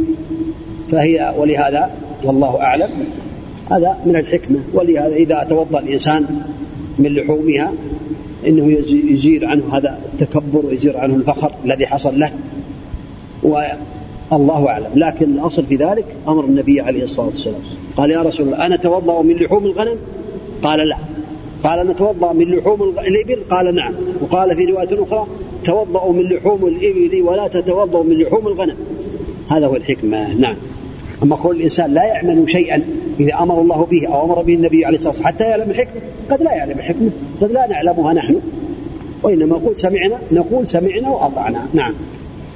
فهي 0.93 1.35
ولهذا 1.39 1.91
والله 2.25 2.61
أعلم 2.61 2.89
هذا 3.71 3.99
من 4.07 4.17
الحكمة. 4.17 4.59
ولهذا 4.75 5.15
إذا 5.15 5.47
توضأ 5.49 5.79
الإنسان 5.79 6.27
من 6.99 7.15
لحومها 7.15 7.73
إنه 8.47 8.79
يزيل 9.11 9.45
عنه 9.45 9.77
هذا 9.77 9.99
التكبر 10.13 10.67
ويزيل 10.67 10.97
عنه 10.97 11.15
الفخر 11.15 11.53
الذي 11.65 11.87
حصل 11.87 12.19
له. 12.19 12.33
والله 13.43 14.69
أعلم. 14.69 14.91
لكن 14.95 15.33
الأصل 15.33 15.67
في 15.67 15.77
ذلك 15.77 16.05
أمر 16.29 16.45
النبي 16.45 16.81
عليه 16.81 17.05
الصلاة 17.05 17.27
والسلام. 17.27 17.61
قال 17.97 18.11
يا 18.11 18.23
رسول 18.23 18.47
الله 18.47 18.67
أنا 18.67 18.77
توضأ 18.77 19.23
من 19.23 19.35
لحوم 19.35 19.65
الغنم؟ 19.65 19.97
قال 20.63 20.89
لا. 20.89 20.97
قال 21.65 21.89
نتوضأ 21.89 22.33
من 22.33 22.45
لحوم 22.45 22.83
الإبل؟ 22.83 23.43
قال 23.51 23.75
نعم. 23.75 23.95
وقال 24.21 24.57
في 24.57 24.65
رواية 24.65 25.03
أخرى 25.03 25.27
توضأوا 25.65 26.13
من 26.13 26.23
لحوم 26.23 26.67
الإبل 26.67 27.23
ولا 27.23 27.49
تتوضأوا 27.49 28.05
من 28.05 28.23
لحوم 28.23 28.47
الغنم. 28.47 28.77
هذا 29.51 29.67
هو 29.67 29.77
الحكمة. 29.77 30.35
نعم. 30.35 30.57
أما 31.23 31.37
كل 31.37 31.57
الإنسان 31.57 31.95
لا 31.95 32.05
يعمل 32.05 32.45
شيئا 32.51 32.83
إذا 33.21 33.35
أمر 33.35 33.61
الله 33.61 33.87
به 33.91 34.07
أو 34.07 34.25
أمر 34.25 34.43
به 34.43 34.55
النبي 34.55 34.85
عليه 34.85 34.97
الصلاة 34.97 35.13
والسلام 35.13 35.35
حتى 35.35 35.45
يعلم 35.45 35.71
الحكمة. 35.71 36.01
قد 36.31 36.43
لا 36.43 36.53
يعلم 36.53 36.79
الحكمة. 36.79 37.11
قد 37.41 37.53
لا 37.53 37.67
نعلمها 37.67 38.13
نحن. 38.13 38.41
وإنما 39.23 39.57
نقول 39.57 39.79
سمعنا 39.79 40.19
نقول 40.33 40.69
سمعنا 40.69 41.09
وأطعنا. 41.09 41.67
نعم. 41.75 41.95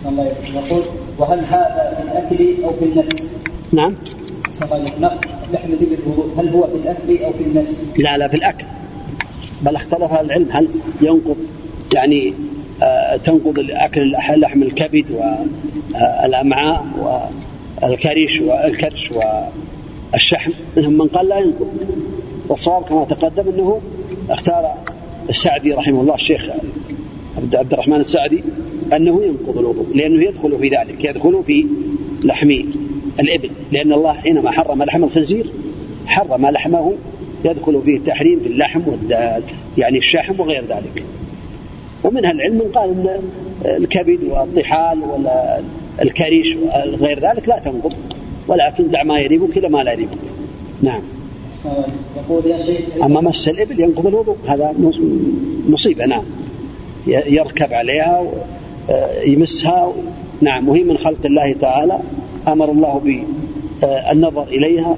الله 0.09 0.33
يقول 0.55 0.83
وهل 1.19 1.39
هذا 1.39 1.97
في 1.97 2.03
الأكل 2.13 2.65
أو 2.65 2.73
في 2.73 2.85
النسل؟ 2.85 3.25
نعم. 3.73 3.95
لحم 5.53 5.73
الإبل 5.73 5.97
هل 6.39 6.49
هو 6.49 6.67
في 6.67 6.75
الأكل 6.75 7.25
أو 7.25 7.33
في 7.33 7.45
النسل؟ 7.45 8.03
لا 8.03 8.19
لا 8.19 8.29
في 8.29 8.37
الأكل. 8.37 8.65
بل 9.65 9.77
اختلف 9.77 10.13
العلم 10.21 10.47
هل 10.51 10.69
ينقض 11.03 11.37
يعني 11.95 12.35
آه 12.83 13.17
تنقض 13.17 13.67
أكل 13.71 14.13
لحم 14.37 14.63
الكبد 14.63 15.05
والأمعاء 15.11 16.87
والكرش 17.83 18.41
والكرش 18.41 19.11
والشحم 20.13 20.53
منهم 20.77 20.93
من 20.93 21.07
قال 21.07 21.29
لا 21.29 21.39
ينقض. 21.39 21.69
والصواب 22.49 22.83
كما 22.83 23.05
تقدم 23.05 23.49
أنه 23.49 23.81
اختار 24.31 24.75
السعدي 25.31 25.73
رحمه 25.73 26.01
الله 26.01 26.15
الشيخ 26.15 26.43
عبد 27.55 27.73
الرحمن 27.73 28.01
السعدي 28.01 28.45
أنه 28.93 29.23
ينقض 29.23 29.59
الوضوء 29.59 29.87
لأنه 29.95 30.25
يدخل 30.25 30.59
في 30.59 30.69
ذلك 30.69 31.05
يدخل 31.05 31.43
في 31.47 31.67
لحم 32.25 32.51
الإبل 33.21 33.51
لأن 33.73 33.93
الله 33.93 34.13
حينما 34.13 34.51
حرم 34.51 34.83
لحم 34.83 35.05
الخنزير 35.05 35.47
حرم 36.07 36.47
لحمه 36.47 36.93
يدخل 37.45 37.83
فيه 37.85 37.97
التحريم 37.97 38.41
في 38.41 38.47
اللحم 38.47 38.81
والدال 38.87 39.43
يعني 39.79 39.99
الشحم 39.99 40.41
وغير 40.41 40.65
ذلك. 40.65 41.05
ومنها 42.05 42.31
العلم 42.31 42.55
من 42.55 42.73
قال 42.75 42.91
إن 42.91 43.21
الكبد 43.65 44.25
والطحال 44.25 44.99
والكريش 45.99 46.57
وغير 46.57 47.21
ذلك 47.21 47.49
لا 47.49 47.59
تنقض 47.59 47.95
ولكن 48.49 48.91
دع 48.91 49.03
ما 49.03 49.19
يريبك 49.19 49.59
إلى 49.59 49.69
ما 49.69 49.83
لا 49.83 49.93
يريبك 49.93 50.19
نعم. 50.83 51.01
يقول 52.17 52.47
يا 52.47 52.67
شيخ 52.67 53.05
أما 53.05 53.21
مس 53.21 53.49
الإبل 53.49 53.81
ينقض 53.81 54.07
الوضوء 54.07 54.37
هذا 54.47 54.75
مصيبة 55.69 56.07
نعم. 56.07 56.25
يركب 57.07 57.73
عليها 57.73 58.25
يمسها 59.27 59.93
نعم. 60.41 60.69
وهي 60.69 60.83
من 60.83 60.99
خلق 60.99 61.27
الله 61.27 61.53
تعالى 61.53 61.99
أمر 62.49 62.71
الله 62.71 63.23
بالنظر 63.83 64.43
إليها 64.43 64.97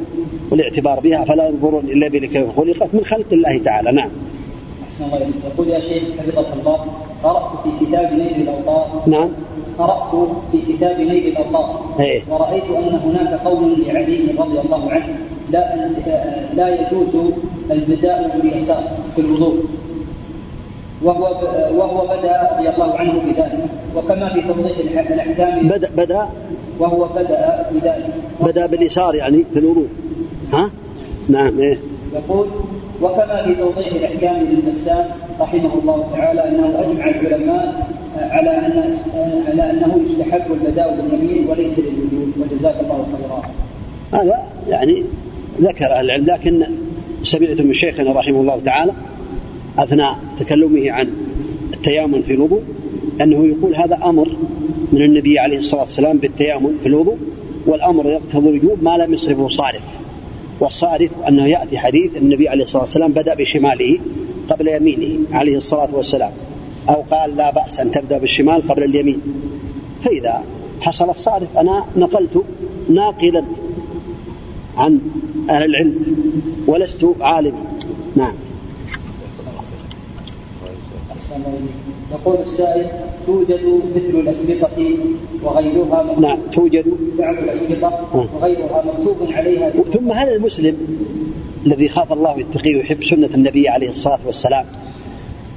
والاعتبار 0.51 1.01
بها 1.01 1.24
فلا 1.24 1.48
ينظرون 1.48 1.85
إلا 1.85 2.09
بكيف 2.09 2.57
خلقت 2.57 2.94
من 2.94 3.05
خلق 3.05 3.27
الله 3.32 3.59
تعالى. 3.59 3.93
نعم. 3.93 4.11
الله 5.01 5.31
يقول 5.47 5.69
يا 5.69 5.81
شيخ 5.81 6.03
حفظك 6.19 6.47
الله 6.61 6.86
قرأت 7.23 7.51
في 7.65 7.86
كتاب 7.86 8.12
نيل 8.12 8.40
الأوطار. 8.43 9.03
نعم. 9.07 9.28
قرأت 9.78 10.28
في 10.53 10.73
كتاب 10.73 11.01
نيل 11.01 11.27
الأوطار. 11.27 11.81
إيه. 12.01 12.23
ورأيت 12.31 12.65
أن 12.65 12.98
هناك 13.05 13.40
قول 13.44 13.85
لعلي 13.86 14.19
رضي 14.39 14.59
الله 14.61 14.90
عنه 14.90 15.19
لا 15.51 15.90
لا 16.55 16.69
يجوز 16.69 17.32
البداء 17.70 18.40
باليسار 18.43 18.82
في 19.15 19.20
الوضوء. 19.20 19.65
وهو 21.02 21.24
وهو 21.74 22.06
بدا 22.06 22.51
رضي 22.52 22.68
الله 22.68 22.94
عنه 22.98 23.12
بذلك. 23.12 23.66
وكما 23.97 24.28
في 24.28 24.40
توضيح 24.40 24.78
الأحكام. 24.98 25.68
بدا 25.68 25.90
بدا؟ 25.97 26.28
وهو 26.78 27.05
بدا 27.05 27.66
بذلك. 27.73 28.14
بدا 28.40 28.66
باليسار 28.66 29.14
يعني 29.14 29.44
في 29.52 29.59
الوضوء. 29.59 29.89
ها؟ 30.52 30.70
نعم 31.28 31.59
إيه. 31.59 31.78
يقول 32.14 32.47
وكما 33.02 33.43
في 33.44 33.55
توضيح 33.55 33.86
الأحكام 33.86 34.36
للبسام 34.36 35.05
رحمه 35.40 35.70
الله 35.82 36.09
تعالى 36.12 36.48
أنه 36.48 36.74
أجمع 36.78 37.09
العلماء 37.09 37.86
على 38.16 38.51
ان 38.51 38.94
على 39.48 39.70
أنه 39.70 40.01
يستحب 40.10 40.52
البداء 40.52 40.97
باليمين 41.10 41.47
وليس 41.48 41.78
للوجود 41.78 42.32
وجزاك 42.39 42.74
الله 42.81 43.06
خيرا. 43.16 43.43
هذا 44.23 44.43
يعني 44.68 45.05
ذكر 45.60 45.93
أهل 45.93 46.05
العلم 46.05 46.27
لكن 46.27 46.66
سمعت 47.23 47.60
من 47.60 47.74
شيخنا 47.74 48.12
رحمه 48.12 48.40
الله 48.40 48.60
تعالى 48.64 48.93
أثناء 49.78 50.19
تكلمه 50.40 50.90
عن 50.90 51.11
التيامن 51.74 52.23
في 52.23 52.32
الوضوء 52.32 52.62
أنه 53.20 53.47
يقول 53.47 53.74
هذا 53.74 53.98
أمر 54.05 54.36
من 54.93 55.03
النبي 55.03 55.39
عليه 55.39 55.59
الصلاة 55.59 55.82
والسلام 55.82 56.19
بالتيامن 56.19 56.78
في 56.82 56.89
الوضوء 56.89 57.16
والأمر 57.66 58.07
يقتضي 58.07 58.48
الوجوب 58.48 58.82
ما 58.82 58.97
لم 58.97 59.15
يصرفه 59.15 59.48
صارف. 59.48 59.82
والصارف 60.61 61.11
أنه 61.28 61.47
يأتي 61.47 61.78
حديث 61.78 62.16
النبي 62.16 62.48
عليه 62.48 62.65
الصلاة 62.65 62.82
والسلام 62.82 63.12
بدأ 63.12 63.35
بشماله 63.35 63.98
قبل 64.48 64.69
يمينه 64.69 65.19
عليه 65.32 65.57
الصلاة 65.57 65.89
والسلام 65.93 66.32
أو 66.89 67.05
قال 67.11 67.36
لا 67.36 67.51
بأس 67.51 67.81
أن 67.81 67.90
تبدأ 67.90 68.19
بالشمال 68.19 68.69
قبل 68.69 68.85
اليمين. 68.85 69.20
فإذا 70.05 70.44
حصل 70.81 71.11
الصارف 71.11 71.59
أنا 71.59 71.85
نقلت 71.97 72.44
ناقلا 72.89 73.44
عن 74.77 75.01
أهل 75.51 75.65
العلم 75.65 76.16
ولست 76.66 77.07
عالما. 77.20 77.59
نعم. 78.16 78.35
يقول 82.13 82.37
السائل 82.47 82.87
توجد 83.27 83.83
مثل 83.97 84.21
الأسبقة 84.21 84.95
وغيرها 85.43 86.21
نعم 86.21 86.39
توجد. 86.53 86.85
بعض 87.19 87.35
الأسبقة 87.35 88.05
وغيرها 88.15 88.85
مكتوب 88.87 89.17
عليها. 89.33 89.71
ثم 89.93 90.13
هل 90.13 90.29
المسلم 90.29 90.77
الذي 91.67 91.89
خاف 91.89 92.13
الله 92.13 92.39
يتقيه 92.39 92.77
ويحب 92.77 93.05
سنة 93.05 93.31
النبي 93.35 93.69
عليه 93.69 93.91
الصلاة 93.91 94.19
والسلام 94.27 94.65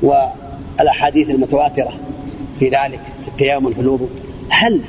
والأحاديث 0.01 1.29
المتواترة 1.29 1.93
في 2.59 2.65
ذلك 2.65 3.01
في 3.21 3.27
التيامن 3.27 3.73
في 3.73 3.81
الوضوء 3.81 4.09
هل 4.49 4.81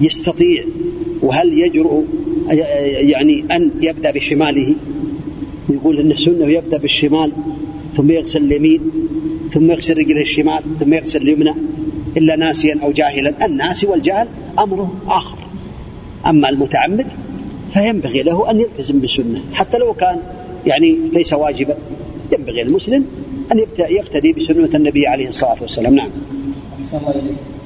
يستطيع 0.00 0.64
وهل 1.22 1.58
يجرؤ 1.58 2.02
يعني 3.00 3.44
أن 3.50 3.70
يبدأ 3.80 4.10
بشماله؟ 4.10 4.74
يقول 5.68 5.98
أن 5.98 6.10
السنة 6.10 6.46
يبدأ 6.46 6.78
بالشمال 6.78 7.32
ثم 7.96 8.10
يغسل 8.10 8.44
اليمين 8.44 8.80
ثم 9.54 9.70
يغسل 9.70 9.96
رجله 9.98 10.22
الشمال 10.22 10.62
ثم 10.80 10.94
يغسل 10.94 11.22
اليمنى 11.22 11.54
إلا 12.16 12.36
ناسيا 12.36 12.78
أو 12.82 12.92
جاهلا. 12.92 13.46
الناسي 13.46 13.86
والجاهل 13.86 14.28
أمره 14.58 14.92
آخر. 15.08 15.38
أما 16.26 16.48
المتعمد 16.48 17.06
فينبغي 17.72 18.22
له 18.22 18.50
أن 18.50 18.60
يلتزم 18.60 19.00
بالسنة. 19.00 19.40
حتى 19.52 19.78
لو 19.78 19.92
كان 19.92 20.18
يعني 20.66 20.98
ليس 21.12 21.32
واجبا 21.32 21.76
ينبغي 22.32 22.62
المسلم 22.62 23.04
أن 23.52 23.58
يقتدي 23.78 24.32
بسنة 24.32 24.70
النبي 24.74 25.06
عليه 25.06 25.28
الصلاة 25.28 25.56
والسلام. 25.60 25.94
نعم. 25.94 26.10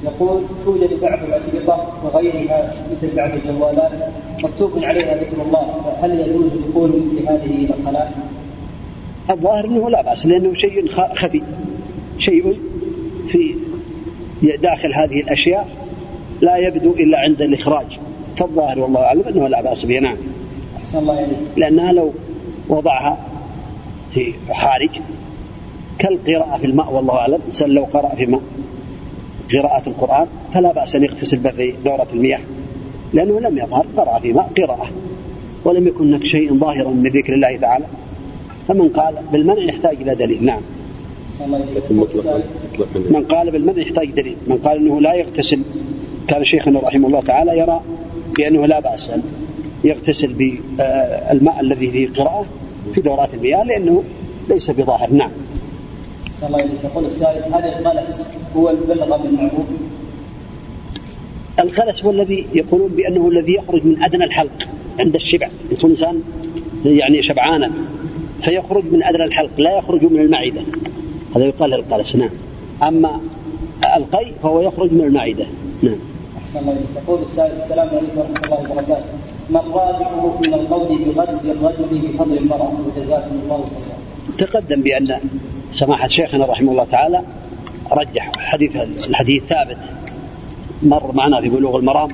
يقول 0.03 0.41
توجد 0.65 0.99
بعض 1.01 1.19
الأشرطة 1.23 1.93
وغيرها 2.03 2.73
مثل 2.91 3.15
بعض 3.15 3.29
الجوالات 3.33 3.91
مكتوب 4.43 4.83
عليها 4.83 5.15
ذكر 5.15 5.41
الله. 5.45 5.95
فهل 6.01 6.19
يجوز 6.19 6.51
الدخول 6.51 6.91
في 6.91 7.27
هذه 7.27 7.67
الخلاء؟ 7.79 8.13
الظاهر 9.31 9.65
إنه 9.65 9.89
لا 9.89 10.01
بأس 10.01 10.25
لأنه 10.25 10.53
شيء 10.53 10.87
خفي. 11.15 11.41
شيء 12.19 12.59
في 13.27 13.55
داخل 14.41 14.93
هذه 14.93 15.19
الأشياء 15.21 15.69
لا 16.41 16.57
يبدو 16.57 16.91
إلا 16.91 17.19
عند 17.19 17.41
الإخراج. 17.41 17.99
فالظاهر 18.37 18.79
والله 18.79 19.01
أعلم 19.01 19.23
أنه 19.27 19.47
لا 19.47 19.61
بأس 19.61 19.85
به. 19.85 19.99
نعم. 19.99 20.17
أحسن 20.77 20.97
الله 20.97 21.15
عليك. 21.15 21.37
لأنها 21.57 21.91
لو 21.91 22.13
وضعها 22.69 23.17
في 24.13 24.33
خارج 24.53 24.89
كالقراءة 25.99 26.57
في 26.57 26.65
الماء 26.65 26.93
والله 26.93 27.13
أعلم. 27.13 27.35
الإنسان 27.35 27.69
لو 27.69 27.83
قرأ 27.83 28.15
في 28.15 28.25
ماء 28.25 28.41
قراءة 29.53 29.89
القرآن 29.89 30.27
فلا 30.53 30.71
بأس 30.71 30.95
أن 30.95 31.03
يغتسل 31.03 31.39
في 31.39 31.73
دورة 31.85 32.07
المياه. 32.13 32.39
لأنه 33.13 33.39
لم 33.39 33.57
يظهر 33.57 33.85
قرأ 33.97 34.19
في 34.19 34.33
ماء 34.33 34.51
قراءة 34.57 34.89
ولم 35.65 35.87
يكن 35.87 36.07
هناك 36.07 36.23
شيء 36.23 36.53
ظاهرا 36.53 36.89
من 36.89 37.03
ذكر 37.03 37.33
الله 37.33 37.57
تعالى. 37.57 37.85
فمن 38.67 38.89
قال 38.89 39.15
بالمنع 39.31 39.63
يحتاج 39.63 39.97
إلى 40.01 40.15
دليل. 40.15 40.45
نعم. 40.45 40.61
من 43.09 43.25
قال 43.29 43.51
بالمنع 43.51 43.81
يحتاج 43.81 44.11
دليل. 44.11 44.35
من 44.47 44.57
قال 44.57 44.77
أنه 44.77 45.01
لا 45.01 45.13
يغتسل 45.13 45.59
كان 46.27 46.45
شيخنا 46.45 46.79
رحمه 46.79 47.07
الله 47.07 47.21
تعالى 47.21 47.57
يرى 47.59 47.81
بأنه 48.37 48.65
لا 48.65 48.79
بأس 48.79 49.09
أن 49.09 49.21
يغتسل 49.83 50.33
بالماء 50.33 51.59
الذي 51.61 51.91
فيه 51.91 52.09
قراءة 52.17 52.45
في 52.93 53.01
دورات 53.01 53.33
المياه 53.33 53.63
لأنه 53.63 54.03
ليس 54.49 54.71
بظاهر. 54.71 55.11
نعم. 55.11 55.31
صلى 56.39 56.47
الله 56.47 56.59
عليه 56.59 56.69
يقول 56.83 57.05
السائل 57.05 57.53
هل 57.53 57.63
الغلس 57.63 58.27
هو 58.55 58.69
البلغم 58.69 59.25
المعروف؟ 59.25 59.65
الغلس 61.59 62.03
هو 62.03 62.11
الذي 62.11 62.47
يقولون 62.53 62.89
بأنه 62.89 63.27
الذي 63.29 63.53
يخرج 63.53 63.85
من 63.85 64.03
أدنى 64.03 64.23
الحلق 64.23 64.69
عند 64.99 65.15
الشبع. 65.15 65.49
يكون 65.71 65.89
إنسان 65.89 66.21
يعني 66.85 67.21
شبعانا 67.21 67.71
فيخرج 68.41 68.83
من 68.91 69.03
أدنى 69.03 69.23
الحلق 69.23 69.49
لا 69.57 69.77
يخرج 69.77 70.03
من 70.03 70.19
المعدة. 70.19 70.61
هذا 71.35 71.45
يقال 71.45 71.73
الغلس 71.73 72.15
نعم. 72.15 72.29
أما 72.83 73.19
القي 73.97 74.31
فهو 74.43 74.61
يخرج 74.61 74.93
من 74.93 75.01
المعدة 75.01 75.45
نعم. 75.83 75.95
أحسن 76.37 76.59
الله 76.59 76.77
يقول 76.95 77.21
السائل 77.21 77.51
السلام 77.51 77.89
عليكم 77.89 78.17
ورحمة 78.17 78.45
الله 78.45 78.71
وبركاته. 78.71 79.05
ما 79.49 79.59
الراجح 79.59 80.11
من 80.47 80.53
القول 80.53 80.97
بغسل 81.03 81.51
الرجل 81.51 82.07
بفضل 82.07 82.37
المرأة؟ 82.37 82.71
وجزاكم 82.85 83.35
الله 83.43 83.65
خيرا. 83.65 84.47
تقدم 84.47 84.81
بأن 84.81 85.19
سماحة 85.71 86.07
شيخنا 86.07 86.45
رحمه 86.45 86.71
الله 86.71 86.83
تعالى 86.83 87.21
رجح 87.91 88.31
حديث 88.37 88.75
الحديث 89.09 89.43
ثابت. 89.43 89.77
مر 90.83 91.11
معنا 91.11 91.41
في 91.41 91.49
بلوغ 91.49 91.75
المرام. 91.75 92.09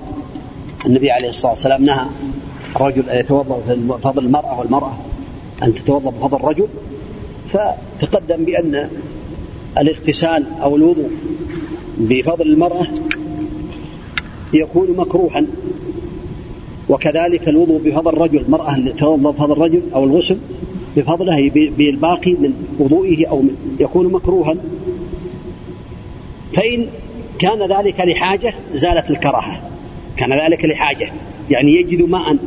النبي 0.86 1.12
عليه 1.12 1.30
الصلاة 1.30 1.52
والسلام 1.52 1.86
نهى 1.86 2.06
الرجل 2.76 3.10
أن 3.10 3.20
يتوضأ 3.20 3.62
بفضل 3.68 4.26
المرأة 4.26 4.60
والمرأة 4.60 4.98
أن 5.64 5.76
تتوضأ 5.76 6.10
بفضل 6.10 6.38
الرجل. 6.38 6.68
فتقدم 7.54 8.46
بأن 8.46 8.90
الاغتسال 9.78 10.46
أو 10.62 10.76
الوضوء 10.76 11.10
بفضل 11.98 12.48
المرأة 12.48 12.88
يكون 14.54 14.98
مكروها 14.98 15.46
وكذلك 16.90 17.50
الوضوء 17.50 17.82
بفضل 17.82 18.14
الرجل 18.14 18.40
المرأة 18.40 18.76
اللي 18.76 18.92
تتوضأ 18.92 19.32
بفضل 19.32 19.52
الرجل 19.52 19.82
أو 19.96 20.04
الغسل 20.04 20.38
بفضله 20.98 21.50
بالباقي 21.54 22.34
من 22.34 22.54
وضوئه 22.80 23.28
أو 23.28 23.42
من 23.42 23.56
يكون 23.80 24.12
مكروها. 24.12 24.56
فإن 26.54 26.88
كان 27.40 27.62
ذلك 27.62 28.00
لحاجة 28.00 28.54
زالت 28.74 29.10
الكراهة. 29.10 29.62
كان 30.18 30.34
ذلك 30.34 30.66
لحاجة. 30.66 31.12
يعني 31.50 31.76
يجد 31.76 32.02
ماء 32.02 32.38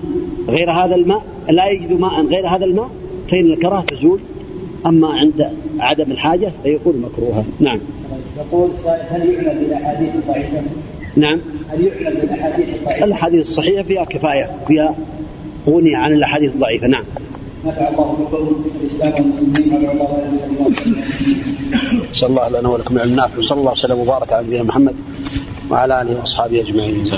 غير 0.48 0.70
هذا 0.70 0.94
الماء 0.94 1.24
لا 1.48 1.68
يجد 1.68 1.92
ماء 1.92 2.26
غير 2.26 2.48
هذا 2.48 2.64
الماء 2.64 2.90
فإن 3.30 3.46
الكراهة 3.46 3.84
تزول. 3.84 4.20
أما 4.86 5.08
عند 5.08 5.50
عدم 5.78 6.10
الحاجة 6.10 6.52
فيكون 6.62 6.96
مكروها. 6.96 7.44
نعم. 7.60 7.80
يقول 8.38 8.70
هل 9.08 9.30
يعلم 9.30 9.58
بالأحاديث 9.58 10.14
الضعيفة؟ 10.14 10.62
نعم. 11.16 11.40
هل 11.68 11.86
يعلم 11.86 12.20
بالأحاديث 12.20 12.68
الضعيفة؟ 12.74 13.04
الأحاديث 13.04 13.40
الصحيحة 13.40 13.82
فيها 13.82 14.04
كفاية 14.04 14.50
فيها 14.66 14.94
غني 15.68 15.94
عن 15.94 16.12
الأحاديث 16.12 16.52
الضعيفة 16.52 16.86
نعم. 16.86 17.04
نفع 17.64 17.88
الله 17.88 18.12
بكم 18.12 18.64
الإسلام 18.80 19.12
والمسلمين 19.12 19.74
وعلى 19.74 19.92
الله 19.92 20.30
نسال 22.10 22.28
الله 22.28 22.48
لنا 22.48 22.68
ولكم. 22.68 22.96
العلم 22.96 23.10
النافع 23.10 23.38
وصلى 23.38 23.60
الله 23.60 23.72
وسلم 23.72 23.98
وبارك 23.98 24.32
على 24.32 24.46
نبينا 24.46 24.62
محمد 24.62 24.94
وعلى 25.70 26.02
آله 26.02 26.20
وأصحابه 26.20 26.60
أجمعين. 26.60 27.10